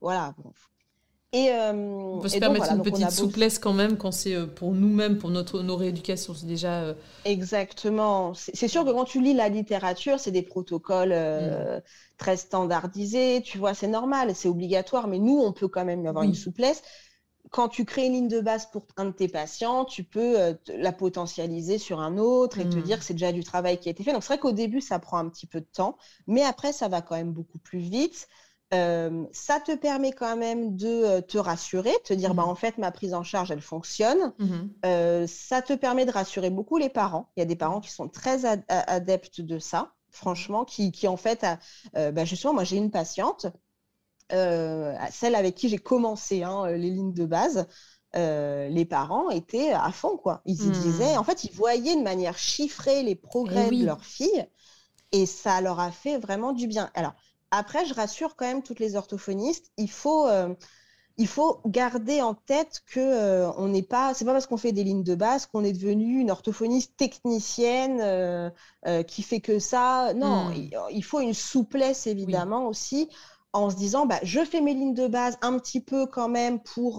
voilà. 0.00 0.34
Et, 1.32 1.50
euh, 1.50 1.72
on 1.72 2.20
peut 2.20 2.28
se 2.28 2.38
permettre 2.38 2.72
une 2.72 2.82
petite 2.82 3.10
souplesse 3.10 3.58
quand 3.58 3.74
même 3.74 3.98
quand 3.98 4.12
c'est 4.12 4.34
euh, 4.34 4.46
pour 4.46 4.72
nous-mêmes, 4.72 5.18
pour 5.18 5.28
notre, 5.28 5.62
nos 5.62 5.76
rééducations. 5.76 6.32
C'est 6.32 6.46
déjà. 6.46 6.80
Euh, 6.80 6.94
Exactement. 7.26 8.32
C'est 8.32 8.68
sûr 8.68 8.84
que 8.84 8.90
quand 8.90 9.04
tu 9.04 9.20
lis 9.20 9.34
la 9.34 9.50
littérature, 9.50 10.18
c'est 10.18 10.30
des 10.30 10.42
protocoles 10.42 11.12
mm. 11.12 11.82
très 12.16 12.38
standardisés. 12.38 13.42
Tu 13.44 13.58
vois, 13.58 13.74
c'est 13.74 13.88
normal, 13.88 14.34
c'est 14.34 14.48
obligatoire, 14.48 15.06
mais 15.06 15.18
nous, 15.18 15.38
on 15.38 15.52
peut 15.52 15.68
quand 15.68 15.84
même 15.84 16.06
avoir 16.06 16.24
une 16.24 16.34
souplesse. 16.34 16.82
Quand 17.50 17.68
tu 17.68 17.84
crées 17.84 18.06
une 18.06 18.12
ligne 18.12 18.28
de 18.28 18.40
base 18.40 18.66
pour 18.70 18.86
un 18.96 19.06
de 19.06 19.10
tes 19.10 19.28
patients, 19.28 19.84
tu 19.84 20.04
peux 20.04 20.56
la 20.68 20.92
potentialiser 20.92 21.78
sur 21.78 22.00
un 22.00 22.16
autre 22.16 22.58
et 22.58 22.68
te 22.68 22.76
mm. 22.76 22.82
dire 22.82 22.98
que 23.00 23.04
c'est 23.04 23.14
déjà 23.14 23.32
du 23.32 23.44
travail 23.44 23.78
qui 23.78 23.90
a 23.90 23.92
été 23.92 24.02
fait. 24.02 24.14
Donc 24.14 24.22
c'est 24.22 24.32
vrai 24.32 24.38
qu'au 24.38 24.52
début, 24.52 24.80
ça 24.80 24.98
prend 24.98 25.18
un 25.18 25.28
petit 25.28 25.46
peu 25.46 25.60
de 25.60 25.68
temps, 25.70 25.98
mais 26.26 26.42
après, 26.42 26.72
ça 26.72 26.88
va 26.88 27.02
quand 27.02 27.16
même 27.16 27.32
beaucoup 27.32 27.58
plus 27.58 27.80
vite. 27.80 28.28
Euh, 28.74 29.24
ça 29.32 29.60
te 29.60 29.74
permet 29.74 30.12
quand 30.12 30.36
même 30.36 30.76
de 30.76 30.86
euh, 30.86 31.20
te 31.22 31.38
rassurer, 31.38 31.94
te 32.04 32.12
dire 32.12 32.34
bah, 32.34 32.44
mmh. 32.44 32.50
en 32.50 32.54
fait 32.54 32.76
ma 32.76 32.90
prise 32.90 33.14
en 33.14 33.22
charge 33.22 33.50
elle 33.50 33.62
fonctionne. 33.62 34.34
Mmh. 34.38 34.56
Euh, 34.84 35.26
ça 35.26 35.62
te 35.62 35.72
permet 35.72 36.04
de 36.04 36.10
rassurer 36.10 36.50
beaucoup 36.50 36.76
les 36.76 36.90
parents. 36.90 37.30
Il 37.36 37.40
y 37.40 37.42
a 37.42 37.46
des 37.46 37.56
parents 37.56 37.80
qui 37.80 37.90
sont 37.90 38.08
très 38.08 38.44
adeptes 38.68 39.40
de 39.40 39.58
ça, 39.58 39.92
franchement, 40.10 40.66
qui, 40.66 40.92
qui 40.92 41.08
en 41.08 41.16
fait, 41.16 41.46
bah, 41.94 42.24
justement, 42.24 42.54
moi 42.54 42.64
j'ai 42.64 42.76
une 42.76 42.90
patiente, 42.90 43.46
celle 44.30 45.34
avec 45.34 45.54
qui 45.54 45.70
j'ai 45.70 45.78
commencé 45.78 46.42
hein, 46.42 46.68
les 46.68 46.90
lignes 46.90 47.14
de 47.14 47.24
base. 47.24 47.66
les 48.14 48.84
parents 48.84 49.30
étaient 49.30 49.70
à 49.70 49.90
fond, 49.92 50.18
quoi. 50.18 50.42
Ils 50.44 50.66
y 50.66 50.70
disaient, 50.70 51.14
mmh. 51.14 51.18
en 51.18 51.24
fait, 51.24 51.44
ils 51.44 51.52
voyaient 51.52 51.96
de 51.96 52.02
manière 52.02 52.36
chiffrée 52.36 53.02
les 53.02 53.14
progrès 53.14 53.68
eh 53.72 53.76
de 53.76 53.86
leur 53.86 54.04
fille 54.04 54.46
et 55.12 55.26
ça 55.26 55.60
leur 55.60 55.80
a 55.80 55.90
fait 55.90 56.18
vraiment 56.18 56.52
du 56.52 56.66
bien. 56.66 56.90
Alors, 56.94 57.14
après, 57.50 57.86
je 57.86 57.94
rassure 57.94 58.36
quand 58.36 58.46
même 58.46 58.62
toutes 58.62 58.80
les 58.80 58.96
orthophonistes, 58.96 59.72
il 59.76 59.90
faut, 59.90 60.26
euh, 60.26 60.54
il 61.16 61.26
faut 61.26 61.60
garder 61.66 62.20
en 62.20 62.34
tête 62.34 62.82
que 62.86 63.00
euh, 63.00 63.50
on 63.56 63.68
n'est 63.68 63.82
pas, 63.82 64.12
c'est 64.14 64.24
pas 64.24 64.32
parce 64.32 64.46
qu'on 64.46 64.56
fait 64.56 64.72
des 64.72 64.84
lignes 64.84 65.02
de 65.02 65.14
base 65.14 65.46
qu'on 65.46 65.64
est 65.64 65.72
devenu 65.72 66.20
une 66.20 66.30
orthophoniste 66.30 66.96
technicienne 66.96 68.00
euh, 68.00 68.50
qui 69.06 69.22
fait 69.22 69.40
que 69.40 69.58
ça. 69.58 70.12
Non, 70.14 70.50
hmm. 70.50 70.70
il, 70.90 71.04
faut 71.04 71.20
une 71.20 71.34
souplesse 71.34 72.06
évidemment 72.06 72.66
aussi 72.66 73.08
en 73.54 73.70
se 73.70 73.76
disant 73.76 74.04
bah, 74.04 74.20
je 74.22 74.44
fais 74.44 74.60
mes 74.60 74.74
lignes 74.74 74.94
de 74.94 75.06
base 75.06 75.38
un 75.40 75.58
petit 75.58 75.80
peu 75.80 76.06
quand 76.06 76.28
même 76.28 76.60
pour 76.60 76.98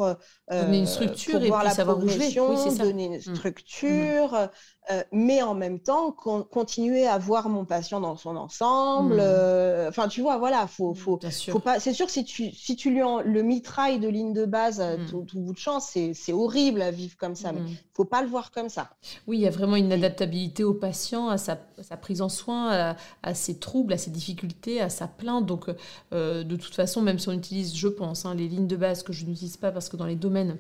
donner 0.50 0.80
une 0.80 0.88
structure 0.88 1.44
et 1.44 1.50
la 1.50 1.70
savoir 1.70 1.98
bouger. 1.98 2.34
donner 2.34 3.06
une 3.06 3.18
hmm. 3.18 3.36
structure, 3.36 4.50
euh, 4.92 5.04
mais 5.12 5.42
en 5.42 5.54
même 5.54 5.80
temps 5.80 6.12
continuer 6.12 7.06
à 7.06 7.18
voir 7.18 7.50
mon 7.50 7.66
patient 7.66 8.00
dans 8.00 8.16
son 8.16 8.36
ensemble. 8.36 9.16
Hmm. 9.16 9.22
Euh, 9.22 9.90
enfin, 9.90 10.08
tu 10.08 10.22
vois, 10.22 10.38
voilà, 10.38 10.66
faut, 10.68 10.92
hmm, 10.92 10.96
faut, 10.96 11.20
faut 11.52 11.60
pas. 11.60 11.80
C'est 11.80 11.94
sûr 11.94 12.08
que 12.08 12.12
si 12.12 12.24
tu, 12.24 12.52
si 12.52 12.76
tu 12.76 12.90
lui 12.90 13.04
en, 13.04 13.22
le 13.22 13.44
mitraille 13.44 14.00
de 14.00 14.08
ligne 14.08 14.34
de 14.34 14.46
base 14.46 14.82
hmm. 14.82 15.06
tout, 15.10 15.26
tout, 15.28 15.40
bout 15.40 15.54
de 15.54 15.58
champ, 15.58 15.80
c'est 15.80 16.34
horrible 16.34 16.82
à 16.82 16.92
vivre 16.92 17.16
comme 17.18 17.36
ça. 17.36 17.52
Mais 17.52 17.62
faut 17.94 18.06
pas 18.06 18.22
le 18.22 18.28
voir 18.28 18.52
comme 18.52 18.70
ça. 18.70 18.90
Oui, 19.28 19.38
il 19.38 19.42
y 19.42 19.48
a 19.48 19.52
vraiment 19.52 19.76
une 19.76 19.92
adaptabilité 19.92 20.64
au 20.64 20.74
patient, 20.74 21.30
à 21.30 21.38
sa, 21.38 21.60
sa 21.82 21.98
prise 21.98 22.22
en 22.22 22.30
soin, 22.30 22.96
à, 23.24 23.34
ses 23.34 23.60
troubles, 23.60 23.94
à 23.94 23.98
ses 23.98 24.12
difficultés, 24.12 24.82
à 24.82 24.90
sa 24.90 25.08
plainte. 25.08 25.46
Donc, 25.46 25.66
euh, 26.14 26.44
de 26.44 26.56
toute 26.56 26.76
façon, 26.76 27.02
même 27.02 27.20
si 27.20 27.30
on 27.30 27.34
utilise, 27.34 27.76
je 27.76 27.88
pense, 27.88 28.26
hein, 28.26 28.34
les 28.36 28.48
lignes 28.48 28.68
de 28.68 28.76
base 28.76 29.04
que 29.04 29.14
je 29.14 29.26
n'utilise 29.26 29.58
pas 29.58 29.72
parce 29.72 29.90
que 29.90 29.98
dans 29.98 30.06
les 30.06 30.16
domaines 30.16 30.58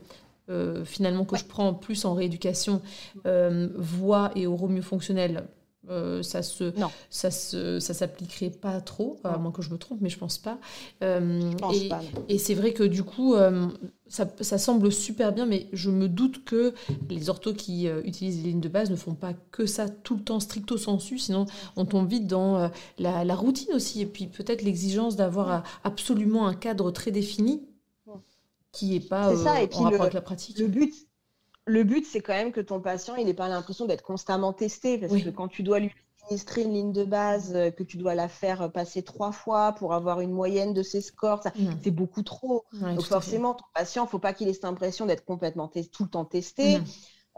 euh, 0.49 0.83
finalement 0.85 1.25
que 1.25 1.37
je 1.37 1.45
prends 1.45 1.73
plus 1.73 2.05
en 2.05 2.13
rééducation, 2.13 2.81
euh, 3.25 3.69
voix 3.75 4.31
et 4.35 4.45
fonctionnel 4.81 5.47
euh, 5.89 6.21
ça 6.21 6.43
se 6.43 6.71
ça 7.09 7.31
se 7.31 7.79
ça 7.79 7.93
s'appliquerait 7.95 8.51
pas 8.51 8.79
trop 8.79 9.17
à 9.23 9.37
moins 9.37 9.51
que 9.51 9.63
je 9.63 9.71
me 9.71 9.77
trompe 9.77 9.99
mais 10.01 10.09
je 10.09 10.19
pense 10.19 10.37
pas. 10.37 10.59
Euh, 11.03 11.51
et, 11.73 11.89
et 12.27 12.37
c'est 12.37 12.53
vrai 12.53 12.73
que 12.73 12.83
du 12.83 13.01
coup 13.03 13.35
ça, 14.07 14.27
ça, 14.41 14.57
semble 14.57 14.91
super 14.91 15.31
bien 15.33 15.45
mais 15.45 15.67
je 15.73 15.89
me 15.89 16.07
doute 16.07 16.43
que 16.43 16.73
les 17.09 17.29
orthos 17.29 17.53
qui 17.53 17.87
utilisent 18.03 18.43
les 18.43 18.49
lignes 18.49 18.59
de 18.59 18.69
base 18.69 18.91
ne 18.91 18.95
font 18.95 19.15
pas 19.15 19.33
que 19.51 19.65
ça 19.65 19.89
tout 19.89 20.15
le 20.15 20.21
temps 20.21 20.39
stricto 20.39 20.77
sensu 20.77 21.17
sinon 21.17 21.45
on 21.75 21.85
tombe 21.85 22.07
vite 22.07 22.27
dans 22.27 22.69
la, 22.99 23.23
la, 23.23 23.35
routine 23.35 23.73
aussi 23.73 24.01
et 24.01 24.05
puis 24.05 24.27
peut-être 24.27 24.61
l'exigence 24.61 25.15
d'avoir 25.15 25.63
absolument 25.83 26.45
un 26.45 26.53
cadre 26.53 26.91
très 26.91 27.11
défini 27.11 27.63
qui 28.71 28.91
n'est 28.91 28.99
pas 28.99 29.35
ça. 29.35 29.55
Euh, 29.55 29.59
et 29.59 29.67
puis 29.67 29.79
en 29.79 29.83
rapport 29.83 30.01
avec 30.01 30.13
la 30.13 30.21
pratique. 30.21 30.59
Le 30.59 30.67
but, 30.67 30.93
le 31.65 31.83
but 31.83 32.05
c'est 32.05 32.21
quand 32.21 32.33
même 32.33 32.51
que 32.51 32.61
ton 32.61 32.79
patient 32.81 33.15
il 33.15 33.25
n'ait 33.25 33.33
pas 33.33 33.47
l'impression 33.47 33.85
d'être 33.85 34.03
constamment 34.03 34.53
testé, 34.53 34.97
parce 34.97 35.13
que 35.13 35.29
quand 35.29 35.47
tu 35.47 35.63
dois 35.63 35.79
lui 35.79 35.91
administrer 36.23 36.63
une 36.63 36.73
ligne 36.73 36.93
de 36.93 37.03
base, 37.03 37.53
euh, 37.55 37.71
que 37.71 37.83
tu 37.83 37.97
dois 37.97 38.13
la 38.13 38.27
faire 38.27 38.71
passer 38.71 39.01
trois 39.01 39.31
fois 39.31 39.71
pour 39.73 39.93
avoir 39.93 40.21
une 40.21 40.31
moyenne 40.31 40.73
de 40.73 40.83
ses 40.83 41.01
scores, 41.01 41.41
c'est 41.83 41.91
beaucoup 41.91 42.23
trop. 42.23 42.65
Donc 42.73 43.01
forcément, 43.03 43.55
ton 43.55 43.65
patient, 43.73 44.05
faut 44.05 44.19
pas 44.19 44.33
qu'il 44.33 44.47
ait 44.47 44.53
cette 44.53 44.65
impression 44.65 45.05
d'être 45.05 45.25
complètement 45.25 45.67
tout 45.91 46.03
le 46.03 46.09
temps 46.09 46.25
testé. 46.25 46.79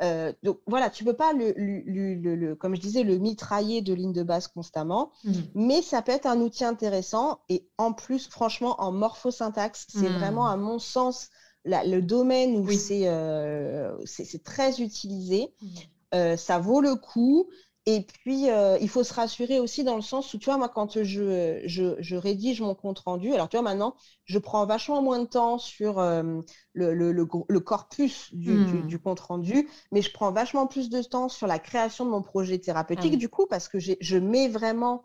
Euh, 0.02 0.34
donc 0.42 0.60
voilà, 0.66 0.90
tu 0.90 1.04
peux 1.04 1.16
pas 1.16 1.34
le, 1.34 1.54
le, 1.56 2.56
comme 2.56 2.76
je 2.76 2.82
disais, 2.82 3.04
le 3.04 3.18
mitrailler 3.18 3.82
de 3.82 3.94
ligne 3.94 4.14
de 4.14 4.24
base 4.24 4.48
constamment, 4.48 5.12
mmh. 5.24 5.32
mais 5.56 5.82
ça 5.82 6.02
peut 6.02 6.12
être 6.12 6.26
un 6.26 6.40
outil 6.42 6.66
intéressant. 6.66 7.40
Et 7.50 7.68
en 7.78 7.94
plus, 7.94 8.28
franchement, 8.28 8.76
en 8.82 8.92
morphosyntaxe, 8.92 9.88
c'est 9.90 10.10
mmh. 10.10 10.18
vraiment, 10.18 10.48
à 10.48 10.58
mon 10.58 10.80
sens, 10.80 11.30
le 11.66 12.00
domaine 12.00 12.56
où 12.58 12.68
euh, 12.92 13.98
c'est 14.06 14.44
très 14.44 14.82
utilisé. 14.82 15.54
Mmh. 15.62 15.68
Euh, 16.14 16.36
ça 16.36 16.60
vaut 16.60 16.82
le 16.82 16.96
coup. 16.96 17.50
Et 17.88 18.06
puis, 18.06 18.52
euh, 18.52 18.78
il 18.80 18.90
faut 18.90 19.04
se 19.04 19.14
rassurer 19.14 19.60
aussi 19.60 19.84
dans 19.84 19.96
le 19.96 20.04
sens 20.04 20.36
où, 20.36 20.38
tu 20.38 20.46
vois, 20.46 20.58
moi, 20.58 20.70
quand 20.70 21.02
je, 21.02 21.64
je, 21.66 22.16
rédige 22.16 22.62
mon 22.62 22.76
compte 22.76 23.00
rendu, 23.00 23.34
alors 23.34 23.50
tu 23.50 23.58
vois, 23.58 23.64
maintenant, 23.64 23.96
je 24.26 24.38
prends 24.38 24.68
vachement 24.68 25.02
moins 25.02 25.18
de 25.18 25.26
temps 25.26 25.58
sur 25.58 25.98
euh, 25.98 26.42
le, 26.74 26.94
le, 26.94 27.60
corpus 27.60 28.32
hmm. 28.34 28.86
du, 28.86 29.00
compte 29.00 29.20
rendu, 29.20 29.68
mais 29.92 30.04
je 30.04 30.14
prends 30.14 30.32
vachement 30.32 30.68
plus 30.68 30.92
de 30.92 31.02
temps 31.02 31.28
sur 31.28 31.48
la 31.48 31.58
création 31.58 32.06
de 32.06 32.12
mon 32.12 32.22
projet 32.22 32.60
thérapeutique, 32.60 33.14
ah 33.16 33.18
du 33.18 33.30
coup, 33.30 33.48
parce 33.48 33.68
que 33.68 33.80
je 33.80 34.18
mets 34.18 34.48
vraiment 34.48 35.04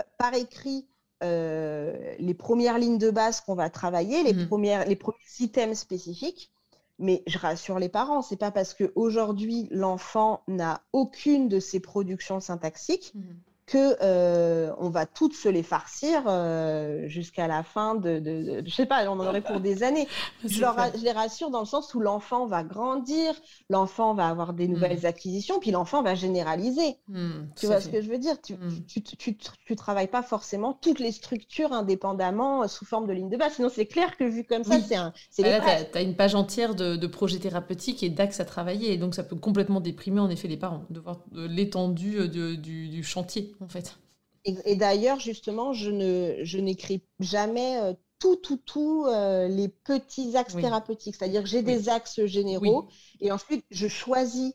euh, 0.00 0.02
par 0.18 0.34
écrit 0.34 0.88
les 1.20 2.34
premières 2.36 2.78
lignes 2.78 2.98
de 2.98 3.10
base 3.10 3.40
qu'on 3.40 3.56
va 3.56 3.70
travailler, 3.70 4.22
les, 4.24 4.32
mmh 4.32 4.46
premières, 4.46 4.86
les 4.86 4.96
premiers 4.96 5.18
items 5.40 5.78
spécifiques. 5.78 6.52
Mais 6.98 7.22
je 7.26 7.38
rassure 7.38 7.78
les 7.78 7.88
parents, 7.88 8.22
c'est 8.22 8.36
pas 8.36 8.50
parce 8.50 8.74
qu'aujourd'hui 8.74 9.68
l'enfant 9.70 10.42
n'a 10.48 10.82
aucune 10.92 11.48
de 11.48 11.60
ces 11.60 11.80
productions 11.80 12.40
syntaxiques 12.40 13.12
mmh 13.14 13.20
que 13.68 13.96
euh, 14.02 14.72
on 14.78 14.88
va 14.88 15.04
toutes 15.04 15.34
se 15.34 15.48
les 15.48 15.62
farcir 15.62 16.22
euh, 16.26 17.06
jusqu'à 17.06 17.46
la 17.46 17.62
fin 17.62 17.94
de, 17.94 18.18
de, 18.18 18.62
je 18.64 18.74
sais 18.74 18.86
pas, 18.86 19.04
on 19.08 19.20
en 19.20 19.26
aurait 19.26 19.42
pour 19.42 19.60
des 19.60 19.82
années. 19.82 20.08
Je, 20.44 20.60
leur, 20.60 20.76
je, 20.96 21.02
les 21.02 21.12
rassure 21.12 21.50
dans 21.50 21.60
le 21.60 21.66
sens 21.66 21.92
où 21.94 22.00
l'enfant 22.00 22.46
va 22.46 22.62
grandir, 22.62 23.34
l'enfant 23.68 24.14
va 24.14 24.28
avoir 24.28 24.52
des 24.54 24.68
nouvelles 24.68 25.02
mm. 25.02 25.06
acquisitions, 25.06 25.58
puis 25.58 25.70
l'enfant 25.70 26.02
va 26.02 26.14
généraliser. 26.14 26.96
Mm, 27.08 27.30
tu 27.56 27.66
vois 27.66 27.80
ce 27.80 27.88
que 27.88 28.00
je 28.00 28.08
veux 28.08 28.18
dire? 28.18 28.40
Tu, 28.40 28.54
mm. 28.54 28.84
tu, 28.86 29.02
tu, 29.02 29.36
tu, 29.36 29.76
travailles 29.76 30.08
pas 30.08 30.22
forcément 30.22 30.72
toutes 30.72 31.00
les 31.00 31.12
structures 31.12 31.72
indépendamment 31.72 32.62
euh, 32.62 32.66
sous 32.68 32.86
forme 32.86 33.06
de 33.06 33.12
ligne 33.12 33.28
de 33.28 33.36
base. 33.36 33.54
Sinon, 33.54 33.68
c'est 33.68 33.86
clair 33.86 34.16
que 34.16 34.24
vu 34.24 34.44
comme 34.44 34.64
ça, 34.64 34.80
c'est 34.80 34.96
un. 34.96 35.12
Bah 35.38 35.58
là, 35.58 35.84
tu 35.84 35.98
as, 35.98 36.02
une 36.02 36.16
page 36.16 36.34
entière 36.34 36.74
de, 36.74 36.96
de 36.96 37.06
projets 37.06 37.38
thérapeutiques 37.38 38.02
et 38.02 38.08
d'axes 38.08 38.40
à 38.40 38.44
travailler, 38.44 38.92
et 38.92 38.96
donc 38.96 39.14
ça 39.14 39.24
peut 39.24 39.36
complètement 39.36 39.80
déprimer 39.80 40.20
en 40.20 40.30
effet 40.30 40.48
les 40.48 40.56
parents 40.56 40.84
de 40.88 41.00
voir 41.00 41.20
l'étendue 41.32 42.28
du, 42.28 42.56
du 42.56 43.02
chantier 43.02 43.54
en 43.60 43.68
fait. 43.68 43.98
Et, 44.44 44.76
d'ailleurs, 44.76 45.20
justement, 45.20 45.72
je 45.72 45.90
ne, 45.90 46.36
je 46.42 46.58
n'écris 46.58 47.02
jamais 47.20 47.78
euh, 47.82 47.92
tout, 48.18 48.36
tout, 48.36 48.56
tout 48.56 49.04
euh, 49.06 49.46
les 49.46 49.68
petits 49.68 50.36
axes 50.36 50.54
thérapeutiques. 50.54 51.16
C'est-à-dire 51.16 51.42
que 51.42 51.48
j'ai 51.48 51.62
des 51.62 51.88
axes 51.88 52.24
généraux 52.24 52.88
et 53.20 53.30
ensuite 53.30 53.64
je 53.70 53.88
choisis 53.88 54.54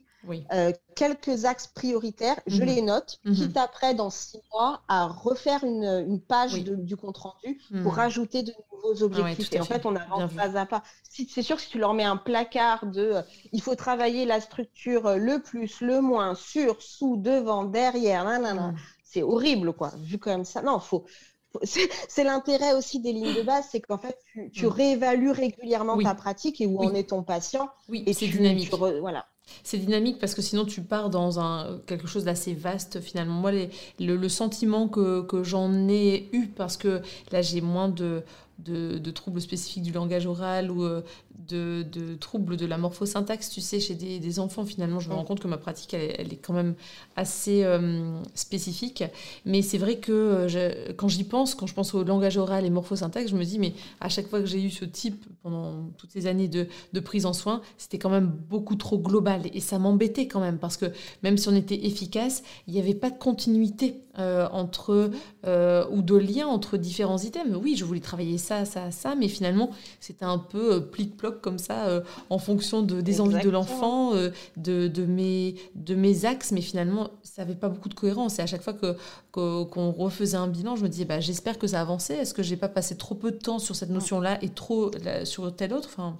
euh, 0.54 0.72
quelques 0.96 1.44
axes 1.44 1.68
prioritaires, 1.68 2.40
je 2.48 2.62
mhm. 2.62 2.66
les 2.66 2.82
note, 2.82 3.20
mhm. 3.26 3.36
quitte 3.36 3.58
après, 3.58 3.94
dans 3.94 4.10
six 4.10 4.40
mois, 4.54 4.82
à 4.88 5.08
refaire 5.08 5.64
une, 5.64 6.06
une 6.08 6.22
page 6.22 6.54
du 6.64 6.96
compte-rendu 6.96 7.60
pour 7.70 7.92
mhm. 7.92 8.00
rajouter 8.00 8.44
de 8.44 8.54
nouveaux 8.72 9.04
objectifs. 9.04 9.52
et 9.52 9.60
en 9.60 9.66
fait, 9.66 9.86
on 9.86 9.96
avance 9.96 10.34
pas 10.34 10.58
à 10.58 10.66
pas. 10.66 10.84
c'est 11.10 11.42
sûr 11.42 11.58
que 11.58 11.62
si 11.62 11.70
tu 11.70 11.78
leur 11.78 11.94
mets 11.94 12.04
un 12.04 12.18
placard 12.18 12.86
de 12.86 13.16
il 13.52 13.62
faut 13.62 13.76
travailler 13.76 14.26
la 14.26 14.40
structure 14.40 15.18
le 15.18 15.40
plus, 15.40 15.82
le 15.82 16.00
moins, 16.00 16.36
sur, 16.36 16.82
sous, 16.82 17.18
devant, 17.18 17.66
derrière, 17.66 18.24
nan, 18.24 18.76
c'est 19.14 19.22
horrible, 19.22 19.74
quoi, 19.74 19.92
vu 20.02 20.18
comme 20.18 20.44
ça. 20.44 20.62
Non, 20.62 20.80
faut. 20.80 21.06
C'est 21.64 22.24
l'intérêt 22.24 22.74
aussi 22.74 23.00
des 23.00 23.14
lignes 23.14 23.36
de 23.36 23.44
base, 23.44 23.66
c'est 23.72 23.80
qu'en 23.80 24.00
fait, 24.00 24.18
tu, 24.52 24.66
réévalues 24.66 25.30
régulièrement 25.30 26.00
ta 26.00 26.16
pratique 26.16 26.60
et 26.62 26.66
où 26.66 26.82
en 26.82 26.96
est 26.96 27.10
ton 27.10 27.22
patient. 27.22 27.70
Oui, 27.90 28.04
et 28.08 28.14
c'est 28.14 28.26
dynamique. 28.26 28.74
voilà. 28.74 29.28
C'est 29.64 29.78
dynamique 29.78 30.18
parce 30.18 30.34
que 30.34 30.42
sinon 30.42 30.66
tu 30.66 30.82
pars 30.82 31.12
dans 31.12 31.40
un, 31.40 31.80
quelque 31.86 32.08
chose 32.08 32.24
d'assez 32.24 32.56
vaste 32.56 33.02
finalement. 33.02 33.36
Moi, 33.36 33.52
le, 34.00 34.30
sentiment 34.30 34.88
que, 34.88 35.22
que 35.22 35.44
j'en 35.44 35.88
ai 35.90 36.28
eu, 36.32 36.48
parce 36.48 36.76
que 36.76 37.02
là 37.32 37.44
j'ai 37.44 37.62
moins 37.62 37.90
de, 37.90 38.24
de, 38.60 39.12
troubles 39.12 39.42
spécifiques 39.42 39.84
du 39.84 39.92
langage 39.92 40.26
oral 40.26 40.72
ou 40.72 40.84
euh, 40.84 41.02
de, 41.48 42.16
troubles 42.16 42.58
de 42.58 42.66
la 42.66 42.78
morphosyntaxe, 42.78 43.50
tu 43.50 43.62
sais, 43.62 43.80
chez 43.80 43.96
des, 43.96 44.40
enfants, 44.40 44.66
finalement, 44.66 45.00
je 45.00 45.10
me 45.10 45.14
rends 45.14 45.24
compte 45.24 45.40
que 45.40 45.48
ma 45.48 45.58
pratique, 45.58 45.94
elle, 45.94 46.32
est 46.32 46.38
quand 46.42 46.54
même 46.54 46.76
assez 47.16 47.64
euh, 47.64 48.22
spécifique. 48.34 49.04
Mais 49.46 49.62
c'est 49.62 49.78
vrai 49.78 49.98
que 49.98 50.12
euh, 50.12 50.94
quand 50.96 51.08
j'y 51.08 51.24
pense, 51.24 51.56
quand 51.56 51.68
je 51.68 51.74
pense 51.74 51.94
au 51.94 52.04
langage 52.04 52.38
oral 52.38 52.66
et 52.66 52.70
morphosyntaxe, 52.70 53.30
je 53.30 53.36
me 53.36 53.44
dis, 53.44 53.60
mais 53.60 53.74
à 54.00 54.10
chaque 54.10 54.28
fois 54.28 54.40
que 54.40 54.46
j'ai 54.46 54.64
eu 54.64 54.70
ce 54.70 54.86
type, 54.86 55.26
pendant 55.42 55.90
toutes 55.98 56.12
ces 56.12 56.28
années 56.28 56.48
de, 56.48 56.68
prise 57.00 57.26
en 57.26 57.34
soin, 57.34 57.62
c'était 57.78 58.00
quand 58.00 58.10
même 58.10 58.28
beaucoup 58.28 58.76
trop 58.76 58.98
global. 58.98 59.42
Et 59.54 59.60
ça 59.60 59.78
m'embêtait 59.80 60.28
quand 60.28 60.40
même, 60.40 60.58
parce 60.58 60.78
que 60.78 60.86
même 61.22 61.38
si 61.38 61.50
on 61.50 61.56
était 61.56 61.86
efficace, 61.86 62.44
il 62.68 62.74
n'y 62.74 62.80
avait 62.80 62.94
pas 62.94 63.10
de 63.10 63.18
continuité 63.18 64.03
entre, 64.18 65.12
ou 65.46 66.02
de 66.02 66.16
lien 66.16 66.48
entre 66.48 66.78
différents 66.78 67.18
items. 67.18 67.56
Oui, 67.56 67.76
je 67.76 67.86
voulais 67.86 68.00
travailler 68.00 68.38
ça, 68.38 68.66
ça, 68.66 68.92
ça, 68.92 69.16
mais 69.16 69.28
finalement, 69.28 69.72
c'était 70.00 70.26
un 70.26 70.38
peu 70.38 70.86
plic-ploc 70.86 71.42
comme 71.42 71.58
ça 71.58 71.88
euh, 71.88 72.02
en 72.30 72.38
fonction 72.38 72.82
de, 72.82 73.02
des 73.02 73.22
envies 73.22 73.44
de 73.44 73.50
l'enfant, 73.50 74.14
euh, 74.16 74.30
de, 74.58 74.88
de, 74.88 75.06
mes, 75.06 75.56
de 75.76 75.96
mes 75.96 76.26
axes, 76.26 76.52
mais 76.52 76.62
finalement, 76.62 77.10
ça 77.24 77.44
n'avait 77.44 77.56
pas 77.56 77.70
beaucoup 77.70 77.90
de 77.90 77.94
cohérence. 77.94 78.40
Et 78.40 78.42
à 78.42 78.48
chaque 78.48 78.62
fois 78.62 78.74
que, 78.74 78.96
qu'on 79.32 79.92
refaisait 79.92 80.38
un 80.38 80.48
bilan, 80.48 80.76
je 80.76 80.84
me 80.84 80.90
disais, 80.90 81.06
bah, 81.06 81.20
j'espère 81.20 81.58
que 81.58 81.68
ça 81.68 81.80
a 81.80 81.82
avancé. 81.82 82.14
Est-ce 82.14 82.34
que 82.34 82.44
j'ai 82.44 82.58
pas 82.58 82.70
passé 82.70 82.98
trop 82.98 83.16
peu 83.16 83.32
de 83.32 83.38
temps 83.38 83.60
sur 83.60 83.76
cette 83.76 83.90
notion-là 83.90 84.38
et 84.44 84.50
trop 84.50 84.92
sur 85.24 85.56
telle 85.56 85.74
autre? 85.74 85.90
Enfin, 85.92 86.18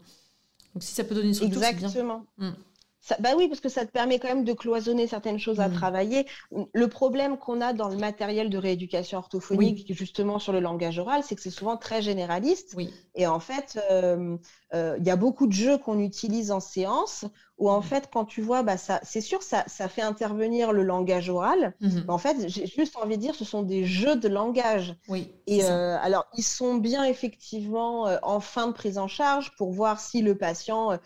Donc 0.74 0.84
si 0.84 0.94
ça 0.94 1.04
peut 1.04 1.16
donner 1.16 1.28
une 1.28 1.34
structure, 1.34 1.62
Exactement. 1.64 2.26
Bien. 2.38 2.56
Mm 3.10 3.14
bah 3.20 3.30
oui, 3.38 3.48
parce 3.48 3.60
que 3.60 3.70
ça 3.70 3.86
te 3.86 3.92
permet 3.92 4.20
quand 4.20 4.30
même 4.30 4.46
de 4.46 4.54
cloisonner 4.54 5.08
certaines 5.08 5.40
choses 5.40 5.60
à 5.60 5.68
mmh. 5.68 5.74
travailler. 5.74 6.26
Le 6.74 6.88
problème 6.88 7.38
qu'on 7.38 7.62
a 7.62 7.74
dans 7.74 7.90
le 7.90 7.98
matériel 7.98 8.50
de 8.50 8.58
rééducation 8.58 9.18
orthophonique, 9.18 9.92
justement 9.94 10.40
sur 10.40 10.54
le 10.54 10.60
langage 10.60 11.00
oral, 11.00 11.22
c'est 11.24 11.36
que 11.36 11.42
c'est 11.42 11.50
souvent 11.50 11.78
très 11.78 12.02
généraliste. 12.02 12.74
Oui. 12.78 12.94
Et 13.16 13.28
en 13.28 13.40
fait, 13.40 13.80
euh, 13.92 14.38
euh, 14.74 14.96
il 15.00 15.06
y 15.06 15.10
a 15.10 15.16
beaucoup 15.16 15.48
de 15.48 15.54
jeux 15.54 15.78
qu'on 15.78 16.00
utilise 16.00 16.52
en 16.52 16.60
séance 16.60 17.26
où 17.58 17.70
en 17.70 17.80
mmh. 17.80 17.84
fait, 17.84 18.10
quand 18.12 18.26
tu 18.26 18.42
vois, 18.42 18.64
bah, 18.64 18.78
ça, 18.78 19.00
c'est 19.04 19.22
sûr, 19.22 19.44
ça, 19.44 19.64
ça 19.68 19.88
fait 19.88 20.02
intervenir 20.02 20.72
le 20.72 20.84
langage 20.84 21.30
oral. 21.30 21.74
Mmh. 21.82 22.00
en 22.08 22.18
fait, 22.18 22.48
j'ai 22.48 22.68
juste 22.68 22.98
envie 22.98 23.18
de 23.18 23.22
dire, 23.22 23.36
ce 23.36 23.46
sont 23.46 23.64
des 23.64 23.86
jeux 23.86 24.16
de 24.16 24.28
langage. 24.28 24.96
Oui. 25.10 25.32
Et 25.46 25.64
euh, 25.66 25.98
alors, 26.02 26.26
ils 26.38 26.44
sont 26.44 26.76
bien 26.76 27.04
effectivement 27.04 28.08
en 28.24 28.40
fin 28.40 28.68
de 28.68 28.74
prise 28.74 28.98
en 28.98 29.08
charge 29.08 29.52
pour 29.58 29.72
voir 29.72 30.00
si 30.00 30.22
le 30.22 30.38
patient 30.38 30.98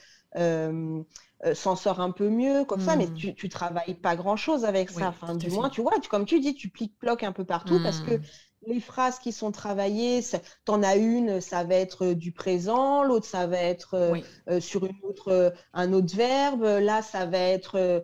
euh, 1.46 1.54
s'en 1.54 1.76
sort 1.76 2.00
un 2.00 2.10
peu 2.10 2.30
mieux, 2.30 2.66
comme 2.66 2.82
ça, 2.82 2.96
mais 2.96 3.06
hmm. 3.06 3.14
tu, 3.14 3.36
tu 3.36 3.48
travailles 3.48 3.94
pas 3.94 4.16
grand 4.16 4.38
chose 4.38 4.66
avec 4.66 4.90
ça. 4.90 5.10
Enfin, 5.10 5.36
du 5.36 5.52
moins, 5.52 5.70
tu 5.70 5.82
vois, 5.82 5.94
comme 6.10 6.26
tu 6.26 6.40
dis, 6.40 6.56
tu 6.56 6.70
pliques-ploques 6.70 7.24
un 7.24 7.32
peu 7.32 7.46
partout 7.46 7.80
parce 7.84 8.00
que 8.00 8.16
hmm. 8.16 8.22
les 8.66 8.80
phrases 8.80 9.20
qui 9.20 9.32
sont 9.32 9.52
travaillées, 9.52 10.22
tu 10.24 10.72
en 10.72 10.82
as 10.82 10.96
une, 10.96 11.40
ça 11.40 11.64
va 11.64 11.76
être 11.76 12.14
du 12.14 12.32
présent, 12.32 13.04
l'autre, 13.04 13.28
ça 13.28 13.46
va 13.46 13.58
être 13.58 13.94
euh, 13.94 14.18
euh, 14.50 14.60
sur 14.60 14.86
une 14.86 14.98
autre, 15.04 15.54
un 15.74 15.94
autre 15.94 16.16
verbe, 16.16 16.64
là, 16.64 17.04
ça 17.04 17.28
va 17.28 17.38
être 17.38 18.04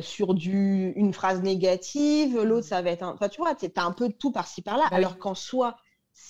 sur 0.00 0.34
du, 0.34 0.92
une 0.94 1.12
phrase 1.12 1.42
négative, 1.42 2.40
l'autre, 2.40 2.68
ça 2.68 2.80
va 2.80 2.90
être 2.90 3.02
un. 3.02 3.12
Enfin, 3.14 3.28
tu 3.28 3.40
vois, 3.40 3.56
tu 3.56 3.66
as 3.74 3.84
un 3.84 3.92
peu 3.92 4.08
de 4.08 4.14
tout 4.14 4.30
par-ci 4.30 4.62
par-là, 4.62 4.84
bah 4.88 4.96
alors 4.96 5.18
qu'en 5.18 5.34
soi, 5.34 5.76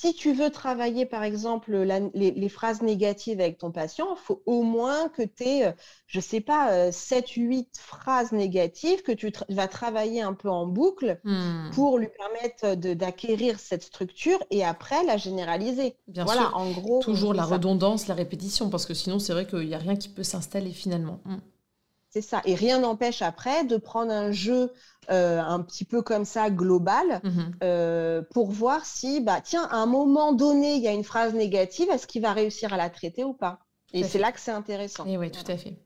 si 0.00 0.14
tu 0.14 0.32
veux 0.32 0.50
travailler, 0.50 1.06
par 1.06 1.24
exemple, 1.24 1.76
les, 2.14 2.48
phrases 2.48 2.82
négatives 2.82 3.40
avec 3.40 3.58
ton 3.58 3.72
patient, 3.72 4.06
il 4.12 4.24
faut 4.24 4.42
au 4.46 4.62
moins 4.62 5.08
que 5.08 5.22
tu 5.22 5.42
aies, 5.42 5.66
euh, 5.66 5.72
je 6.06 6.18
ne 6.18 6.22
sais 6.22 6.40
pas, 6.40 6.92
7, 6.92 7.24
euh, 7.24 7.40
8 7.40 7.68
phrases 7.80 8.30
négatives 8.30 9.02
que 9.02 9.10
tu 9.10 9.32
vas 9.48 9.66
travailler 9.66 10.22
un 10.22 10.34
peu 10.34 10.48
en 10.48 10.66
boucle 10.66 11.18
hmm. 11.24 11.70
pour 11.72 11.98
lui 11.98 12.06
permettre 12.06 12.76
d'acquérir 12.94 13.58
cette 13.58 13.82
structure 13.82 14.38
et 14.52 14.64
après 14.64 15.02
la 15.02 15.16
généraliser. 15.16 15.96
Bien 16.06 16.24
voilà, 16.24 16.42
sûr. 16.42 16.56
en 16.56 16.70
gros. 16.70 17.00
Toujours 17.02 17.34
la 17.34 17.44
redondance, 17.44 18.06
la 18.06 18.14
répétition, 18.14 18.70
parce 18.70 18.86
que 18.86 18.94
sinon, 18.94 19.18
c'est 19.18 19.32
vrai 19.32 19.48
qu'il 19.48 19.66
n'y 19.66 19.74
a 19.74 19.78
rien 19.78 19.96
qui 19.96 20.08
peut 20.08 20.22
s'installer 20.22 20.70
finalement. 20.70 21.18
Hmm. 21.24 21.38
C'est 22.10 22.22
ça. 22.22 22.40
Et 22.44 22.54
rien 22.54 22.80
n'empêche 22.80 23.22
après 23.22 23.64
de 23.64 23.76
prendre 23.76 24.12
un 24.12 24.32
jeu 24.32 24.72
euh, 25.10 25.40
un 25.40 25.60
petit 25.60 25.84
peu 25.84 26.02
comme 26.02 26.24
ça 26.24 26.50
global 26.50 27.20
mhm. 27.22 27.52
euh, 27.62 28.22
pour 28.32 28.50
voir 28.50 28.84
si, 28.84 29.20
bah, 29.20 29.40
tiens, 29.42 29.64
à 29.70 29.76
un 29.76 29.86
moment 29.86 30.32
donné, 30.32 30.74
il 30.74 30.82
y 30.82 30.88
a 30.88 30.92
une 30.92 31.04
phrase 31.04 31.34
négative, 31.34 31.88
est-ce 31.90 32.06
qu'il 32.06 32.22
va 32.22 32.32
réussir 32.32 32.72
à 32.72 32.76
la 32.76 32.90
traiter 32.90 33.24
ou 33.24 33.34
pas? 33.34 33.60
Et 33.92 34.04
c'est 34.04 34.18
là 34.18 34.32
que 34.32 34.40
c'est 34.40 34.50
intéressant. 34.50 35.06
Et 35.06 35.16
oui, 35.16 35.30
tout 35.30 35.50
à 35.50 35.56
fait. 35.56 35.76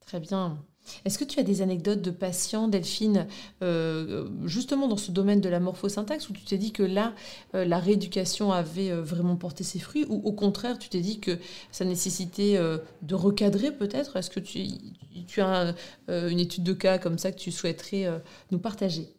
Très 0.00 0.20
bien. 0.20 0.58
Est-ce 1.04 1.18
que 1.18 1.24
tu 1.24 1.40
as 1.40 1.42
des 1.42 1.62
anecdotes 1.62 2.02
de 2.02 2.10
patients, 2.10 2.68
Delphine, 2.68 3.26
euh, 3.62 4.28
justement 4.44 4.88
dans 4.88 4.96
ce 4.96 5.10
domaine 5.10 5.40
de 5.40 5.48
la 5.48 5.60
morphosyntaxe, 5.60 6.28
où 6.28 6.32
tu 6.32 6.44
t'es 6.44 6.58
dit 6.58 6.72
que 6.72 6.82
là, 6.82 7.14
euh, 7.54 7.64
la 7.64 7.78
rééducation 7.78 8.52
avait 8.52 8.90
euh, 8.90 9.02
vraiment 9.02 9.36
porté 9.36 9.64
ses 9.64 9.78
fruits, 9.78 10.06
ou 10.08 10.20
au 10.24 10.32
contraire, 10.32 10.78
tu 10.78 10.88
t'es 10.88 11.00
dit 11.00 11.20
que 11.20 11.38
ça 11.72 11.84
nécessitait 11.84 12.58
de 13.02 13.14
recadrer 13.14 13.72
peut-être? 13.72 14.16
Est-ce 14.16 14.30
que 14.30 14.40
tu, 14.40 14.66
tu 15.26 15.40
as 15.40 15.74
une 16.08 16.40
étude 16.40 16.64
de 16.64 16.72
cas 16.72 16.98
comme 16.98 17.18
ça 17.18 17.32
que 17.32 17.38
tu 17.38 17.50
souhaiterais 17.50 18.08
nous 18.50 18.58
partager? 18.58 19.17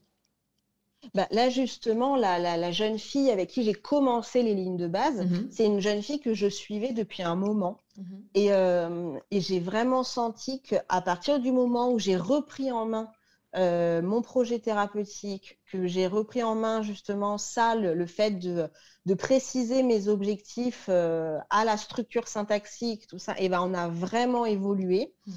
Bah, 1.14 1.28
là, 1.32 1.50
justement, 1.50 2.16
la, 2.16 2.72
jeune 2.72 3.00
fille 3.00 3.32
avec 3.32 3.50
qui 3.50 3.64
j'ai 3.64 3.74
commencé 3.74 4.44
les 4.44 4.54
lignes 4.54 4.78
de 4.78 4.88
base, 4.88 5.26
mhm. 5.26 5.48
c'est 5.52 5.66
une 5.66 5.80
jeune 5.80 6.02
fille 6.02 6.20
que 6.20 6.34
je 6.34 6.48
suivais 6.48 6.94
depuis 6.94 7.24
un 7.24 7.36
moment. 7.36 7.80
Mhm. 7.98 8.24
Euh, 8.38 9.20
et, 9.32 9.42
j'ai 9.42 9.60
vraiment 9.60 10.04
senti 10.04 10.62
qu'à 10.62 11.02
partir 11.02 11.40
du 11.40 11.52
moment 11.52 11.92
où 11.92 12.00
j'ai 12.00 12.16
repris 12.16 12.72
en 12.72 12.86
main 12.86 13.10
euh, 13.56 14.02
mon 14.02 14.22
projet 14.22 14.60
thérapeutique, 14.60 15.60
que 15.72 15.88
j'ai 15.88 16.06
repris 16.06 16.44
en 16.44 16.54
main 16.56 16.84
justement 16.84 17.38
ça, 17.40 17.76
le, 17.76 18.06
fait 18.06 18.32
de, 18.40 18.70
préciser 19.16 19.82
mes 19.82 20.08
objectifs 20.08 20.86
euh, 20.88 21.40
à 21.50 21.66
la 21.66 21.76
structure 21.78 22.28
syntaxique, 22.28 23.08
tout 23.08 23.18
ça, 23.18 23.34
et 23.40 23.50
ben 23.50 23.62
on 23.62 23.74
a 23.74 23.88
vraiment 23.88 24.46
évolué. 24.46 25.14
Mmh. 25.26 25.32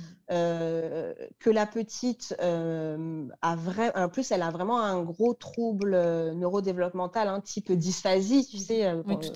que 1.39 1.51
la 1.51 1.67
petite 1.67 2.35
a 2.41 3.57
vraiment, 3.57 3.93
en 3.95 4.09
plus 4.09 4.31
elle 4.31 4.41
a 4.41 4.51
vraiment 4.51 4.81
un 4.81 5.03
gros 5.03 5.35
trouble 5.35 5.91
neurodéveloppemental, 6.33 7.29
un 7.29 7.41
type 7.41 7.71
dysphasie, 7.73 8.47
tu 8.47 8.57
sais, 8.57 8.91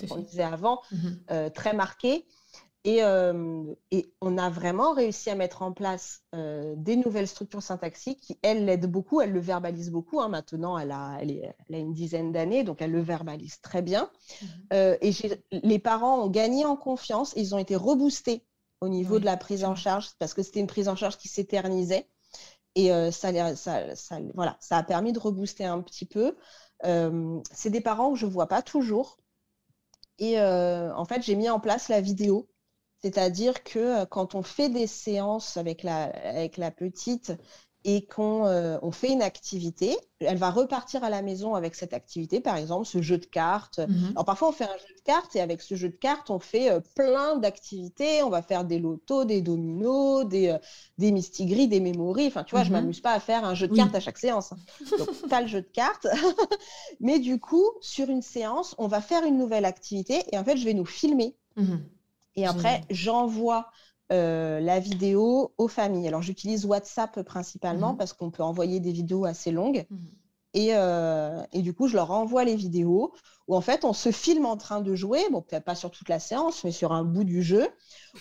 qu'on 0.08 0.16
disait 0.20 0.42
avant, 0.42 0.80
mmh 0.92 1.50
très 1.54 1.74
marqué. 1.74 2.24
Et, 2.88 3.00
et, 3.90 4.14
on 4.20 4.38
a 4.38 4.48
vraiment 4.48 4.92
réussi 4.92 5.28
à 5.28 5.34
mettre 5.34 5.62
en 5.62 5.72
place 5.72 6.22
des 6.32 6.94
nouvelles 6.96 7.26
structures 7.26 7.62
syntaxiques 7.62 8.20
qui, 8.20 8.38
elle, 8.42 8.64
l'aident 8.64 8.86
beaucoup, 8.86 9.20
elle 9.20 9.32
le 9.32 9.40
verbalise 9.40 9.90
beaucoup. 9.90 10.20
Hein. 10.20 10.28
Maintenant, 10.28 10.78
elle 10.78 10.92
a, 10.92 11.18
elle, 11.20 11.52
a, 11.72 11.76
une 11.76 11.92
dizaine 11.92 12.30
d'années, 12.30 12.62
donc 12.62 12.80
elle 12.80 12.92
le 12.92 13.00
verbalise 13.00 13.60
très 13.60 13.82
bien. 13.82 14.08
Mmh 14.40 14.46
et 15.00 15.10
les 15.50 15.78
parents 15.80 16.22
ont 16.22 16.30
gagné 16.30 16.64
en 16.64 16.76
confiance, 16.76 17.32
ils 17.34 17.56
ont 17.56 17.58
été 17.58 17.74
reboostés 17.74 18.44
au 18.80 18.88
niveau 18.88 19.18
de 19.18 19.24
la 19.24 19.36
prise 19.36 19.64
en 19.64 19.74
charge, 19.74 20.10
parce 20.18 20.34
que 20.34 20.42
c'était 20.42 20.60
une 20.60 20.66
prise 20.66 20.88
en 20.88 20.96
charge 20.96 21.16
qui 21.16 21.28
s'éternisait. 21.28 22.08
Et 22.74 22.92
euh, 22.92 23.10
ça, 23.10 23.56
ça, 23.56 23.96
ça, 23.96 24.18
voilà, 24.34 24.56
ça 24.60 24.76
a 24.76 24.82
permis 24.82 25.12
de 25.12 25.18
rebooster 25.18 25.64
un 25.64 25.80
petit 25.80 26.04
peu. 26.04 26.36
Euh, 26.84 27.40
c'est 27.50 27.70
des 27.70 27.80
parents 27.80 28.12
que 28.12 28.18
je 28.18 28.26
ne 28.26 28.30
vois 28.30 28.48
pas 28.48 28.62
toujours. 28.62 29.18
Et 30.18 30.38
euh, 30.38 30.94
en 30.94 31.04
fait, 31.06 31.22
j'ai 31.22 31.36
mis 31.36 31.48
en 31.48 31.58
place 31.58 31.88
la 31.88 32.00
vidéo. 32.00 32.48
C'est-à-dire 33.06 33.62
que 33.62 34.04
quand 34.06 34.34
on 34.34 34.42
fait 34.42 34.68
des 34.68 34.88
séances 34.88 35.56
avec 35.56 35.84
la, 35.84 36.06
avec 36.06 36.56
la 36.56 36.72
petite 36.72 37.32
et 37.84 38.04
qu'on 38.04 38.46
euh, 38.46 38.78
on 38.82 38.90
fait 38.90 39.12
une 39.12 39.22
activité, 39.22 39.96
elle 40.18 40.38
va 40.38 40.50
repartir 40.50 41.04
à 41.04 41.08
la 41.08 41.22
maison 41.22 41.54
avec 41.54 41.76
cette 41.76 41.92
activité, 41.92 42.40
par 42.40 42.56
exemple 42.56 42.84
ce 42.84 43.00
jeu 43.00 43.16
de 43.16 43.26
cartes. 43.26 43.78
Mhm. 43.78 44.10
Alors 44.10 44.24
parfois 44.24 44.48
on 44.48 44.52
fait 44.52 44.64
un 44.64 44.76
jeu 44.76 44.94
de 44.96 45.02
cartes 45.04 45.36
et 45.36 45.40
avec 45.40 45.62
ce 45.62 45.76
jeu 45.76 45.90
de 45.90 45.94
cartes 45.94 46.28
on 46.30 46.40
fait 46.40 46.68
euh, 46.68 46.80
plein 46.96 47.36
d'activités. 47.36 48.24
On 48.24 48.28
va 48.28 48.42
faire 48.42 48.64
des 48.64 48.80
lotos, 48.80 49.24
des 49.24 49.40
dominos, 49.40 50.26
des, 50.26 50.48
euh, 50.48 50.58
des 50.98 51.12
mistigris, 51.12 51.68
des 51.68 51.78
mémories. 51.78 52.26
Enfin 52.26 52.42
tu 52.42 52.56
vois, 52.56 52.64
je 52.64 52.70
mhm. 52.70 52.80
m'amuse 52.80 53.00
pas 53.00 53.12
à 53.12 53.20
faire 53.20 53.44
un 53.44 53.54
jeu 53.54 53.68
de 53.68 53.76
cartes 53.76 53.94
à 53.94 54.00
chaque 54.00 54.18
séance. 54.18 54.52
Donc 54.98 55.08
tu 55.28 55.32
as 55.32 55.42
le 55.42 55.46
jeu 55.46 55.60
de 55.60 55.70
cartes. 55.72 56.08
Mais 56.98 57.20
du 57.20 57.38
coup, 57.38 57.70
sur 57.80 58.10
une 58.10 58.22
séance, 58.22 58.74
on 58.78 58.88
va 58.88 59.00
faire 59.00 59.24
une 59.24 59.38
nouvelle 59.38 59.64
activité 59.64 60.24
et 60.32 60.38
en 60.38 60.42
fait 60.42 60.56
je 60.56 60.64
vais 60.64 60.74
nous 60.74 60.86
filmer. 60.86 61.36
Mhm. 61.54 61.84
Et 62.36 62.46
après, 62.46 62.82
j'envoie 62.90 63.70
euh, 64.12 64.60
la 64.60 64.78
vidéo 64.78 65.52
aux 65.58 65.68
familles. 65.68 66.06
Alors 66.06 66.22
j'utilise 66.22 66.64
WhatsApp 66.64 67.22
principalement 67.22 67.92
mhm. 67.92 67.98
parce 67.98 68.12
qu'on 68.12 68.30
peut 68.30 68.42
envoyer 68.42 68.78
des 68.78 68.92
vidéos 68.92 69.24
assez 69.24 69.50
longues. 69.50 69.86
Mhm. 69.90 69.98
Euh, 70.56 71.42
et, 71.52 71.62
du 71.62 71.74
coup, 71.74 71.86
je 71.86 71.94
leur 71.94 72.10
envoie 72.10 72.44
les 72.44 72.56
vidéos 72.56 73.12
où 73.46 73.54
en 73.54 73.60
fait 73.60 73.84
on 73.84 73.92
se 73.92 74.10
filme 74.10 74.46
en 74.46 74.56
train 74.56 74.80
de 74.80 74.94
jouer, 74.96 75.20
bon 75.30 75.40
peut-être 75.40 75.64
pas 75.64 75.76
sur 75.76 75.90
toute 75.90 76.08
la 76.08 76.18
séance, 76.18 76.64
mais 76.64 76.72
sur 76.72 76.92
un 76.92 77.04
bout 77.04 77.22
du 77.22 77.42
jeu, 77.42 77.68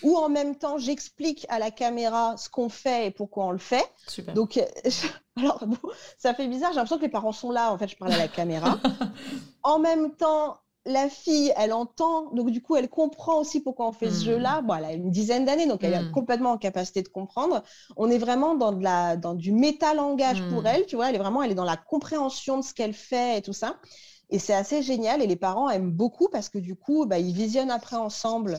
où 0.02 0.16
en 0.16 0.28
même 0.28 0.54
temps 0.54 0.78
j'explique 0.78 1.46
à 1.48 1.58
la 1.58 1.72
caméra 1.72 2.36
ce 2.36 2.48
qu'on 2.48 2.68
fait 2.68 3.06
et 3.06 3.10
pourquoi 3.10 3.46
on 3.46 3.50
le 3.50 3.58
fait. 3.58 3.84
Donc, 4.34 4.60
alors 5.36 5.64
ça 6.18 6.32
fait 6.32 6.46
bizarre, 6.46 6.70
j'ai 6.70 6.76
l'impression 6.76 6.98
que 6.98 7.02
les 7.02 7.08
parents 7.08 7.32
sont 7.32 7.50
là, 7.50 7.72
en 7.72 7.78
fait 7.78 7.88
je 7.88 7.96
parle 7.96 8.12
à 8.12 8.18
la 8.18 8.28
caméra. 8.28 8.78
en 9.64 9.80
même 9.80 10.14
temps, 10.14 10.58
la 10.86 11.08
fille, 11.08 11.52
elle 11.56 11.72
entend, 11.72 12.30
donc 12.32 12.50
du 12.50 12.62
coup, 12.62 12.76
elle 12.76 12.88
comprend 12.88 13.40
aussi 13.40 13.60
pourquoi 13.60 13.88
on 13.88 13.92
fait 13.92 14.10
ce 14.10 14.20
hmm. 14.20 14.24
jeu-là. 14.24 14.62
Bon, 14.62 14.74
elle 14.74 14.84
a 14.84 14.92
une 14.92 15.10
dizaine 15.10 15.44
d'années, 15.44 15.66
donc 15.66 15.82
elle 15.82 15.94
est 15.94 16.02
hmm. 16.02 16.12
complètement 16.12 16.52
en 16.52 16.58
capacité 16.58 17.02
de 17.02 17.08
comprendre. 17.08 17.62
On 17.96 18.08
est 18.08 18.18
vraiment 18.18 18.54
dans, 18.54 18.72
de 18.72 18.82
la, 18.82 19.16
dans 19.16 19.34
du 19.34 19.52
métalangage 19.52 20.42
pour 20.48 20.62
hmm. 20.62 20.66
elle, 20.66 20.86
tu 20.86 20.96
vois. 20.96 21.08
Elle 21.08 21.16
est 21.16 21.20
vraiment, 21.20 21.42
elle 21.42 21.50
est 21.50 21.56
dans 21.56 21.64
la 21.64 21.76
compréhension 21.76 22.58
de 22.58 22.64
ce 22.64 22.72
qu'elle 22.72 22.94
fait 22.94 23.38
et 23.38 23.42
tout 23.42 23.52
ça. 23.52 23.76
Et 24.30 24.38
c'est 24.38 24.54
assez 24.54 24.82
génial. 24.82 25.22
Et 25.22 25.26
les 25.26 25.36
parents 25.36 25.68
aiment 25.68 25.92
beaucoup 25.92 26.28
parce 26.30 26.48
que 26.48 26.58
du 26.58 26.76
coup, 26.76 27.04
bah, 27.06 27.18
ils 27.18 27.34
visionnent 27.34 27.70
après 27.70 27.96
ensemble 27.96 28.58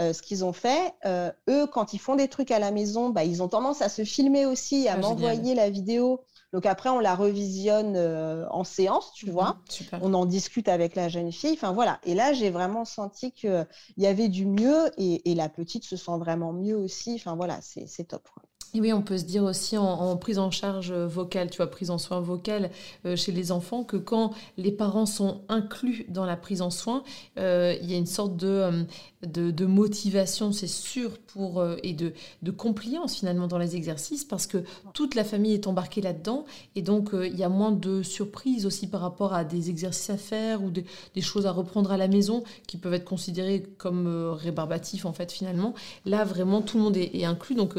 euh, 0.00 0.12
ce 0.12 0.22
qu'ils 0.22 0.44
ont 0.44 0.52
fait. 0.52 0.94
Euh, 1.04 1.30
eux, 1.48 1.66
quand 1.66 1.92
ils 1.92 1.98
font 1.98 2.16
des 2.16 2.28
trucs 2.28 2.50
à 2.50 2.58
la 2.58 2.70
maison, 2.70 3.10
bah, 3.10 3.24
ils 3.24 3.42
ont 3.42 3.48
tendance 3.48 3.82
à 3.82 3.88
se 3.88 4.04
filmer 4.04 4.46
aussi, 4.46 4.88
à 4.88 4.94
ah, 4.94 4.96
m'envoyer 4.98 5.54
la 5.54 5.70
vidéo 5.70 6.20
donc 6.56 6.64
après, 6.64 6.88
on 6.88 7.00
la 7.00 7.14
revisionne 7.14 7.96
euh, 7.96 8.46
en 8.48 8.64
séance, 8.64 9.12
tu 9.12 9.30
vois. 9.30 9.58
Mhm, 9.92 9.98
on 10.00 10.14
en 10.14 10.24
discute 10.24 10.68
avec 10.68 10.94
la 10.94 11.10
jeune 11.10 11.30
fille. 11.30 11.52
Enfin 11.52 11.72
voilà. 11.72 12.00
Et 12.06 12.14
là, 12.14 12.32
j'ai 12.32 12.48
vraiment 12.48 12.86
senti 12.86 13.30
qu'il 13.30 13.66
y 13.98 14.06
avait 14.06 14.28
du 14.28 14.46
mieux 14.46 14.90
et, 14.96 15.34
la 15.34 15.50
petite 15.50 15.84
se 15.84 15.96
sent 15.96 16.16
vraiment 16.18 16.54
mieux 16.54 16.74
aussi. 16.74 17.12
Enfin 17.16 17.36
voilà, 17.36 17.58
c'est 17.60 18.04
top. 18.04 18.26
Et 18.72 18.80
oui, 18.80 18.90
on 18.94 19.02
peut 19.02 19.18
se 19.18 19.24
dire 19.24 19.44
aussi 19.44 19.76
en, 19.76 20.16
prise 20.16 20.38
en 20.38 20.50
charge 20.50 20.92
vocale, 20.92 21.50
tu 21.50 21.58
vois, 21.58 21.70
prise 21.70 21.90
en 21.90 21.98
soin 21.98 22.20
vocale 22.20 22.70
euh, 23.04 23.16
chez 23.16 23.32
les 23.32 23.52
enfants, 23.52 23.84
que 23.84 23.98
quand 23.98 24.32
les 24.56 24.72
parents 24.72 25.06
sont 25.06 25.42
inclus 25.50 26.06
dans 26.08 26.24
la 26.24 26.38
prise 26.38 26.62
en 26.62 26.70
soin, 26.70 27.02
euh, 27.38 27.76
il 27.82 27.90
y 27.90 27.94
a 27.94 27.98
une 27.98 28.06
sorte 28.06 28.34
de, 28.36 28.86
de, 29.22 29.66
motivation, 29.66 30.52
c'est 30.52 30.66
sûr, 30.66 31.18
pour, 31.18 31.60
euh, 31.60 31.76
et 31.82 31.94
de, 31.94 32.12
de 32.42 32.50
compliance 32.50 33.16
finalement 33.16 33.46
dans 33.46 33.58
les 33.58 33.74
exercices, 33.74 34.24
parce 34.24 34.46
que 34.46 34.58
toute 34.92 35.14
la 35.14 35.24
famille 35.24 35.54
est 35.54 35.66
embarquée 35.66 36.02
là-dedans, 36.02 36.44
et 36.74 36.82
donc 36.82 37.14
euh, 37.14 37.26
il 37.26 37.36
y 37.36 37.42
a 37.42 37.48
moins 37.48 37.72
de 37.72 38.02
surprises 38.02 38.66
aussi 38.66 38.86
par 38.86 39.00
rapport 39.00 39.32
à 39.32 39.44
des 39.44 39.70
exercices 39.70 40.10
à 40.10 40.16
faire 40.16 40.62
ou 40.62 40.70
des, 40.70 40.84
choses 41.20 41.46
à 41.46 41.50
reprendre 41.50 41.90
à 41.90 41.96
la 41.96 42.08
maison 42.08 42.44
qui 42.66 42.76
peuvent 42.76 42.94
être 42.94 43.04
considérées 43.04 43.62
comme 43.78 44.06
euh, 44.06 44.32
rébarbatifs 44.32 45.06
en 45.06 45.12
fait 45.12 45.32
finalement. 45.32 45.74
Là 46.04 46.24
vraiment 46.24 46.60
tout 46.60 46.76
le 46.76 46.84
monde 46.84 46.96
est, 46.96 47.24
inclus, 47.24 47.56
donc 47.56 47.74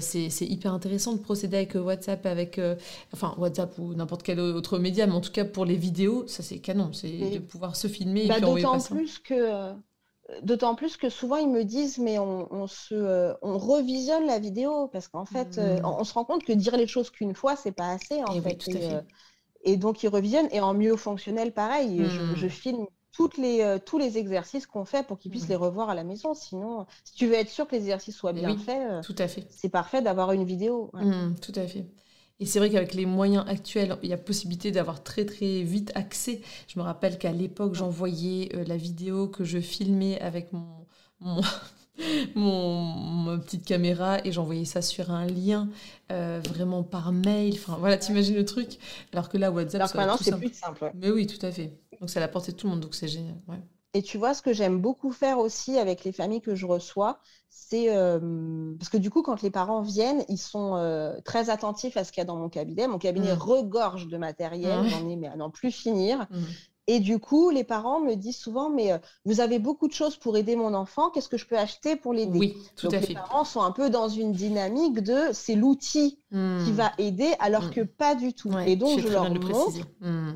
c'est 0.00 0.28
hyper 0.40 0.72
intéressant 0.72 1.12
de 1.12 1.18
procéder 1.18 1.58
avec 1.58 1.74
WhatsApp, 1.74 2.24
avec 2.26 2.60
enfin 3.12 3.34
WhatsApp 3.38 3.78
ou 3.78 3.94
n'importe 3.94 4.22
quel 4.22 4.40
autre 4.40 4.78
média, 4.78 5.06
mais 5.06 5.12
en 5.12 5.20
tout 5.20 5.30
cas 5.30 5.44
pour 5.44 5.64
les 5.64 5.76
vidéos, 5.76 6.24
ça 6.26 6.42
c'est 6.42 6.58
canon, 6.58 6.92
c'est 6.92 7.08
de 7.08 7.38
pouvoir 7.38 7.76
se 7.76 7.86
filmer 7.86 8.24
et 8.24 8.28
bah, 8.28 8.40
D'autant 8.40 8.80
plus 8.80 9.18
que 9.18 9.74
D'autant 10.42 10.76
plus 10.76 10.96
que 10.96 11.08
souvent 11.08 11.36
ils 11.36 11.48
me 11.48 11.64
disent 11.64 11.98
mais 11.98 12.18
on, 12.18 12.66
se 12.68 12.94
euh, 12.94 13.34
on 13.42 13.58
revisionne 13.58 14.24
la 14.24 14.38
vidéo 14.38 14.86
parce 14.86 15.08
qu'en 15.08 15.24
fait 15.24 15.58
euh, 15.58 15.80
mmh. 15.80 15.84
on, 15.84 16.04
se 16.04 16.14
rend 16.14 16.24
compte 16.24 16.44
que 16.44 16.52
dire 16.52 16.76
les 16.76 16.86
choses 16.86 17.10
qu'une 17.10 17.34
fois 17.34 17.56
c'est 17.56 17.72
pas 17.72 17.90
assez 17.90 18.22
en 18.22 18.40
fait. 18.40 18.68
Euh, 18.68 19.00
et, 19.64 19.76
donc 19.76 20.02
ils 20.04 20.08
revisionnent 20.08 20.48
et 20.52 20.60
en 20.60 20.74
mieux 20.74 20.96
fonctionnel 20.96 21.52
pareil 21.52 22.04
je, 22.36 22.46
mmh. 22.46 22.50
filme 22.50 22.86
toutes 23.10 23.36
les, 23.36 23.78
tous 23.84 23.98
les 23.98 24.16
exercices 24.16 24.66
qu'on 24.66 24.84
fait 24.84 25.04
pour 25.06 25.18
qu'ils 25.18 25.32
puissent 25.32 25.46
mmh. 25.46 25.50
les 25.50 25.56
revoir 25.56 25.90
à 25.90 25.94
la 25.94 26.02
maison. 26.02 26.32
Sinon, 26.32 26.86
si 27.04 27.14
tu 27.14 27.26
veux 27.26 27.34
être 27.34 27.50
sûr 27.50 27.66
que 27.66 27.72
les 27.72 27.82
exercices 27.82 28.16
soient 28.16 28.32
bien 28.32 28.56
faits, 28.56 29.04
tout 29.04 29.16
à 29.18 29.28
fait. 29.28 29.44
c'est 29.50 29.68
parfait 29.68 30.00
d'avoir 30.00 30.32
une 30.32 30.44
vidéo. 30.44 30.90
tout 31.42 31.52
à 31.56 31.66
fait. 31.66 31.84
Et 32.42 32.44
c'est 32.44 32.58
vrai 32.58 32.70
qu'avec 32.70 32.94
les 32.94 33.06
moyens 33.06 33.44
actuels, 33.46 33.96
il 34.02 34.08
y 34.08 34.12
a 34.12 34.16
possibilité 34.16 34.72
d'avoir 34.72 35.04
très 35.04 35.24
très 35.24 35.62
vite 35.62 35.92
accès. 35.94 36.40
Je 36.66 36.76
me 36.76 36.84
rappelle 36.84 37.16
qu'à 37.16 37.30
l'époque, 37.30 37.76
j'envoyais 37.76 38.48
euh, 38.56 38.64
la 38.66 38.76
vidéo 38.76 39.28
que 39.28 39.44
je 39.44 39.60
filmais 39.60 40.20
avec 40.20 40.52
mon, 40.52 40.66
mon, 42.34 43.38
petite 43.38 43.64
caméra 43.64 44.18
et 44.24 44.32
j'envoyais 44.32 44.64
ça 44.64 44.82
sur 44.82 45.12
un 45.12 45.24
lien 45.24 45.68
euh, 46.10 46.40
vraiment 46.48 46.82
par 46.82 47.12
mail. 47.12 47.54
Enfin 47.54 47.76
voilà, 47.78 47.96
t'imagines 47.96 48.34
le 48.34 48.44
truc? 48.44 48.76
Alors 49.12 49.28
que 49.28 49.38
là, 49.38 49.52
WhatsApp, 49.52 49.80
Alors 49.80 49.94
maintenant, 49.94 50.16
c'est 50.20 50.36
plus 50.36 50.52
simple. 50.52 50.90
Mais 50.96 51.12
oui, 51.12 51.28
tout 51.28 51.46
à 51.46 51.52
fait. 51.52 51.78
Donc 52.00 52.10
c'est 52.10 52.18
à 52.18 52.22
la 52.22 52.26
portée 52.26 52.50
de 52.50 52.56
tout 52.56 52.66
le 52.66 52.72
monde, 52.72 52.80
donc 52.80 52.96
c'est 52.96 53.06
génial. 53.06 53.36
Ouais. 53.46 53.60
Et 53.94 54.02
tu 54.02 54.16
vois, 54.16 54.32
ce 54.32 54.40
que 54.40 54.52
j'aime 54.54 54.80
beaucoup 54.80 55.12
faire 55.12 55.38
aussi 55.38 55.78
avec 55.78 56.04
les 56.04 56.12
familles 56.12 56.40
que 56.40 56.54
je 56.54 56.64
reçois, 56.64 57.18
c'est 57.50 57.94
euh, 57.94 58.72
parce 58.78 58.88
que 58.88 58.96
du 58.96 59.10
coup, 59.10 59.22
quand 59.22 59.42
les 59.42 59.50
parents 59.50 59.82
viennent, 59.82 60.24
ils 60.30 60.38
sont 60.38 60.76
euh, 60.76 61.20
très 61.24 61.50
attentifs 61.50 61.98
à 61.98 62.04
ce 62.04 62.10
qu'il 62.10 62.22
y 62.22 62.22
a 62.22 62.24
dans 62.24 62.36
mon 62.36 62.48
cabinet. 62.48 62.88
Mon 62.88 62.98
cabinet 62.98 63.34
mmh. 63.34 63.38
regorge 63.38 64.08
de 64.08 64.16
matériel, 64.16 64.88
j'en 64.88 65.06
ai 65.08 65.16
mais 65.16 65.28
à 65.28 65.36
n'en 65.36 65.50
plus 65.50 65.70
finir. 65.70 66.26
Mmh. 66.30 66.36
Et 66.88 66.98
du 66.98 67.20
coup, 67.20 67.50
les 67.50 67.62
parents 67.62 68.00
me 68.00 68.14
disent 68.14 68.38
souvent, 68.38 68.68
mais 68.68 68.92
euh, 68.92 68.98
vous 69.24 69.40
avez 69.40 69.60
beaucoup 69.60 69.86
de 69.86 69.92
choses 69.92 70.16
pour 70.16 70.36
aider 70.36 70.56
mon 70.56 70.74
enfant, 70.74 71.10
qu'est-ce 71.10 71.28
que 71.28 71.36
je 71.36 71.46
peux 71.46 71.56
acheter 71.56 71.94
pour 71.94 72.12
l'aider? 72.12 72.38
Oui, 72.38 72.56
tout 72.74 72.86
Donc, 72.86 72.94
à 72.94 73.00
les 73.00 73.06
fait. 73.06 73.12
Les 73.12 73.20
parents 73.20 73.44
sont 73.44 73.62
un 73.62 73.70
peu 73.70 73.88
dans 73.88 74.08
une 74.08 74.32
dynamique 74.32 75.00
de 75.00 75.28
c'est 75.32 75.54
l'outil 75.54 76.18
qui 76.30 76.36
hmm. 76.38 76.72
va 76.72 76.92
aider, 76.98 77.34
alors 77.38 77.64
hmm. 77.64 77.70
que 77.70 77.80
pas 77.82 78.14
du 78.14 78.32
tout. 78.32 78.50
et 78.66 78.74
donc, 78.74 78.98
je 78.98 79.08
leur 79.08 79.30
montre, 79.30 79.70
hmm. 80.00 80.32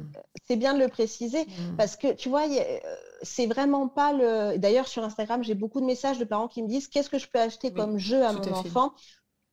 c'est 0.46 0.56
bien 0.56 0.74
de 0.74 0.78
le 0.78 0.88
préciser, 0.88 1.46
parce 1.76 1.96
que 1.96 2.12
tu 2.12 2.28
vois, 2.28 2.46
euh, 2.48 2.78
c'est 3.22 3.46
vraiment 3.46 3.88
pas 3.88 4.12
le. 4.12 4.58
D'ailleurs, 4.58 4.88
sur 4.88 5.02
Instagram, 5.02 5.42
j'ai 5.42 5.54
beaucoup 5.54 5.80
de 5.80 5.86
messages 5.86 6.18
de 6.18 6.24
parents 6.24 6.48
qui 6.48 6.62
me 6.62 6.68
disent 6.68 6.86
qu'est-ce 6.86 7.10
que 7.10 7.18
je 7.18 7.26
peux 7.28 7.40
acheter 7.40 7.72
comme 7.72 7.98
jeu 7.98 8.24
à 8.24 8.32
mon 8.32 8.52
enfant? 8.52 8.92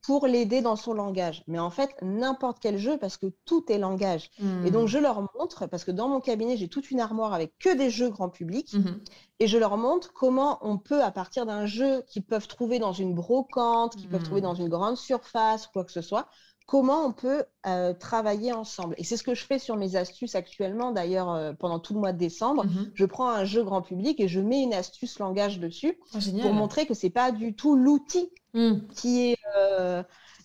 Pour 0.04 0.26
l'aider 0.26 0.60
dans 0.60 0.76
son 0.76 0.92
langage. 0.92 1.42
Mais 1.46 1.58
en 1.58 1.70
fait, 1.70 1.94
n'importe 2.02 2.58
quel 2.60 2.76
jeu, 2.76 2.98
parce 2.98 3.16
que 3.16 3.26
tout 3.46 3.64
est 3.72 3.78
langage. 3.78 4.30
Et 4.66 4.70
donc, 4.70 4.84
hmm. 4.84 4.88
je 4.88 4.98
leur 4.98 5.22
montre, 5.34 5.66
parce 5.66 5.84
que 5.84 5.90
dans 5.90 6.08
mon 6.08 6.20
cabinet, 6.20 6.58
j'ai 6.58 6.68
toute 6.68 6.90
une 6.90 7.00
armoire 7.00 7.32
avec 7.32 7.58
que 7.58 7.74
des 7.74 7.88
jeux 7.88 8.10
grand 8.10 8.28
public, 8.28 8.74
hmm. 8.74 9.00
et 9.40 9.46
je 9.46 9.56
leur 9.56 9.78
montre 9.78 10.12
comment 10.12 10.58
on 10.60 10.76
peut, 10.76 11.02
à 11.02 11.10
partir 11.10 11.46
d'un 11.46 11.64
jeu 11.64 12.02
qu'ils 12.06 12.22
peuvent 12.22 12.46
trouver 12.46 12.78
dans 12.78 12.92
une 12.92 13.14
brocante, 13.14 13.96
qu'ils 13.96 14.10
peuvent 14.10 14.22
trouver 14.22 14.42
hmm. 14.42 14.44
dans 14.44 14.54
une 14.54 14.68
grande 14.68 14.98
surface, 14.98 15.68
quoi 15.68 15.84
que 15.84 15.92
ce 15.92 16.02
soit, 16.02 16.28
comment 16.66 17.06
on 17.06 17.12
peut 17.12 17.44
euh, 17.66 17.92
travailler 17.92 18.52
ensemble. 18.52 18.94
Et 18.98 19.04
c'est 19.04 19.16
ce 19.16 19.22
que 19.22 19.34
je 19.34 19.44
fais 19.44 19.58
sur 19.58 19.76
mes 19.76 19.96
astuces 19.96 20.34
actuellement. 20.34 20.92
D'ailleurs, 20.92 21.30
euh, 21.30 21.52
pendant 21.52 21.78
tout 21.78 21.94
le 21.94 22.00
mois 22.00 22.12
de 22.12 22.18
décembre, 22.18 22.64
je 22.94 23.04
prends 23.04 23.28
un 23.28 23.44
jeu 23.44 23.62
grand 23.62 23.82
public 23.82 24.20
et 24.20 24.28
je 24.28 24.40
mets 24.40 24.62
une 24.62 24.74
astuce 24.74 25.18
langage 25.18 25.58
dessus 25.58 25.98
ah, 26.14 26.18
pour 26.42 26.52
montrer 26.52 26.86
que 26.86 26.94
c'est 26.94 27.10
pas 27.10 27.32
du 27.32 27.54
tout 27.54 27.76
l'outil 27.76 28.30
qui 28.94 29.32
est 29.32 29.38
euh, 29.56 30.02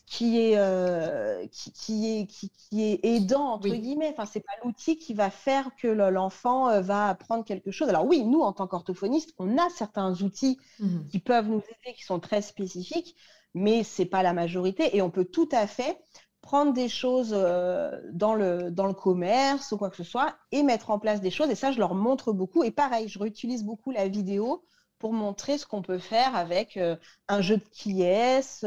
qui 0.09 0.39
est 0.39 1.49
qui, 1.51 2.07
est 2.07 2.25
qui, 2.25 2.83
est 2.83 2.99
aidant 3.05 3.51
entre 3.51 3.69
guillemets. 3.69 4.09
Enfin, 4.11 4.25
c'est 4.25 4.39
pas 4.39 4.53
l'outil 4.63 4.97
qui 4.97 5.13
va 5.13 5.29
faire 5.29 5.69
que 5.79 5.87
l'enfant 5.87 6.69
euh, 6.69 6.81
va 6.81 7.09
apprendre 7.09 7.45
quelque 7.45 7.69
chose. 7.69 7.89
Alors 7.89 8.05
oui, 8.05 8.23
nous 8.23 8.41
en 8.41 8.51
tant 8.51 8.65
qu'orthophonistes, 8.65 9.33
on 9.37 9.57
a 9.57 9.69
certains 9.69 10.21
outils 10.23 10.57
mhm. 10.79 11.07
qui 11.09 11.19
peuvent 11.19 11.47
nous 11.47 11.59
aider, 11.59 11.95
qui 11.95 12.03
sont 12.03 12.19
très 12.19 12.41
spécifiques, 12.41 13.15
mais 13.53 13.83
c'est 13.83 14.05
pas 14.05 14.23
la 14.23 14.33
majorité 14.33 14.95
et 14.95 15.01
on 15.01 15.09
peut 15.09 15.25
tout 15.25 15.49
à 15.51 15.67
fait 15.67 15.99
prendre 16.41 16.73
des 16.73 16.87
choses 16.87 17.31
dans 17.31 18.33
le 18.33 18.71
dans 18.71 18.87
le 18.87 18.93
commerce 18.93 19.71
ou 19.71 19.77
quoi 19.77 19.89
que 19.89 19.97
ce 19.97 20.03
soit 20.03 20.35
et 20.51 20.63
mettre 20.63 20.89
en 20.89 20.99
place 20.99 21.21
des 21.21 21.31
choses. 21.31 21.49
Et 21.49 21.55
ça, 21.55 21.71
je 21.71 21.79
leur 21.79 21.95
montre 21.95 22.31
beaucoup. 22.31 22.63
Et 22.63 22.71
pareil, 22.71 23.09
je 23.09 23.19
réutilise 23.19 23.63
beaucoup 23.63 23.91
la 23.91 24.07
vidéo 24.07 24.63
pour 24.99 25.13
montrer 25.13 25.57
ce 25.57 25.65
qu'on 25.65 25.81
peut 25.81 25.99
faire 25.99 26.35
avec 26.35 26.79
un 27.27 27.41
jeu 27.41 27.57
de 27.57 27.63
qui 27.71 28.03
est, 28.03 28.65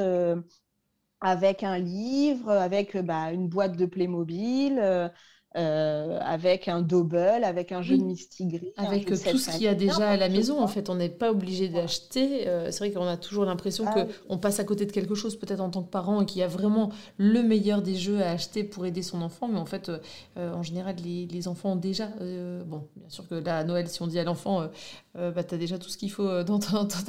avec 1.20 1.62
un 1.62 1.78
livre, 1.78 2.50
avec 2.50 2.96
bah, 2.96 3.32
une 3.32 3.48
boîte 3.48 3.76
de 3.76 3.86
Playmobil, 3.86 4.78
euh, 5.54 6.18
avec 6.22 6.66
un 6.66 6.80
double, 6.80 7.18
avec 7.18 7.72
un 7.72 7.82
jeu 7.82 7.98
de 7.98 8.02
mistigris. 8.02 8.72
Avec 8.78 9.04
tout 9.06 9.16
ce 9.16 9.50
qu'il 9.50 9.62
y 9.62 9.68
a 9.68 9.74
déjà 9.74 10.10
à 10.10 10.16
la 10.16 10.30
maison, 10.30 10.62
en 10.62 10.66
fait, 10.66 10.88
on 10.88 10.94
n'est 10.94 11.10
pas 11.10 11.30
obligé 11.30 11.68
d'acheter. 11.68 12.48
Euh, 12.48 12.70
c'est 12.70 12.78
vrai 12.78 12.92
qu'on 12.92 13.06
a 13.06 13.18
toujours 13.18 13.44
l'impression 13.44 13.84
ah 13.86 14.06
qu'on 14.28 14.38
passe 14.38 14.60
à 14.60 14.64
côté 14.64 14.86
de 14.86 14.92
quelque 14.92 15.14
chose, 15.14 15.36
peut-être 15.36 15.60
en 15.60 15.68
tant 15.68 15.82
que 15.82 15.90
parent, 15.90 16.22
et 16.22 16.26
qu'il 16.26 16.40
y 16.40 16.42
a 16.42 16.48
vraiment 16.48 16.90
le 17.18 17.42
meilleur 17.42 17.82
des 17.82 17.96
jeux 17.96 18.22
à 18.22 18.30
acheter 18.30 18.64
pour 18.64 18.86
aider 18.86 19.02
son 19.02 19.20
enfant. 19.20 19.46
Mais 19.46 19.58
en 19.58 19.66
fait, 19.66 19.90
euh, 20.38 20.54
en 20.54 20.62
général, 20.62 20.96
les, 21.04 21.48
enfants 21.48 21.72
ont 21.72 21.76
déjà. 21.76 22.06
bon, 22.66 22.88
bien 22.96 23.08
sûr 23.08 23.28
que 23.28 23.34
là, 23.34 23.58
à 23.58 23.64
Noël, 23.64 23.88
si 23.88 24.00
on 24.00 24.06
dit 24.06 24.18
à 24.18 24.24
l'enfant, 24.24 24.68
bah, 25.14 25.44
tu 25.44 25.54
as 25.54 25.58
déjà 25.58 25.78
tout 25.78 25.90
ce 25.90 25.98
qu'il 25.98 26.10
faut 26.10 26.42
dans 26.44 26.60
ta, 26.60 26.68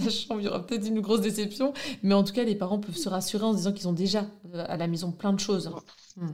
chambre, 0.09 0.41
il 0.41 0.45
y 0.45 0.47
aura 0.47 0.65
peut-être 0.65 0.87
une 0.87 0.99
grosse 0.99 1.21
déception. 1.21 1.73
Mais 2.01 2.13
en 2.13 2.23
tout 2.23 2.33
cas, 2.33 2.43
les 2.43 2.55
parents 2.55 2.79
peuvent 2.79 2.97
se 2.97 3.07
rassurer 3.07 3.45
en 3.45 3.53
se 3.53 3.57
disant 3.57 3.71
qu'ils 3.71 3.87
ont 3.87 3.93
déjà 3.93 4.25
à 4.53 4.75
la 4.75 4.87
maison 4.87 5.11
plein 5.11 5.31
de 5.31 5.39
choses. 5.39 5.71
Hmm 6.17 6.27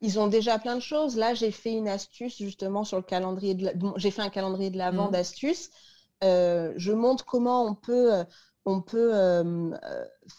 ils 0.00 0.18
ont 0.18 0.28
déjà 0.28 0.58
plein 0.58 0.76
de 0.76 0.80
choses. 0.80 1.16
Là, 1.16 1.34
j'ai 1.34 1.50
fait 1.50 1.72
une 1.72 1.88
astuce 1.88 2.38
justement 2.38 2.84
sur 2.84 2.96
le 2.96 3.02
calendrier 3.02 3.54
de 3.54 3.72
j'ai 3.96 4.10
fait 4.10 4.22
un 4.22 4.30
calendrier 4.30 4.70
de 4.70 4.78
l'avant 4.78 5.08
mmh. 5.08 5.12
d'astuces. 5.12 5.70
Euh, 6.22 6.72
je 6.76 6.92
montre 6.92 7.24
comment 7.24 7.64
on 7.64 7.74
peut, 7.74 8.14
euh, 8.14 8.24
on 8.64 8.82
peut 8.82 9.10
euh, 9.14 9.70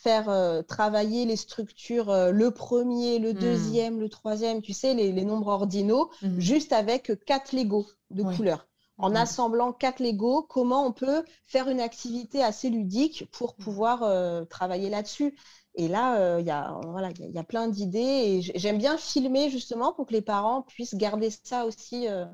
faire 0.03 0.64
travailler 0.68 1.26
les 1.26 1.36
structures, 1.36 2.14
le 2.32 2.51
premier, 2.51 3.20
le 3.20 3.34
mmh. 3.34 3.38
deuxième, 3.38 3.99
le 3.99 4.09
troisième, 4.09 4.62
tu 4.62 4.74
sais, 4.74 4.93
les, 4.93 5.26
nombres 5.26 5.47
ordinaux, 5.47 6.12
mmh. 6.22 6.39
juste 6.39 6.74
avec 6.74 7.12
quatre 7.26 7.53
Legos 7.55 7.88
de 8.09 8.24
couleurs. 8.24 8.68
En 8.97 9.16
assemblant 9.16 9.74
quatre 9.74 9.99
Legos, 9.99 10.43
comment 10.43 10.86
on 10.86 10.91
peut 10.91 11.24
faire 11.47 11.70
une 11.70 11.80
activité 11.80 12.43
assez 12.43 12.70
ludique 12.70 13.28
pour 13.32 13.55
pouvoir 13.55 14.47
travailler 14.47 14.91
là-dessus. 14.91 15.36
Et 15.76 15.88
là, 15.88 16.17
euh, 16.17 16.38
il 16.41 16.45
y, 16.45 16.51
a, 16.51 16.76
voilà, 16.88 17.11
y, 17.17 17.38
a 17.38 17.43
plein 17.43 17.67
d'idées 17.67 17.99
et 17.99 18.41
j'aime 18.55 18.78
bien 18.78 18.97
filmer 18.97 19.49
justement 19.49 19.93
pour 19.93 20.05
que 20.05 20.13
les 20.13 20.22
parents 20.22 20.63
puissent 20.63 20.95
garder 20.95 21.30
ça 21.43 21.65
aussi 21.65 22.09
euh, 22.09 22.26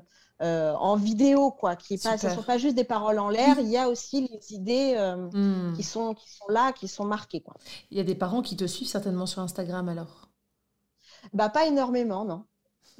euh, 0.42 0.74
en 0.74 0.96
vidéo, 0.96 1.52
quoi, 1.52 1.76
qui 1.76 1.94
ne 1.94 1.98
sont 1.98 2.42
pas 2.42 2.58
juste 2.58 2.74
des 2.74 2.84
paroles 2.84 3.18
en 3.20 3.28
l'air, 3.28 3.60
il 3.60 3.68
y 3.68 3.76
a 3.76 3.88
aussi 3.88 4.28
les 4.28 4.54
idées 4.54 4.96
mmh. 5.32 5.74
qui, 5.76 5.82
sont, 5.84 6.14
qui 6.14 6.28
sont 6.30 6.48
là, 6.48 6.72
qui 6.72 6.88
sont 6.88 7.04
marquées. 7.04 7.40
Quoi. 7.40 7.54
Il 7.92 7.96
y 7.96 8.00
a 8.00 8.04
des 8.04 8.16
parents 8.16 8.42
qui 8.42 8.56
te 8.56 8.66
suivent 8.66 8.88
certainement 8.88 9.26
sur 9.26 9.40
Instagram 9.40 9.88
alors? 9.88 10.28
Bah, 11.32 11.48
Pas 11.48 11.66
énormément, 11.66 12.24
non. 12.24 12.44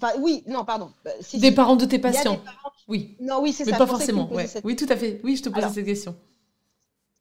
Enfin, 0.00 0.12
oui, 0.20 0.44
non, 0.46 0.64
pardon. 0.64 0.92
des 1.34 1.50
parents 1.50 1.74
de 1.74 1.84
tes 1.84 1.98
patients 1.98 2.40
Oui. 2.86 3.16
Non, 3.20 3.40
oui, 3.42 3.52
c'est 3.52 3.64
ça. 3.64 3.72
Mais 3.72 3.78
pas 3.78 3.88
forcément. 3.88 4.30
Oui, 4.62 4.76
tout 4.76 4.86
à 4.88 4.96
fait. 4.96 5.20
Oui, 5.24 5.36
je 5.36 5.42
te 5.42 5.48
pose 5.48 5.64
cette 5.72 5.84
question. 5.84 6.14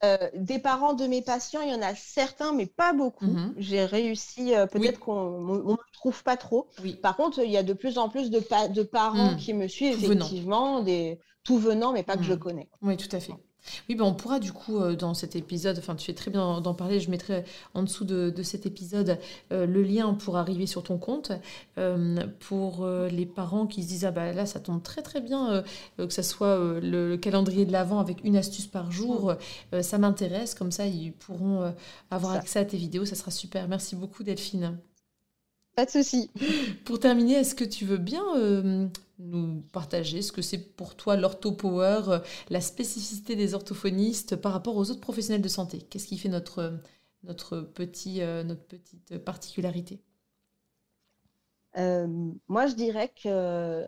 Euh, 0.04 0.16
des 0.34 0.60
parents 0.60 0.94
de 0.94 1.06
mes 1.06 1.22
patients, 1.22 1.60
il 1.60 1.70
y 1.70 1.74
en 1.74 1.82
a 1.82 1.94
certains, 1.94 2.52
mais 2.52 2.66
pas 2.66 2.92
beaucoup. 2.92 3.26
Mhm. 3.26 3.54
J'ai 3.56 3.84
réussi, 3.84 4.54
euh, 4.54 4.66
peut-être 4.66 5.00
qu'on 5.00 5.40
ne 5.40 5.72
me 5.72 5.76
trouve 5.92 6.22
pas 6.22 6.36
trop. 6.36 6.68
Par 7.02 7.16
contre, 7.16 7.40
il 7.40 7.50
y 7.50 7.56
a 7.56 7.64
de 7.64 7.72
plus 7.72 7.98
en 7.98 8.08
plus 8.08 8.30
de, 8.30 8.40
de 8.72 8.82
parents 8.82 9.32
mhm. 9.32 9.36
qui 9.38 9.54
me 9.54 9.66
suivent, 9.66 10.04
effectivement, 10.04 10.82
des 10.82 11.18
tout 11.42 11.58
venant, 11.58 11.92
mais 11.92 12.04
pas 12.04 12.16
que 12.16 12.22
je 12.22 12.34
mhm. 12.34 12.38
connais. 12.38 12.68
Oui, 12.82 12.96
tout 12.96 13.14
à 13.16 13.18
fait. 13.18 13.34
Oui, 13.88 13.94
ben 13.94 14.04
on 14.04 14.14
pourra 14.14 14.38
du 14.38 14.52
coup 14.52 14.78
euh, 14.78 14.96
dans 14.96 15.14
cet 15.14 15.36
épisode, 15.36 15.78
enfin 15.78 15.94
tu 15.94 16.06
fais 16.06 16.14
très 16.14 16.30
bien 16.30 16.60
d'en 16.60 16.74
parler, 16.74 17.00
je 17.00 17.10
mettrai 17.10 17.44
en 17.74 17.82
dessous 17.82 18.04
de, 18.04 18.32
cet 18.42 18.66
épisode 18.66 19.18
euh, 19.52 19.66
le 19.66 19.82
lien 19.82 20.14
pour 20.14 20.36
arriver 20.36 20.66
sur 20.66 20.82
ton 20.82 20.98
compte. 20.98 21.32
Euh, 21.78 22.16
pour 22.40 22.86
les 22.86 23.26
parents 23.26 23.66
qui 23.66 23.82
se 23.82 23.88
disent, 23.88 24.04
ah 24.04 24.10
bah 24.10 24.32
là 24.32 24.46
ça 24.46 24.60
tombe 24.60 24.82
très 24.82 25.02
très 25.02 25.20
bien, 25.20 25.62
que 25.98 26.12
ce 26.12 26.22
soit 26.22 26.58
le, 26.80 27.16
calendrier 27.16 27.66
de 27.66 27.72
l'avant 27.72 28.00
avec 28.00 28.24
une 28.24 28.36
astuce 28.36 28.66
par 28.66 28.90
jour, 28.90 29.34
ça 29.80 29.98
m'intéresse, 29.98 30.54
comme 30.54 30.72
ça 30.72 30.86
ils 30.86 31.12
pourront 31.12 31.72
avoir 32.10 32.32
accès 32.32 32.60
à 32.60 32.64
tes 32.64 32.76
vidéos, 32.76 33.04
ça 33.04 33.16
sera 33.16 33.30
super. 33.30 33.68
Merci 33.68 33.96
beaucoup 33.96 34.22
Delphine. 34.22 34.78
Pas 35.78 35.86
de 35.86 35.90
souci. 35.92 36.28
Pour 36.84 36.98
terminer, 36.98 37.34
est-ce 37.34 37.54
que 37.54 37.62
tu 37.62 37.84
veux 37.84 37.98
bien 37.98 38.24
euh, 38.34 38.88
nous 39.20 39.62
partager 39.72 40.22
ce 40.22 40.32
que 40.32 40.42
c'est 40.42 40.58
pour 40.58 40.96
toi 40.96 41.16
l'orthopower, 41.16 42.00
euh, 42.08 42.18
la 42.50 42.60
spécificité 42.60 43.36
des 43.36 43.54
orthophonistes 43.54 44.34
par 44.34 44.50
rapport 44.50 44.76
aux 44.76 44.90
autres 44.90 45.00
professionnels 45.00 45.40
de 45.40 45.46
santé? 45.46 45.78
Qu'est-ce 45.78 46.08
qui 46.08 46.18
fait 46.18 46.28
notre, 46.28 46.80
notre, 47.22 47.60
petit, 47.60 48.22
euh, 48.22 48.42
notre 48.42 48.64
petite 48.64 49.18
particularité? 49.18 50.02
Moi, 51.76 52.66
je 52.66 52.74
dirais 52.74 53.12
que 53.22 53.86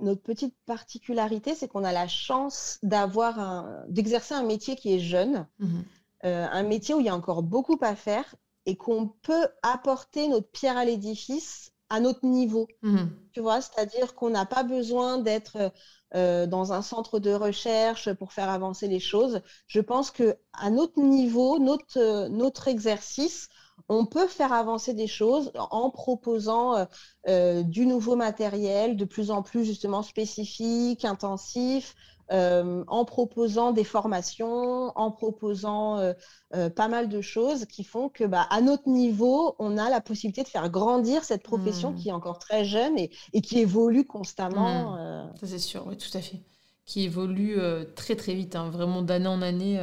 notre 0.00 0.22
petite 0.22 0.54
particularité, 0.64 1.54
c'est 1.54 1.68
qu'on 1.68 1.84
a 1.84 1.92
la 1.92 2.08
chance 2.08 2.78
d'avoir 2.82 3.84
d'exercer 3.88 4.32
un 4.32 4.44
métier 4.44 4.74
qui 4.74 4.94
est 4.94 5.00
jeune, 5.00 5.46
mmh 5.58 5.80
un 6.22 6.62
métier 6.64 6.94
où 6.94 7.00
il 7.00 7.06
y 7.06 7.08
a 7.08 7.14
encore 7.14 7.42
beaucoup 7.42 7.78
à 7.80 7.96
faire 7.96 8.36
et 8.66 8.76
qu'on 8.76 9.08
peut 9.22 9.48
apporter 9.62 10.28
notre 10.28 10.50
pierre 10.50 10.76
à 10.76 10.84
l'édifice 10.84 11.72
à 11.90 11.98
notre 11.98 12.24
niveau. 12.24 12.68
Mhm. 12.82 13.10
Tu 13.32 13.40
vois, 13.40 13.60
c'est-à-dire 13.60 14.14
qu'on 14.14 14.30
n'a 14.30 14.46
pas 14.46 14.62
besoin 14.62 15.18
d'être 15.18 15.72
euh, 16.14 16.46
dans 16.46 16.72
un 16.72 16.82
centre 16.82 17.18
de 17.18 17.32
recherche 17.32 18.12
pour 18.14 18.32
faire 18.32 18.48
avancer 18.48 18.88
les 18.88 19.00
choses. 19.00 19.42
Je 19.66 19.80
pense 19.80 20.10
que 20.10 20.36
à 20.52 20.70
notre 20.70 21.00
niveau, 21.00 21.58
notre, 21.58 21.98
euh, 21.98 22.28
notre 22.28 22.68
exercice, 22.68 23.48
on 23.88 24.06
peut 24.06 24.28
faire 24.28 24.52
avancer 24.52 24.94
des 24.94 25.08
choses 25.08 25.52
en 25.54 25.90
proposant 25.90 26.86
euh, 27.28 27.62
du 27.62 27.86
nouveau 27.86 28.14
matériel 28.14 28.96
de 28.96 29.04
plus 29.04 29.30
en 29.30 29.42
plus 29.42 29.64
justement 29.64 30.02
spécifique, 30.02 31.04
intensif, 31.04 31.94
euh, 32.32 32.84
en 32.86 33.04
proposant 33.04 33.72
des 33.72 33.82
formations, 33.82 34.96
en 34.96 35.10
proposant 35.10 35.98
euh, 35.98 36.12
euh, 36.54 36.70
pas 36.70 36.86
mal 36.86 37.08
de 37.08 37.20
choses 37.20 37.64
qui 37.66 37.82
font 37.82 38.08
que, 38.08 38.22
bah, 38.22 38.46
à 38.50 38.60
notre 38.60 38.88
niveau, 38.88 39.56
on 39.58 39.76
a 39.76 39.90
la 39.90 40.00
possibilité 40.00 40.44
de 40.44 40.48
faire 40.48 40.70
grandir 40.70 41.24
cette 41.24 41.42
profession 41.42 41.90
mmh. 41.90 41.96
qui 41.96 42.08
est 42.10 42.12
encore 42.12 42.38
très 42.38 42.64
jeune 42.64 42.96
et, 42.98 43.40
qui 43.40 43.58
évolue 43.58 44.06
constamment. 44.06 44.94
Mmh. 44.94 45.32
Ça, 45.40 45.46
c'est 45.48 45.58
sûr, 45.58 45.84
oui, 45.88 45.96
tout 45.96 46.16
à 46.16 46.20
fait 46.20 46.40
qui 46.86 47.04
évolue 47.04 47.56
très 47.94 48.16
très 48.16 48.34
vite, 48.34 48.56
hein, 48.56 48.68
vraiment 48.68 49.02
d'année 49.02 49.28
en 49.28 49.42
année. 49.42 49.80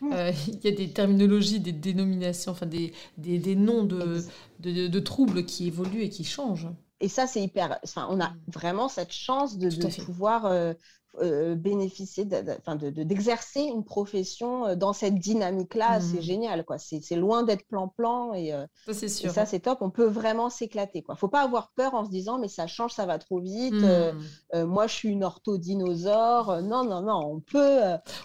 Mmh. 0.00 0.10
Il 0.48 0.64
y 0.64 0.68
a 0.68 0.72
des 0.72 0.92
terminologies, 0.92 1.60
des 1.60 1.70
dénominations, 1.70 2.50
enfin 2.50 2.66
des, 2.66 2.92
des, 3.16 3.54
noms 3.54 3.84
de, 3.84 4.24
de, 4.58 4.98
troubles 4.98 5.44
qui 5.44 5.68
évoluent 5.68 6.02
et 6.02 6.08
qui 6.08 6.24
changent. 6.24 6.66
Et 7.00 7.06
ça, 7.06 7.28
c'est 7.28 7.40
hyper. 7.40 7.78
Enfin, 7.84 8.08
on 8.10 8.20
a 8.20 8.32
vraiment 8.48 8.88
cette 8.88 9.12
chance 9.12 9.56
de, 9.56 9.70
de 9.70 10.02
pouvoir 10.02 10.74
euh, 11.22 11.54
bénéficier 11.54 12.24
d'exercer 12.24 13.66
de, 13.66 13.74
une 13.74 13.84
profession 13.84 14.66
euh, 14.66 14.74
dans 14.76 14.92
cette 14.92 15.16
dynamique-là, 15.16 16.00
c'est 16.00 16.18
mmh. 16.18 16.22
génial. 16.22 16.64
quoi. 16.64 16.78
C'est 16.78 17.16
loin 17.16 17.42
d'être 17.42 17.66
plan-plan 17.66 18.34
et, 18.34 18.52
euh, 18.52 18.66
ça, 18.92 19.46
c'est 19.46 19.60
top. 19.60 19.78
On 19.80 19.90
peut 19.90 20.06
vraiment 20.06 20.50
s'éclater. 20.50 21.04
Il 21.06 21.10
ne 21.10 21.16
faut 21.16 21.28
pas 21.28 21.42
avoir 21.42 21.70
peur 21.72 21.94
en 21.94 22.04
se 22.04 22.10
disant, 22.10 22.38
mais 22.38 22.48
ça 22.48 22.66
change, 22.66 22.92
ça 22.92 23.06
va 23.06 23.18
trop 23.18 23.40
vite. 23.40 23.74
Mmh. 23.74 24.62
moi, 24.64 24.86
je 24.86 24.94
suis 24.94 25.08
une 25.08 25.24
orthodinosaure. 25.24 26.62
non, 26.62 26.84
non, 26.84 27.02
non. 27.02 27.32
On 27.32 27.40
peut, 27.40 27.80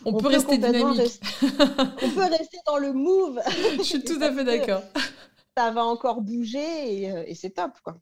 on, 0.06 0.14
peut, 0.14 0.28
rester 0.28 0.58
dynamique. 0.58 1.20
on 1.42 2.10
peut 2.10 2.22
rester 2.30 2.58
dans 2.66 2.78
le 2.78 2.94
move. 2.94 3.40
je 3.78 3.84
suis 3.84 4.04
tout 4.04 4.20
à 4.22 4.32
fait 4.32 4.44
d'accord 4.44 4.82
ça 5.56 5.72
va 5.72 5.84
encore 5.84 6.22
bouger 6.22 7.12
euh, 7.12 7.24
et, 7.28 7.36
c'est 7.36 7.52
top. 7.52 7.72
Quoi. 7.84 7.98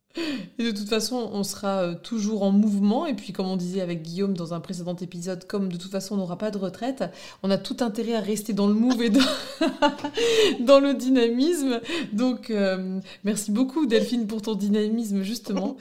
Et 0.58 0.64
de 0.64 0.72
toute 0.72 0.88
façon, 0.88 1.30
on 1.34 1.44
sera 1.44 1.82
euh, 1.82 1.96
toujours 1.96 2.44
en 2.44 2.52
mouvement. 2.52 3.06
Et 3.06 3.14
puis, 3.14 3.34
comme 3.34 3.48
on 3.48 3.58
disait 3.58 3.82
avec 3.82 4.02
Guillaume 4.02 4.34
dans 4.36 4.54
un 4.54 4.60
précédent 4.60 4.96
épisode, 4.96 5.46
comme 5.48 5.72
de 5.72 5.78
toute 5.78 5.92
façon, 5.92 6.16
on 6.16 6.18
n'aura 6.18 6.38
pas 6.38 6.52
de 6.52 6.58
retraite, 6.58 7.04
on 7.44 7.52
a 7.52 7.58
tout 7.58 7.78
intérêt 7.82 8.16
à 8.16 8.22
rester 8.22 8.54
dans 8.54 8.68
le 8.68 8.74
move 8.74 9.02
et 9.02 9.10
dans, 9.10 9.20
dans 10.62 10.80
le 10.80 10.94
dynamisme. 10.94 11.82
Donc, 12.14 12.50
euh, 12.50 13.00
merci 13.24 13.52
beaucoup, 13.52 13.86
Delphine, 13.86 14.28
pour 14.28 14.42
ton 14.42 14.56
dynamisme, 14.56 15.22
justement, 15.22 15.76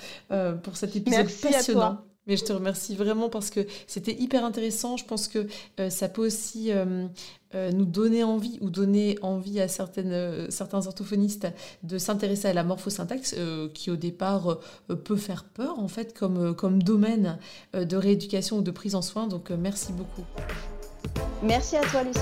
pour 0.63 0.77
cet 0.77 0.97
épisode 0.97 1.29
passionnant. 1.41 1.99
Mais 2.27 2.37
je 2.37 2.45
te 2.45 2.53
remercie 2.53 2.95
vraiment 2.95 3.29
parce 3.29 3.51
que 3.51 3.67
c'était 3.87 4.15
hyper 4.15 4.45
intéressant. 4.45 4.97
Je 4.97 5.05
pense 5.05 5.27
que 5.27 5.47
ça 5.89 6.09
peut 6.09 6.27
aussi 6.27 6.71
euh, 7.53 7.73
nous 7.73 7.85
donner 7.85 8.23
envie 8.23 8.59
ou 8.61 8.71
donner 8.71 9.19
envie 9.23 9.61
à 9.61 9.67
certaines, 9.67 10.13
euh, 10.13 10.47
certains 10.51 10.87
orthophonistes 10.87 11.49
de 11.83 11.99
s'intéresser 11.99 12.47
à 12.47 12.53
la 12.53 12.63
morphosyntaxe 12.63 13.35
euh, 13.37 13.69
qui 13.75 13.91
au 13.91 13.97
départ 13.97 14.61
peut 15.05 15.17
faire 15.17 15.43
peur 15.43 15.81
en 15.81 15.89
fait 15.89 16.17
comme, 16.17 16.55
comme 16.55 16.81
domaine 16.81 17.39
de 17.75 17.97
rééducation 17.97 18.59
ou 18.59 18.63
de 18.63 18.71
prise 18.71 18.95
en 18.95 19.03
soin. 19.03 19.27
Donc 19.27 19.51
merci 19.51 19.93
beaucoup. 19.93 20.23
Merci 21.43 21.77
à 21.77 21.83
toi 21.83 22.05
Lucie. 22.05 22.21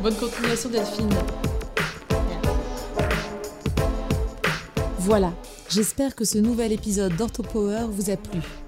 Bonne 0.00 0.14
continuation 0.14 0.70
Delphine. 0.70 1.10
Voilà, 5.00 5.32
j'espère 5.68 6.14
que 6.14 6.24
ce 6.24 6.38
nouvel 6.38 6.70
épisode 6.70 7.16
d'OrthoPower 7.16 7.86
vous 7.90 8.10
a 8.10 8.16
plu. 8.16 8.67